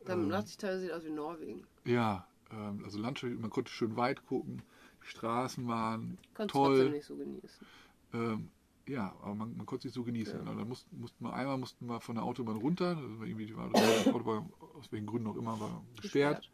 Dann 0.05 0.25
Ähm, 0.25 0.31
dachte 0.31 0.49
ich 0.49 0.57
teilweise, 0.57 0.81
sieht 0.83 0.93
aus 0.93 1.05
wie 1.05 1.11
Norwegen. 1.11 1.63
Ja, 1.85 2.27
ähm, 2.51 2.83
also 2.85 2.99
landschaftlich, 2.99 3.41
man 3.41 3.51
konnte 3.51 3.71
schön 3.71 3.97
weit 3.97 4.27
gucken. 4.27 4.63
Die 5.05 5.09
Straßen 5.09 5.67
waren 5.69 6.19
Konnte 6.35 6.53
trotzdem 6.53 6.77
toll. 6.87 6.91
nicht 6.91 7.07
so 7.07 7.17
genießen. 7.17 7.67
Ähm, 8.13 8.49
ja, 8.89 9.15
aber 9.23 9.35
man, 9.35 9.57
man 9.57 9.67
konnte 9.67 9.83
sich 9.85 9.93
so 9.93 10.03
genießen. 10.03 10.35
Ja. 10.45 10.51
Und 10.51 10.59
dann 10.59 10.69
mussten, 10.69 11.01
mussten 11.01 11.25
wir 11.25 11.33
einmal 11.33 11.57
mussten 11.59 11.87
wir 11.87 12.01
von 12.01 12.17
der 12.17 12.25
Autobahn 12.25 12.57
runter. 12.57 12.97
War 12.97 13.27
irgendwie 13.27 13.47
die 13.47 13.57
war 13.57 13.69
die 13.69 14.09
Autobahn 14.11 14.51
aus 14.79 14.91
welchen 14.91 15.07
Gründen 15.07 15.29
auch 15.29 15.37
immer 15.37 15.61
war 15.61 15.83
gesperrt. 16.01 16.51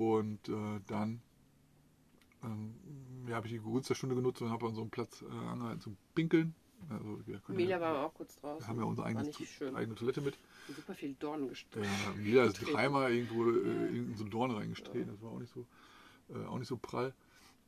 Und 0.00 0.48
äh, 0.48 0.80
dann 0.86 1.20
ähm, 2.42 2.74
ja, 3.28 3.36
habe 3.36 3.48
ich 3.48 3.52
die 3.52 3.58
Gunsterstunde 3.58 4.16
genutzt 4.16 4.40
und 4.40 4.48
habe 4.48 4.66
an 4.66 4.74
so 4.74 4.80
einem 4.80 4.88
Platz 4.88 5.20
äh, 5.20 5.26
angehalten 5.26 5.82
zum 5.82 5.98
Pinkeln. 6.14 6.54
Also, 6.88 7.20
wir 7.26 7.38
Mila 7.48 7.70
ja, 7.72 7.80
war 7.82 8.06
auch 8.06 8.14
kurz 8.14 8.34
draußen. 8.36 8.60
wir 8.60 8.66
haben 8.66 8.78
ja 8.78 8.84
unsere 8.84 9.06
eigene, 9.06 9.30
schön. 9.30 9.76
eigene 9.76 9.94
Toilette 9.94 10.22
mit. 10.22 10.38
Super 10.74 10.94
viel 10.94 11.14
Dornen 11.20 11.50
gestrickt. 11.50 11.84
Ja, 11.84 12.14
Mila 12.16 12.44
ist 12.44 12.54
dreimal 12.60 13.12
irgendwo 13.12 13.50
äh, 13.50 13.88
in 13.88 14.14
so 14.16 14.24
einen 14.24 14.30
Dorn 14.30 14.52
reingestreten. 14.52 15.08
Das 15.08 15.20
war 15.20 15.32
auch 15.32 15.38
nicht 15.38 15.52
so, 15.52 15.66
äh, 16.30 16.46
auch 16.46 16.58
nicht 16.58 16.68
so 16.68 16.78
prall. 16.78 17.12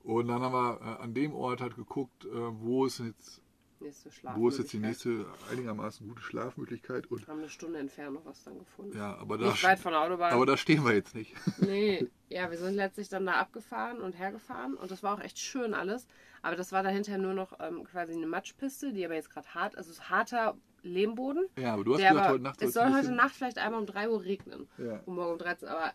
Und 0.02 0.28
dann 0.28 0.40
haben 0.40 0.54
wir 0.54 0.80
äh, 0.80 1.02
an 1.02 1.12
dem 1.12 1.34
Ort 1.34 1.60
halt 1.60 1.76
geguckt, 1.76 2.24
äh, 2.24 2.30
wo 2.30 2.86
ist 2.86 3.00
jetzt, 3.00 3.41
Nächste 3.82 4.10
wo 4.36 4.48
ist 4.48 4.58
jetzt 4.58 4.72
die 4.72 4.78
nächste 4.78 5.26
einigermaßen 5.50 6.06
gute 6.08 6.22
Schlafmöglichkeit. 6.22 7.06
Und 7.10 7.26
Haben 7.26 7.40
eine 7.40 7.48
Stunde 7.48 7.78
entfernt 7.78 8.14
noch 8.14 8.24
was 8.24 8.44
dann 8.44 8.58
gefunden. 8.58 8.96
ja, 8.96 9.16
aber 9.16 9.38
da, 9.38 9.46
Nicht 9.50 9.64
weit 9.64 9.78
von 9.78 9.92
der 9.92 10.02
Autobahn. 10.02 10.32
aber 10.32 10.46
da 10.46 10.56
stehen 10.56 10.84
wir 10.84 10.94
jetzt 10.94 11.14
nicht. 11.14 11.34
Nee, 11.60 12.08
ja, 12.28 12.50
wir 12.50 12.58
sind 12.58 12.74
letztlich 12.74 13.08
dann 13.08 13.26
da 13.26 13.32
abgefahren 13.32 14.00
und 14.00 14.18
hergefahren 14.18 14.74
und 14.74 14.90
das 14.90 15.02
war 15.02 15.14
auch 15.14 15.20
echt 15.20 15.38
schön 15.38 15.74
alles. 15.74 16.06
Aber 16.42 16.56
das 16.56 16.72
war 16.72 16.82
dahinter 16.82 17.18
nur 17.18 17.34
noch 17.34 17.58
ähm, 17.60 17.84
quasi 17.84 18.12
eine 18.12 18.26
Matschpiste, 18.26 18.92
die 18.92 19.04
aber 19.04 19.14
jetzt 19.14 19.30
gerade 19.30 19.48
hart, 19.54 19.76
also 19.76 19.90
es 19.90 19.98
ist 19.98 20.10
harter 20.10 20.56
Lehmboden. 20.82 21.46
Ja, 21.56 21.74
aber 21.74 21.84
du 21.84 21.92
hast 21.92 21.98
gesagt, 21.98 22.16
aber, 22.16 22.28
heute 22.30 22.42
Nacht 22.42 22.62
es 22.62 22.72
soll 22.72 22.92
heute 22.92 23.12
Nacht 23.12 23.34
vielleicht 23.34 23.58
einmal 23.58 23.80
um 23.80 23.86
3 23.86 24.10
Uhr 24.10 24.24
regnen. 24.24 24.68
Ja. 24.78 25.00
Und 25.06 25.14
morgen 25.14 25.32
um 25.32 25.38
13 25.38 25.68
aber 25.68 25.92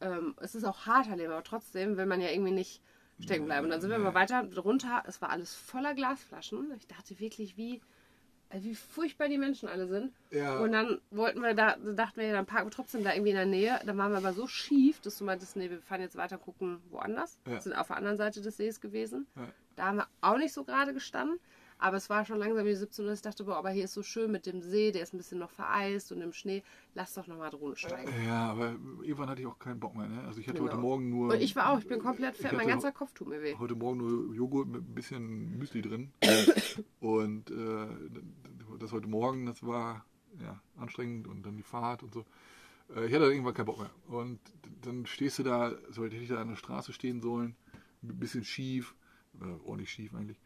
ähm, 0.00 0.34
es 0.40 0.54
ist 0.54 0.64
auch 0.64 0.86
harter 0.86 1.16
Lehm, 1.16 1.30
aber 1.30 1.42
trotzdem 1.42 1.96
will 1.96 2.06
man 2.06 2.20
ja 2.20 2.30
irgendwie 2.30 2.52
nicht 2.52 2.80
stecken 3.20 3.46
bleiben. 3.46 3.64
Und 3.64 3.70
dann 3.70 3.80
sind 3.80 3.90
wir 3.90 3.98
mal 3.98 4.14
weiter 4.14 4.44
runter, 4.56 5.02
es 5.06 5.20
war 5.20 5.30
alles 5.30 5.54
voller 5.54 5.94
Glasflaschen. 5.94 6.72
Ich 6.76 6.86
dachte 6.86 7.18
wirklich, 7.18 7.56
wie, 7.56 7.80
äh, 8.50 8.60
wie 8.60 8.74
furchtbar 8.74 9.28
die 9.28 9.38
Menschen 9.38 9.68
alle 9.68 9.86
sind. 9.86 10.12
Ja. 10.30 10.58
Und 10.58 10.72
dann 10.72 11.00
wollten 11.10 11.40
wir 11.40 11.54
da, 11.54 11.76
dachten 11.76 12.20
wir, 12.20 12.32
dann 12.32 12.46
parken 12.46 12.66
wir 12.66 12.72
trotzdem 12.72 13.04
da 13.04 13.12
irgendwie 13.12 13.30
in 13.30 13.36
der 13.36 13.46
Nähe. 13.46 13.80
Dann 13.84 13.98
waren 13.98 14.12
wir 14.12 14.18
aber 14.18 14.32
so 14.32 14.46
schief, 14.46 15.00
dass 15.00 15.18
du 15.18 15.24
meintest, 15.24 15.56
nee, 15.56 15.70
wir 15.70 15.80
fahren 15.80 16.00
jetzt 16.00 16.16
weiter 16.16 16.38
gucken 16.38 16.80
woanders. 16.90 17.38
Ja. 17.46 17.60
Sind 17.60 17.74
auf 17.74 17.88
der 17.88 17.96
anderen 17.96 18.16
Seite 18.16 18.40
des 18.40 18.56
Sees 18.56 18.80
gewesen. 18.80 19.26
Ja. 19.36 19.48
Da 19.76 19.84
haben 19.86 19.96
wir 19.98 20.08
auch 20.20 20.38
nicht 20.38 20.52
so 20.52 20.64
gerade 20.64 20.92
gestanden. 20.92 21.38
Aber 21.78 21.96
es 21.96 22.10
war 22.10 22.24
schon 22.24 22.38
langsam 22.38 22.66
wie 22.66 22.74
17 22.74 23.04
Uhr. 23.04 23.12
Ich 23.12 23.22
dachte, 23.22 23.44
boah, 23.44 23.56
aber 23.56 23.70
hier 23.70 23.84
ist 23.84 23.94
so 23.94 24.02
schön 24.02 24.32
mit 24.32 24.46
dem 24.46 24.60
See, 24.62 24.90
der 24.90 25.02
ist 25.02 25.14
ein 25.14 25.18
bisschen 25.18 25.38
noch 25.38 25.50
vereist 25.50 26.10
und 26.10 26.20
im 26.20 26.32
Schnee. 26.32 26.62
Lass 26.94 27.14
doch 27.14 27.26
nochmal 27.26 27.50
Drohne 27.50 27.76
steigen. 27.76 28.10
Ja, 28.26 28.50
aber 28.50 28.76
irgendwann 29.02 29.30
hatte 29.30 29.40
ich 29.42 29.46
auch 29.46 29.58
keinen 29.58 29.78
Bock 29.78 29.94
mehr. 29.96 30.08
Ne? 30.08 30.22
Also 30.26 30.40
ich 30.40 30.48
hatte 30.48 30.58
Genau. 30.58 30.72
heute 30.72 30.80
Morgen 30.80 31.08
nur. 31.08 31.32
Und 31.32 31.40
ich 31.40 31.54
war 31.54 31.72
auch, 31.72 31.78
ich 31.78 31.86
bin 31.86 32.00
komplett 32.00 32.36
fett, 32.36 32.52
mein 32.52 32.66
ganzer 32.66 32.90
Kopf 32.92 33.12
tut 33.12 33.28
mir 33.28 33.40
weh. 33.42 33.54
Heute 33.58 33.76
Morgen 33.76 33.98
nur 33.98 34.34
Joghurt 34.34 34.68
mit 34.68 34.82
ein 34.82 34.94
bisschen 34.94 35.56
Müsli 35.58 35.82
drin. 35.82 36.10
und 37.00 37.50
äh, 37.50 37.86
das 38.78 38.92
heute 38.92 39.08
Morgen, 39.08 39.46
das 39.46 39.64
war 39.64 40.04
ja, 40.40 40.60
anstrengend 40.76 41.28
und 41.28 41.46
dann 41.46 41.56
die 41.56 41.62
Fahrt 41.62 42.02
und 42.02 42.12
so. 42.12 42.24
Äh, 42.94 43.06
ich 43.06 43.14
hatte 43.14 43.24
irgendwann 43.24 43.54
keinen 43.54 43.66
Bock 43.66 43.78
mehr. 43.78 43.90
Und 44.08 44.40
dann 44.82 45.06
stehst 45.06 45.38
du 45.38 45.42
da, 45.44 45.72
so 45.90 46.04
hätte 46.04 46.16
ich 46.16 46.28
da 46.28 46.40
an 46.40 46.48
der 46.48 46.56
Straße 46.56 46.92
stehen 46.92 47.20
sollen, 47.20 47.56
ein 48.02 48.18
bisschen 48.18 48.44
schief, 48.44 48.94
äh, 49.40 49.44
ordentlich 49.64 49.90
schief 49.90 50.14
eigentlich. 50.14 50.38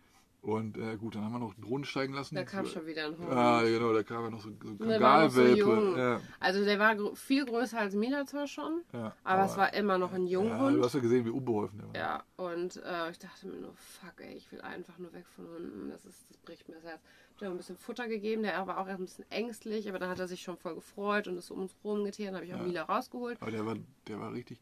Und 0.42 0.76
äh, 0.76 0.96
gut, 0.96 1.14
dann 1.14 1.22
haben 1.24 1.32
wir 1.34 1.38
noch 1.38 1.54
Drohnen 1.54 1.84
steigen 1.84 2.14
lassen. 2.14 2.34
Da 2.34 2.42
kam 2.42 2.66
schon 2.66 2.84
wieder 2.84 3.06
ein 3.06 3.16
Hund. 3.16 3.30
Ah, 3.30 3.62
genau, 3.62 3.92
da 3.92 4.02
kam 4.02 4.24
ja 4.24 4.30
noch 4.30 4.40
so, 4.40 4.48
so 4.60 4.70
ein 4.70 4.76
so 4.76 4.84
Kangalwelpe. 4.88 5.56
jung. 5.56 5.96
ja, 5.96 6.20
Also 6.40 6.64
der 6.64 6.80
war 6.80 6.96
gr- 6.96 7.14
viel 7.14 7.44
größer 7.46 7.78
als 7.78 7.94
Mina 7.94 8.26
zwar 8.26 8.48
schon, 8.48 8.82
ja, 8.92 9.14
aber, 9.22 9.44
es 9.44 9.56
war 9.56 9.72
immer 9.72 9.98
noch 9.98 10.12
ein 10.12 10.26
ja, 10.26 10.40
Du 10.40 10.44
Junghund. 10.48 10.82
hast 10.84 10.94
ja 10.94 11.00
gesehen, 11.00 11.24
wie 11.24 11.30
unbeholfen 11.30 11.78
der 11.78 11.86
war. 11.88 11.94
Ja, 11.94 12.22
und 12.44 12.76
äh, 12.84 13.10
ich 13.12 13.20
dachte 13.20 13.46
mir 13.46 13.58
nur, 13.60 13.72
fuck 13.76 14.14
ey, 14.20 14.34
ich 14.34 14.50
will 14.50 14.60
einfach 14.62 14.98
nur 14.98 15.12
weg 15.12 15.26
von 15.36 15.46
Hunden. 15.48 15.90
Das, 15.90 16.04
ist, 16.04 16.26
das 16.28 16.36
bricht 16.38 16.68
mir 16.68 16.74
das 16.74 16.84
Herz. 16.84 17.00
Ich 17.36 17.42
habe 17.42 17.46
ihm 17.52 17.54
ein 17.54 17.58
bisschen 17.58 17.76
Futter 17.78 18.08
gegeben, 18.08 18.42
der 18.42 18.66
war 18.66 18.78
auch 18.78 18.88
erst 18.88 18.98
ein 19.00 19.04
bisschen 19.04 19.30
ängstlich, 19.30 19.88
aber 19.88 20.00
dann 20.00 20.10
hat 20.10 20.18
er 20.18 20.26
sich 20.26 20.42
schon 20.42 20.56
voll 20.56 20.74
gefreut 20.74 21.28
und 21.28 21.36
ist 21.38 21.52
um 21.52 21.60
uns 21.60 21.76
rumgeteert. 21.84 22.30
Dann 22.30 22.34
habe 22.36 22.46
ich 22.46 22.52
auch. 22.54 22.60
Mila 22.60 22.82
rausgeholt. 22.82 23.40
Aber 23.40 23.52
der 23.52 23.64
war, 23.64 23.76
der 24.08 24.18
war 24.18 24.32
richtig, 24.32 24.58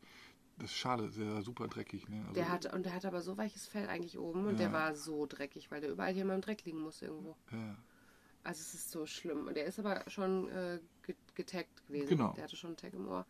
das 0.61 0.71
ist 0.71 0.77
schade, 0.77 1.11
der 1.11 1.35
war 1.35 1.43
super 1.43 1.67
dreckig. 1.69 2.09
Ne? 2.09 2.21
Also, 2.23 2.35
Der 2.35 2.49
hat, 2.49 2.73
und 2.73 2.85
der 2.87 2.95
hat 2.95 3.05
aber 3.05 3.21
so 3.23 3.37
weiches 3.37 3.67
Fell 3.67 3.89
eigentlich 3.89 4.19
oben 4.19 4.47
und 4.47 4.53
Ja. 4.53 4.67
der 4.69 4.73
war 4.73 4.95
so 4.95 5.27
dreckig, 5.27 5.71
weil 5.71 5.81
der 5.81 5.91
überall 5.91 6.13
hier 6.13 6.25
mal 6.25 6.35
im 6.37 6.41
Dreck 6.41 6.65
liegen 6.65 6.81
muss 6.81 7.03
irgendwo. 7.03 7.37
ja. 7.53 7.77
Also 8.43 8.61
es 8.63 8.73
ist 8.73 8.91
so 8.91 9.05
schlimm. 9.05 9.47
Und 9.49 9.55
der 9.59 9.67
ist 9.67 9.79
aber 9.79 10.03
schon 10.07 10.49
äh, 10.49 10.81
ge- 11.03 11.15
getaggt 11.35 11.87
gewesen. 11.87 12.09
Genau. 12.09 12.33
Der 12.33 12.45
hatte 12.45 12.57
schon 12.57 12.69
einen 12.69 12.77
Tag 12.79 12.95
im 12.95 13.07
Ohr. 13.07 13.27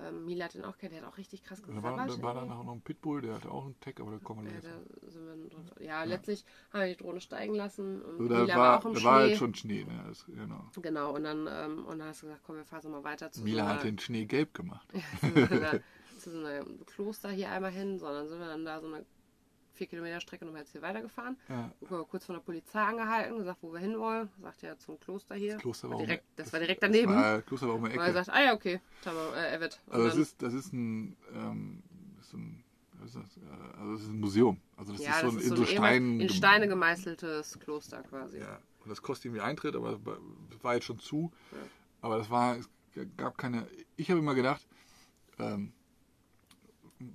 Ähm, 0.00 0.24
Mila 0.24 0.44
hat 0.44 0.54
den 0.54 0.64
auch 0.64 0.78
kennt, 0.78 0.92
der 0.92 1.02
hat 1.02 1.08
auch 1.12 1.18
richtig 1.18 1.42
krass 1.42 1.60
Da 1.60 1.82
war, 1.82 1.96
da 1.96 2.22
war 2.22 2.34
dann 2.34 2.44
irgendwie. 2.48 2.64
noch 2.66 2.72
ein 2.72 2.80
Pitbull, 2.80 3.22
der 3.22 3.34
hatte 3.34 3.50
auch 3.50 3.64
einen 3.64 3.78
Tag, 3.80 4.00
aber 4.00 4.12
da 4.12 4.18
kommen 4.18 4.46
wir 4.46 4.52
ja, 4.52 4.60
gleich 4.60 4.72
da 4.72 5.80
wir 5.80 5.84
ja, 5.84 6.04
letztlich 6.04 6.44
haben 6.72 6.80
wir 6.82 6.86
die 6.94 6.96
Drohne 6.96 7.20
steigen 7.20 7.54
lassen 7.56 8.00
und 8.02 8.12
also, 8.20 8.28
da 8.28 8.40
Mila 8.42 8.56
war, 8.56 8.56
war 8.68 8.78
auch 8.78 8.84
im 8.86 8.94
da 8.94 9.00
Schnee. 9.00 9.06
war 9.08 9.14
halt 9.18 9.36
schon 9.36 9.54
Schnee. 9.54 9.84
Ne? 9.84 10.04
Das, 10.08 10.24
genau. 10.26 10.70
Genau, 10.80 11.14
und 11.14 11.24
dann, 11.24 11.48
ähm, 11.50 11.84
und 11.84 11.98
dann 11.98 12.08
hast 12.08 12.22
du 12.22 12.26
gesagt, 12.26 12.42
komm, 12.46 12.56
wir 12.56 12.64
fahren 12.64 12.82
so 12.82 12.88
mal 12.88 13.02
weiter 13.04 13.30
zu 13.32 13.42
Mila 13.42 13.64
so 13.64 13.68
hat 13.70 13.82
den 13.84 13.98
Schnee 13.98 14.24
gelb 14.26 14.54
gemacht. 14.54 14.88
zu 16.22 16.30
so 16.30 16.44
einem 16.44 16.84
Kloster 16.86 17.30
hier 17.30 17.50
einmal 17.50 17.70
hin, 17.70 17.98
sondern 17.98 18.28
sind 18.28 18.38
wir 18.38 18.46
dann 18.46 18.64
da 18.64 18.80
so 18.80 18.86
eine 18.86 19.04
vier 19.74 19.86
Kilometer 19.86 20.20
Strecke 20.20 20.44
nochmal 20.44 20.62
jetzt 20.62 20.72
hier 20.72 20.82
weitergefahren. 20.82 21.36
Ja. 21.48 21.70
Kurz 22.04 22.26
von 22.26 22.34
der 22.34 22.42
Polizei 22.42 22.80
angehalten, 22.80 23.38
gesagt, 23.38 23.58
wo 23.62 23.72
wir 23.72 23.80
hinwollen. 23.80 24.28
Sagt 24.40 24.62
ja 24.62 24.76
zum 24.78 25.00
Kloster 25.00 25.34
hier. 25.34 25.54
Das 25.54 25.62
Kloster 25.62 25.88
war 25.88 25.94
war 25.94 26.00
um- 26.00 26.06
direkt, 26.06 26.24
das 26.36 26.52
war 26.52 26.60
direkt 26.60 26.82
daneben. 26.82 27.12
Das 27.12 27.22
war, 27.22 27.36
das 27.38 27.46
Kloster 27.46 27.68
war 27.68 27.74
um 27.76 27.84
die 27.84 27.90
Und 27.92 27.98
er 27.98 28.04
Ecke. 28.04 28.12
sagt, 28.14 28.28
ah 28.30 28.42
ja, 28.42 28.54
okay, 28.54 28.80
Tamam, 29.02 29.26
äh. 29.34 29.56
Und 29.56 29.78
Also 29.90 30.06
das 30.08 30.16
ist, 30.16 30.42
das 30.42 30.52
ist 30.54 30.72
ein, 30.72 31.16
ähm, 31.34 31.82
ist 32.20 32.34
ein? 32.34 32.62
Äh, 33.00 33.02
Also 33.04 33.92
das 33.94 34.02
ist 34.02 34.08
ein 34.08 34.20
Museum. 34.20 34.60
Also 34.76 34.92
das 34.92 35.02
ja, 35.02 35.10
ist 35.12 35.20
so 35.20 35.26
das 35.26 35.34
ein, 35.34 35.38
ist 35.38 35.44
in 35.44 35.48
so 35.50 35.56
so 35.56 35.62
ein 35.62 35.66
Stein, 35.68 35.78
Steine, 35.78 36.22
in 36.22 36.28
Steine 36.28 36.68
gemeißeltes 36.68 37.58
Kloster 37.60 38.02
quasi. 38.02 38.38
Ja, 38.38 38.60
und 38.84 38.90
das 38.90 39.00
kostet 39.02 39.26
irgendwie 39.26 39.42
Eintritt, 39.42 39.74
aber 39.74 39.98
das 40.50 40.62
war 40.62 40.74
jetzt 40.74 40.84
schon 40.84 40.98
zu. 40.98 41.32
Ja. 41.50 41.58
Aber 42.02 42.18
das 42.18 42.28
war, 42.30 42.56
es 42.58 42.68
gab 43.16 43.38
keine. 43.38 43.66
Ich 43.96 44.10
habe 44.10 44.20
immer 44.20 44.34
gedacht, 44.34 44.66
ähm, 45.38 45.72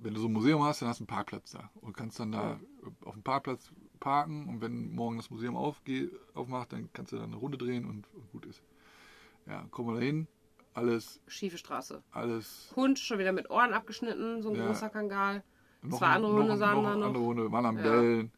wenn 0.00 0.14
du 0.14 0.20
so 0.20 0.28
ein 0.28 0.32
Museum 0.32 0.62
hast, 0.64 0.82
dann 0.82 0.88
hast 0.88 1.00
du 1.00 1.02
einen 1.04 1.08
Parkplatz 1.08 1.52
da 1.52 1.70
und 1.80 1.96
kannst 1.96 2.18
dann 2.20 2.32
da 2.32 2.60
auf 3.04 3.14
dem 3.14 3.22
Parkplatz 3.22 3.70
parken 4.00 4.48
und 4.48 4.60
wenn 4.60 4.94
morgen 4.94 5.16
das 5.16 5.30
Museum 5.30 5.56
aufge 5.56 6.10
aufmacht, 6.34 6.72
dann 6.72 6.88
kannst 6.92 7.12
du 7.12 7.16
da 7.16 7.24
eine 7.24 7.36
Runde 7.36 7.58
drehen 7.58 7.84
und, 7.84 8.06
und 8.14 8.30
gut 8.32 8.46
ist. 8.46 8.62
Ja, 9.46 9.64
kommen 9.70 9.88
wir 9.88 9.94
da 10.00 10.04
hin, 10.04 10.26
alles, 10.74 11.20
Schiefe 11.26 11.58
Straße. 11.58 12.02
alles. 12.12 12.72
Hund 12.76 12.98
schon 12.98 13.18
wieder 13.18 13.32
mit 13.32 13.50
Ohren 13.50 13.72
abgeschnitten, 13.72 14.42
so 14.42 14.50
ein 14.50 14.56
Ja. 14.56 14.66
großer 14.66 14.90
Kangal. 14.90 15.42
Noch, 15.82 15.98
Zwei 15.98 16.06
andere 16.06 16.32
Hunde 16.34 16.56
sahen 16.56 16.82
da 16.82 16.96
noch. 16.96 17.06
Andere 17.06 17.22
Hunde 17.24 17.52
waren 17.52 17.66
am 17.66 17.76
Ja. 17.76 17.82
Bellen. 17.82 18.32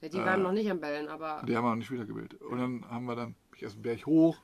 Ja, 0.00 0.08
die 0.08 0.18
Äh, 0.18 0.24
waren 0.24 0.42
noch 0.42 0.52
nicht 0.52 0.70
am 0.70 0.80
Bellen, 0.80 1.08
aber 1.08 1.42
Die 1.46 1.56
haben 1.56 1.64
wir 1.64 1.70
noch 1.70 1.76
nicht 1.76 1.90
wiedergebildet. 1.90 2.40
Und 2.42 2.58
dann 2.58 2.88
haben 2.88 3.06
wir 3.06 3.16
dann 3.16 3.34
ich 3.54 3.62
erst 3.62 3.76
einen 3.76 3.82
Berg 3.82 4.06
hoch. 4.06 4.36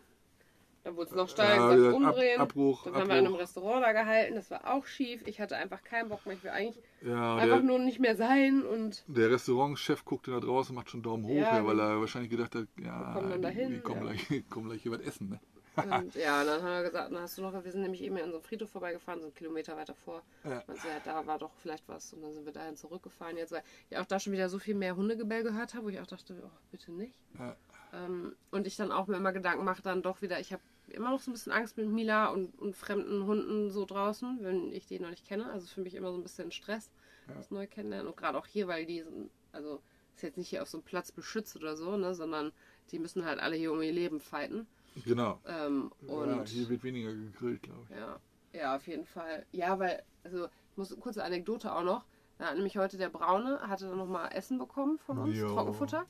Da 0.84 0.96
wurde 0.96 1.10
es 1.10 1.16
noch 1.16 1.28
steil, 1.28 1.56
Ja, 1.56 1.74
gesagt, 1.74 1.78
wieder 1.78 1.88
Ab- 2.08 2.12
umdrehen. 2.14 2.40
Abbruch, 2.40 2.84
dann 2.84 2.94
haben 2.94 3.08
wir 3.08 3.18
in 3.18 3.26
einem. 3.26 3.34
Restaurant 3.36 3.84
da 3.84 3.92
gehalten, 3.92 4.34
das 4.34 4.50
war 4.50 4.74
auch 4.74 4.84
schief. 4.86 5.22
Ich 5.26 5.40
hatte 5.40 5.56
einfach 5.56 5.82
keinen 5.84 6.08
Bock 6.08 6.24
mehr. 6.26 6.34
Ich 6.36 6.42
will 6.42 6.50
eigentlich 6.50 6.82
Ja, 7.02 7.36
einfach 7.36 7.56
der, 7.58 7.62
nur 7.64 7.78
nicht 7.78 8.00
mehr 8.00 8.16
sein 8.16 8.62
und 8.64 9.04
der 9.06 9.30
Restaurantchef 9.30 10.04
guckte 10.04 10.30
da 10.32 10.40
draußen, 10.40 10.74
macht 10.74 10.90
schon 10.90 11.02
Daumen 11.02 11.24
hoch, 11.24 11.30
Ja, 11.36 11.56
ja, 11.58 11.66
weil 11.66 11.78
er 11.80 12.00
wahrscheinlich 12.00 12.30
gedacht 12.30 12.54
hat, 12.54 12.66
ja, 12.82 13.12
kommen 13.14 13.30
denn 13.30 13.42
da 13.42 13.50
die, 13.50 13.56
hin? 13.56 13.70
die 13.74 13.80
kommen, 13.80 14.00
gleich, 14.02 14.48
kommen 14.50 14.68
gleich 14.68 14.82
hier 14.82 14.92
was 14.92 15.00
essen. 15.00 15.28
Ne? 15.30 15.40
Und 15.74 16.14
ja, 16.16 16.44
dann 16.44 16.62
haben 16.62 16.82
wir 16.82 16.90
gesagt, 16.90 17.12
dann 17.12 17.20
hast 17.22 17.38
du 17.38 17.42
noch, 17.42 17.52
wir 17.64 17.72
sind 17.72 17.80
nämlich 17.80 18.02
eben 18.02 18.16
an 18.18 18.30
so 18.30 18.36
einem 18.36 18.42
Friedhof 18.42 18.68
vorbeigefahren, 18.68 19.20
so 19.20 19.26
einen 19.28 19.34
Kilometer 19.34 19.74
weiter 19.76 19.94
vor. 19.94 20.22
Ja. 20.44 20.62
Und 20.66 20.78
so, 20.78 20.86
ja, 20.88 20.96
da 21.02 21.26
war 21.26 21.38
doch 21.38 21.52
vielleicht 21.62 21.88
was. 21.88 22.12
Und 22.12 22.20
dann 22.20 22.34
sind 22.34 22.44
wir 22.44 22.52
dahin 22.52 22.76
zurückgefahren 22.76 23.38
jetzt, 23.38 23.52
weil 23.52 23.62
ich 23.88 23.96
auch 23.96 24.04
da 24.04 24.20
schon 24.20 24.34
wieder 24.34 24.50
so 24.50 24.58
viel 24.58 24.74
mehr 24.74 24.96
Hundegebell 24.96 25.42
gehört 25.42 25.72
habe, 25.74 25.86
wo 25.86 25.88
ich 25.88 25.98
auch 25.98 26.06
dachte, 26.06 26.34
oh, 26.44 26.50
bitte 26.70 26.92
nicht. 26.92 27.14
Ja. 27.38 27.56
Ähm, 27.92 28.34
und 28.50 28.66
ich 28.66 28.76
dann 28.76 28.90
auch 28.92 29.06
mir 29.06 29.16
immer 29.16 29.32
Gedanken 29.32 29.64
mache, 29.64 29.82
dann 29.82 30.02
doch 30.02 30.22
wieder, 30.22 30.40
ich 30.40 30.52
habe 30.52 30.62
immer 30.88 31.10
noch 31.10 31.20
so 31.20 31.30
ein 31.30 31.34
bisschen 31.34 31.52
Angst 31.52 31.76
mit 31.76 31.88
Mila 31.88 32.28
und, 32.28 32.58
und 32.58 32.74
fremden 32.76 33.26
Hunden 33.26 33.70
so 33.70 33.84
draußen, 33.84 34.38
wenn 34.42 34.72
ich 34.72 34.86
die 34.86 34.98
noch 34.98 35.10
nicht 35.10 35.26
kenne. 35.26 35.50
Also 35.50 35.66
für 35.66 35.80
mich 35.82 35.94
immer 35.94 36.10
so 36.10 36.16
ein 36.18 36.22
bisschen 36.22 36.50
Stress, 36.52 36.90
Ja. 37.28 37.34
das 37.34 37.50
neu 37.50 37.66
kennenlernen. 37.66 38.08
Und 38.08 38.16
gerade 38.16 38.38
auch 38.38 38.46
hier, 38.46 38.66
weil 38.68 38.86
die 38.86 39.02
sind, 39.02 39.30
also 39.52 39.80
ist 40.16 40.22
jetzt 40.22 40.36
nicht 40.38 40.48
hier 40.48 40.62
auf 40.62 40.68
so 40.68 40.78
einem 40.78 40.84
Platz 40.84 41.12
beschützt 41.12 41.56
oder 41.56 41.76
so, 41.76 41.96
ne, 41.96 42.14
sondern 42.14 42.52
die 42.90 42.98
müssen 42.98 43.24
halt 43.24 43.38
alle 43.40 43.56
hier 43.56 43.72
um 43.72 43.80
ihr 43.82 43.92
Leben 43.92 44.20
fighten. 44.20 44.66
Genau. 45.06 45.40
Ähm, 45.46 45.90
ja, 46.06 46.12
und 46.14 46.48
hier 46.48 46.68
wird 46.68 46.82
weniger 46.84 47.12
gegrillt, 47.14 47.62
glaube 47.62 47.80
ich. 47.88 47.96
ja, 47.96 48.18
ja, 48.52 48.76
auf 48.76 48.86
jeden 48.86 49.06
Fall. 49.06 49.46
Ja, 49.52 49.78
weil, 49.78 50.02
also, 50.24 50.46
ich 50.46 50.76
muss 50.76 50.94
kurze 51.00 51.24
Anekdote 51.24 51.74
auch 51.74 51.82
noch. 51.82 52.04
Da 52.38 52.46
hat 52.48 52.56
nämlich 52.56 52.76
heute 52.76 52.98
der 52.98 53.08
Braune, 53.08 53.60
hatte 53.66 53.86
dann 53.86 53.96
nochmal 53.96 54.30
Essen 54.34 54.58
bekommen 54.58 54.98
von 54.98 55.16
uns, 55.18 55.36
Jo. 55.38 55.48
Trockenfutter. 55.48 56.04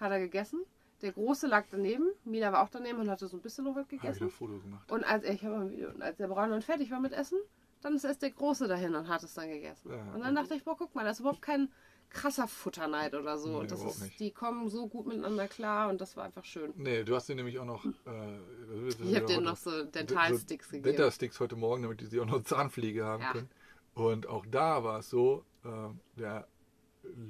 Hat 0.00 0.10
er 0.10 0.18
gegessen. 0.18 0.60
Der 1.06 1.12
Große 1.12 1.46
lag 1.46 1.66
daneben. 1.70 2.08
Mila 2.24 2.52
war 2.52 2.64
auch 2.64 2.68
daneben 2.68 2.98
und 2.98 3.08
hatte 3.08 3.28
so 3.28 3.36
ein 3.36 3.40
bisschen 3.40 3.62
noch 3.64 3.76
was 3.76 3.84
Habe 3.84 3.94
ich 3.94 4.00
gegessen. 4.02 4.24
ein 4.24 4.30
Foto 4.30 4.58
gemacht. 4.58 4.90
Und 4.90 5.04
als 5.04 5.22
ich 5.24 5.44
habe 5.44 5.54
ein 5.54 5.70
Video, 5.70 5.88
und 5.90 6.02
als 6.02 6.16
der 6.16 6.26
Braune 6.26 6.50
dann 6.50 6.62
fertig 6.62 6.90
war 6.90 6.98
mit 6.98 7.12
Essen, 7.12 7.38
dann 7.80 7.94
ist 7.94 8.02
erst 8.02 8.22
der 8.22 8.30
Große 8.32 8.66
dahin 8.66 8.92
und 8.96 9.06
hat 9.06 9.22
es 9.22 9.34
dann 9.34 9.48
gegessen. 9.48 9.88
Ja, 9.92 10.14
und 10.14 10.20
dann 10.24 10.34
dachte 10.34 10.54
ich, 10.56 10.64
boah, 10.64 10.76
guck 10.76 10.96
mal, 10.96 11.04
das 11.04 11.18
ist 11.18 11.20
überhaupt 11.20 11.42
kein 11.42 11.68
krasser 12.10 12.48
Futterneid 12.48 13.14
oder 13.14 13.38
so. 13.38 13.50
Nee, 13.50 13.54
und 13.58 13.70
das 13.70 13.84
ist, 13.84 14.02
nicht. 14.02 14.18
die 14.18 14.32
kommen 14.32 14.68
so 14.68 14.88
gut 14.88 15.06
miteinander 15.06 15.46
klar 15.46 15.90
und 15.90 16.00
das 16.00 16.16
war 16.16 16.24
einfach 16.24 16.44
schön. 16.44 16.72
Nee, 16.76 17.04
du 17.04 17.14
hast 17.14 17.28
dir 17.28 17.36
nämlich 17.36 17.56
auch 17.60 17.64
noch. 17.64 17.84
Äh, 17.84 17.90
Ich 18.88 19.14
habe 19.14 19.26
heute- 19.26 19.40
noch 19.42 19.56
so 19.56 19.84
Dentalsticks 19.84 20.66
so 20.66 20.70
gegeben. 20.72 20.84
Dentalsticks 20.96 21.38
heute 21.38 21.54
Morgen, 21.54 21.82
damit 21.82 22.00
die 22.00 22.06
sie 22.06 22.18
auch 22.18 22.26
noch 22.26 22.42
Zahnpflege 22.42 23.04
haben 23.04 23.22
Ja. 23.22 23.30
können. 23.32 23.48
Und 23.94 24.26
auch 24.26 24.44
da 24.44 24.82
war 24.82 24.98
es 24.98 25.08
so, 25.08 25.44
äh, 25.64 25.68
der 26.18 26.48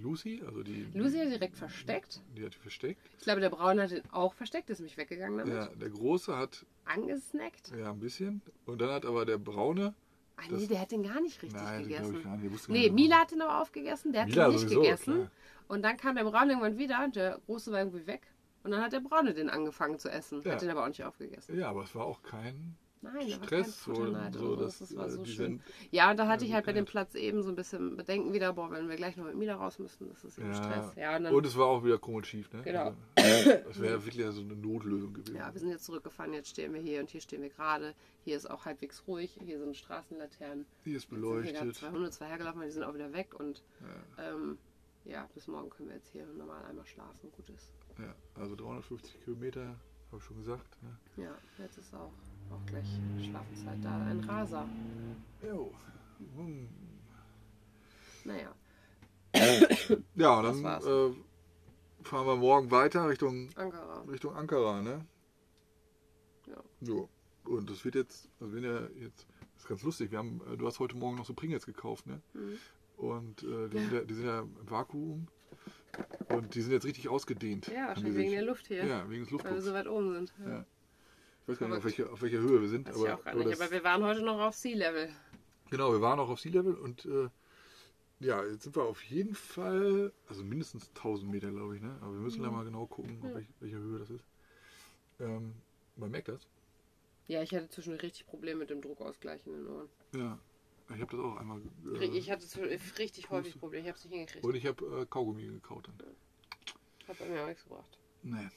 Lucy, 0.03 0.43
also 0.47 0.63
die. 0.63 0.87
Lucy 0.95 1.19
hat 1.19 1.29
direkt 1.29 1.57
versteckt. 1.57 2.21
Die 2.37 2.45
hat 2.45 2.55
die 2.55 2.59
versteckt. 2.59 3.01
Ich 3.19 3.25
glaube, 3.25 3.41
der 3.41 3.51
Braune 3.51 3.83
hat 3.83 3.91
ihn 3.93 4.03
auch 4.13 4.35
versteckt, 4.35 4.71
ist 4.71 4.79
nämlich 4.79 4.97
weggegangen 4.97 5.39
damit. 5.39 5.55
Ja, 5.55 5.67
der 5.75 5.91
Große 5.91 6.37
hat 6.37 6.65
Angesnackt. 6.85 7.73
ja 7.77 7.91
ein 7.91 7.99
bisschen. 8.01 8.43
Und 8.65 8.81
dann 8.81 8.91
hat 8.91 9.05
aber 9.05 9.25
der 9.25 9.39
Braune. 9.39 9.95
Ah, 10.37 10.43
nee, 10.51 10.67
der 10.67 10.81
hat 10.81 10.93
den 10.93 11.03
gar 11.03 11.21
nicht 11.21 11.41
richtig 11.43 11.61
Nein, 11.61 11.85
gegessen. 11.85 12.23
gar 12.23 12.37
nicht. 12.37 12.69
Nee, 12.69 12.91
Mila 12.91 13.21
hat 13.21 13.31
den 13.33 13.41
aber 13.41 13.63
aufgegessen, 13.63 14.13
der 14.13 14.23
hat 14.23 14.29
Mila 14.29 14.45
den 14.47 14.53
nicht 14.53 14.63
sowieso, 14.63 14.81
gegessen. 14.83 15.15
klar. 15.15 15.31
Und 15.69 15.83
dann 15.83 15.97
kam 15.97 16.15
der 16.15 16.25
Braune 16.25 16.53
irgendwann 16.53 16.79
wieder, 16.79 17.09
der 17.09 17.41
Große 17.47 17.73
war 17.73 17.79
irgendwie 17.81 18.07
weg. 18.07 18.23
Und 18.63 18.73
dann 18.73 18.83
hat 18.83 18.93
der 18.93 19.01
Braune 19.01 19.33
den 19.33 19.49
angefangen 19.49 19.99
zu 19.99 20.11
essen. 20.11 20.43
Ja. 20.43 20.53
Hat 20.53 20.63
den 20.63 20.71
aber 20.71 20.83
auch 20.85 20.89
nicht 20.89 21.03
aufgegessen. 21.05 21.57
Ja, 21.59 21.71
aber 21.71 21.85
es 21.85 21.95
war 21.95 22.05
auch 22.05 22.23
kein 22.23 22.77
Nein, 23.15 23.29
Stress. 23.31 23.89
Oder 23.89 24.31
so. 24.33 24.57
dass, 24.57 24.79
Das 24.79 24.97
war 24.97 25.07
äh, 25.07 25.11
so 25.11 25.25
schön. 25.25 25.61
Ja, 25.91 26.11
und 26.11 26.17
da 26.19 26.27
hatte 26.29 26.45
ich 26.45 26.53
halt 26.53 26.67
bei 26.67 26.73
dem 26.73 26.85
Platz 26.85 27.15
eben 27.15 27.43
so 27.43 27.49
ein 27.51 27.57
bisschen 27.57 27.97
Bedenken 27.97 28.33
wieder, 28.33 28.53
boah, 28.53 28.71
wenn 28.71 28.89
wir 28.89 28.97
gleich 28.97 29.17
noch 29.17 29.25
mit 29.25 29.37
Mila 29.37 29.55
raus 29.57 29.79
müssen, 29.79 30.09
das 30.09 30.25
ist 30.25 30.39
eben 30.39 30.49
Ja. 30.53 30.55
Stress. 30.55 30.95
Ja, 30.97 31.17
und 31.17 31.25
dann, 31.25 31.35
Und 31.35 31.47
es 31.47 31.57
war 31.57 31.67
auch 31.67 31.85
wieder 31.85 32.03
und 32.03 32.27
schief, 32.27 32.53
ne? 32.53 32.63
Genau. 32.63 32.95
Also, 33.17 33.51
das 33.67 33.81
wäre 33.81 34.05
wirklich 34.05 34.27
so 34.33 34.41
eine 34.43 34.55
Notlösung 34.57 35.13
gewesen. 35.15 35.37
ja, 35.37 35.53
wir 35.53 35.61
sind 35.61 35.71
jetzt 35.71 35.85
zurückgefahren, 35.85 36.33
jetzt 36.33 36.49
stehen 36.51 36.73
wir 36.75 36.81
hier 36.81 37.01
und 37.01 37.11
hier 37.11 37.21
stehen 37.21 37.43
wir 37.43 37.51
gerade. 37.51 37.95
Hier 38.25 38.37
ist 38.37 38.51
auch 38.51 38.65
halbwegs 38.65 39.03
ruhig, 39.07 39.39
hier 39.45 39.59
sind 39.59 39.77
Straßenlaternen. 39.77 40.67
Hier 40.85 40.97
ist 40.97 41.09
sind 41.09 41.19
hier 41.19 41.29
beleuchtet. 41.31 41.75
zwei 41.77 41.91
Hunde, 41.91 42.11
zwei 42.11 42.27
hergelaufen, 42.27 42.61
die 42.63 42.71
sind 42.71 42.83
auch 42.85 42.95
wieder 42.95 43.13
weg 43.13 43.39
und 43.39 43.63
Ja, 44.19 44.31
ähm, 44.33 44.59
ja, 45.05 45.29
bis 45.35 45.47
morgen 45.47 45.71
können 45.71 45.89
wir 45.91 45.97
jetzt 45.97 46.09
hier 46.11 46.27
normal 46.37 46.65
einmal 46.65 46.87
schlafen. 46.87 47.31
Gut 47.33 47.49
ist. 47.51 47.73
ja, 47.99 48.15
also 48.35 48.57
350 48.57 49.23
Kilometer, 49.25 49.77
habe 50.11 50.19
ich 50.19 50.25
schon 50.25 50.37
gesagt. 50.39 50.77
Ne? 50.83 51.25
Ja, 51.25 51.35
jetzt 51.59 51.79
ist 51.79 51.95
auch, 51.95 52.13
auch 52.53 52.67
gleich 52.67 52.87
Schlafenszeit 53.23 53.79
da. 53.83 53.97
Ein 54.07 54.21
Raser. 54.21 54.69
Jo. 55.43 55.73
Hm. 56.37 56.69
Naja, 58.25 58.53
Ja, 60.17 60.43
dann 60.43 60.65
äh, 60.65 61.15
fahren 62.03 62.27
wir 62.27 62.37
morgen 62.37 62.71
weiter 62.71 63.09
Richtung, 63.09 63.51
Ankara. 63.55 64.01
Richtung 64.09 64.35
Ankara, 64.35 64.83
ne? 64.83 65.07
Ja. 66.47 66.63
Jo. 66.81 67.09
Und 67.45 67.71
das 67.71 67.85
wird 67.85 67.95
jetzt, 67.95 68.29
also 68.41 68.53
wenn 68.55 68.65
ja 68.65 68.81
jetzt, 69.01 69.27
das 69.55 69.63
ist 69.63 69.69
ganz 69.69 69.83
lustig, 69.83 70.11
wir 70.11 70.19
haben, 70.19 70.41
äh, 70.53 70.57
du 70.57 70.67
hast 70.67 70.81
heute 70.81 70.97
Morgen 70.97 71.17
noch 71.17 71.27
so 71.27 71.35
Pringles 71.35 71.67
gekauft, 71.67 72.07
ne? 72.07 72.21
Mhm. 72.35 72.59
Und 72.97 73.43
äh, 73.43 73.69
die, 73.69 73.79
sind 73.79 73.93
ja, 73.93 74.01
die 74.01 74.15
sind 74.15 74.27
ja 74.27 74.41
im 74.41 74.71
Vakuum 74.71 75.29
und 76.31 76.55
die 76.55 76.63
sind 76.63 76.73
jetzt 76.73 76.87
richtig 76.87 77.09
ausgedehnt. 77.09 77.69
Ja, 77.69 77.89
wahrscheinlich 77.89 78.17
wegen 78.17 78.31
der 78.33 78.43
Luft 78.43 78.67
hier. 78.67 78.85
Ja, 78.85 79.09
wegen 79.09 79.25
des 79.25 79.33
Weil 79.33 79.39
wir 79.39 79.51
Luftdrucks. 79.53 79.65
so 79.65 79.73
weit 79.75 79.87
oben 79.87 80.13
sind. 80.15 80.33
Ja. 80.45 80.49
Ja. 80.51 80.65
Ich 81.47 81.51
weiß 81.53 81.59
gar 81.61 81.69
nicht, 81.69 81.77
auf 81.79 81.85
welcher, 81.85 82.13
auf 82.13 82.23
welcher 82.23 82.39
Höhe 82.39 82.61
wir 82.61 82.69
sind. 82.69 82.89
Aber, 82.89 82.97
ich 83.07 83.13
auch 83.13 83.23
gar 83.25 83.35
aber 83.35 83.45
nicht. 83.45 83.61
Aber 83.61 83.71
wir 83.71 83.85
waren 83.85 84.03
heute 84.03 84.23
noch 84.23 84.41
auf 84.41 84.57
Sea-Level. 84.57 85.09
Genau, 85.71 85.93
wir 85.93 86.01
waren 86.01 86.19
auch 86.19 86.29
auf 86.29 86.41
Sea-Level 86.41 86.75
und 86.75 87.05
äh, 87.05 87.29
ja, 88.19 88.45
jetzt 88.45 88.65
sind 88.65 88.75
wir 88.75 88.83
auf 88.83 89.03
jeden 89.05 89.35
Fall, 89.37 90.13
also 90.29 90.43
mindestens 90.43 90.89
1000 90.97 91.31
Meter, 91.31 91.51
glaube 91.53 91.77
ich, 91.77 91.83
ne? 91.83 91.97
Aber 92.01 92.13
wir 92.15 92.21
müssen 92.21 92.43
da 92.43 92.51
mal 92.51 92.65
genau 92.65 92.87
gucken, 92.87 93.19
auf 93.23 93.29
Ja. 93.29 93.35
welch, 93.37 93.47
welcher 93.61 93.77
Höhe 93.79 93.99
das 94.01 94.11
ist. 94.11 94.25
Ähm, 95.21 95.55
man 95.97 96.11
merkt 96.11 96.29
das. 96.29 96.49
Ja, 97.29 97.43
ich 97.43 97.55
hatte 97.55 97.69
zwischendurch 97.69 98.03
richtig 98.03 98.27
Probleme 98.27 98.61
mit 98.61 98.71
dem 98.71 98.81
Druckausgleich 98.81 99.47
in 99.47 99.53
den 99.53 99.67
Ohren. 99.69 99.89
Ja, 100.17 100.39
ich 100.95 101.01
habe 101.01 101.17
das 101.17 101.21
auch 101.25 101.37
einmal. 101.37 101.61
Äh, 102.01 102.05
Ich 102.07 102.29
hatte 102.31 102.45
richtig 102.99 103.31
häufig 103.31 103.59
Probleme. 103.59 103.83
Ich 103.85 103.89
habe 103.89 103.99
es 103.99 104.05
nicht 104.05 104.15
hingekriegt. 104.15 104.45
und 104.45 104.55
ich 104.57 104.67
habe 104.67 105.03
äh, 105.03 105.07
Kaugummi 105.07 105.45
gekaut 105.47 105.87
dann. 105.89 106.17
Hat 107.07 107.19
bei 107.21 107.27
mir 107.27 107.43
auch 107.43 107.47
nichts 107.49 107.63
gebracht. 107.63 107.99
Nee. 108.25 108.49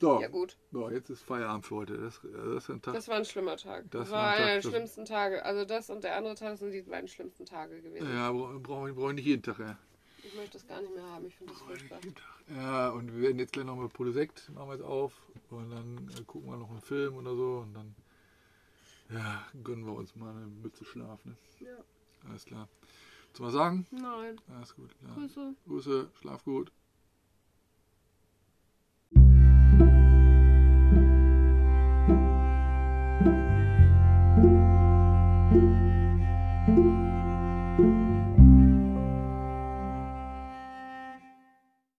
So, 0.00 0.20
Ja, 0.20 0.28
gut. 0.28 0.56
so, 0.72 0.88
jetzt 0.90 1.10
ist 1.10 1.22
Feierabend 1.22 1.66
für 1.66 1.76
heute. 1.76 1.98
Das, 1.98 2.24
äh, 2.24 2.28
das 2.32 2.64
ist 2.64 2.70
ein 2.70 2.80
Tag. 2.80 2.94
Das 2.94 3.08
war 3.08 3.16
ein 3.16 3.24
schlimmer 3.26 3.56
Tag. 3.58 3.90
Das 3.90 4.02
Das, 4.04 4.10
war 4.10 4.22
ein 4.22 4.24
war 4.24 4.32
Tag, 4.36 4.44
einer 4.46 4.54
der 4.54 4.62
schlimmsten 4.62 5.04
Tage. 5.04 5.44
Also 5.44 5.64
das 5.66 5.90
und 5.90 6.04
der 6.04 6.16
andere 6.16 6.34
Tag 6.36 6.56
sind 6.56 6.70
die 6.72 6.82
beiden 6.82 7.06
schlimmsten 7.08 7.44
Tage 7.44 7.82
gewesen. 7.82 8.10
ja, 8.10 8.32
bra- 8.32 8.58
brauche 8.58 8.88
ich, 8.88 8.94
brauch 8.96 9.08
ich 9.10 9.16
nicht 9.16 9.26
jeden 9.26 9.42
Tag, 9.42 9.58
ja. 9.58 9.76
Ich 10.24 10.34
möchte 10.34 10.52
das 10.58 10.66
gar 10.66 10.80
nicht 10.80 10.94
mehr 10.94 11.04
haben. 11.04 11.26
Ich 11.26 11.34
finde 11.36 11.52
das 11.52 11.62
furchtbar. 11.62 11.98
Ja, 12.54 12.90
und 12.90 13.14
wir 13.14 13.22
werden 13.22 13.38
jetzt 13.38 13.52
gleich 13.52 13.64
noch 13.66 13.76
mit 13.76 13.92
Polysekt, 13.92 14.50
machen 14.54 14.68
wir 14.68 14.74
jetzt 14.76 14.84
auf 14.84 15.12
und 15.50 15.70
dann 15.70 16.10
äh, 16.18 16.22
gucken 16.24 16.50
wir 16.50 16.56
noch 16.56 16.70
einen 16.70 16.80
Film 16.80 17.16
oder 17.16 17.34
so 17.36 17.58
und 17.64 17.74
dann 17.74 17.94
ja, 19.10 19.44
gönnen 19.62 19.84
wir 19.84 19.92
uns 19.94 20.14
mal 20.16 20.30
eine 20.30 20.46
Mütze 20.46 20.84
Schlaf. 20.84 21.24
Ne? 21.24 21.36
Ja. 21.60 21.76
Alles 22.28 22.44
klar. 22.44 22.68
Du 23.34 23.42
mal 23.42 23.50
sagen? 23.50 23.86
Nein. 23.90 24.40
Alles 24.56 24.74
gut. 24.74 24.90
Klar. 24.98 25.14
Grüße. 25.16 25.54
Grüße, 25.66 26.10
schlaf 26.20 26.44
gut. 26.44 26.72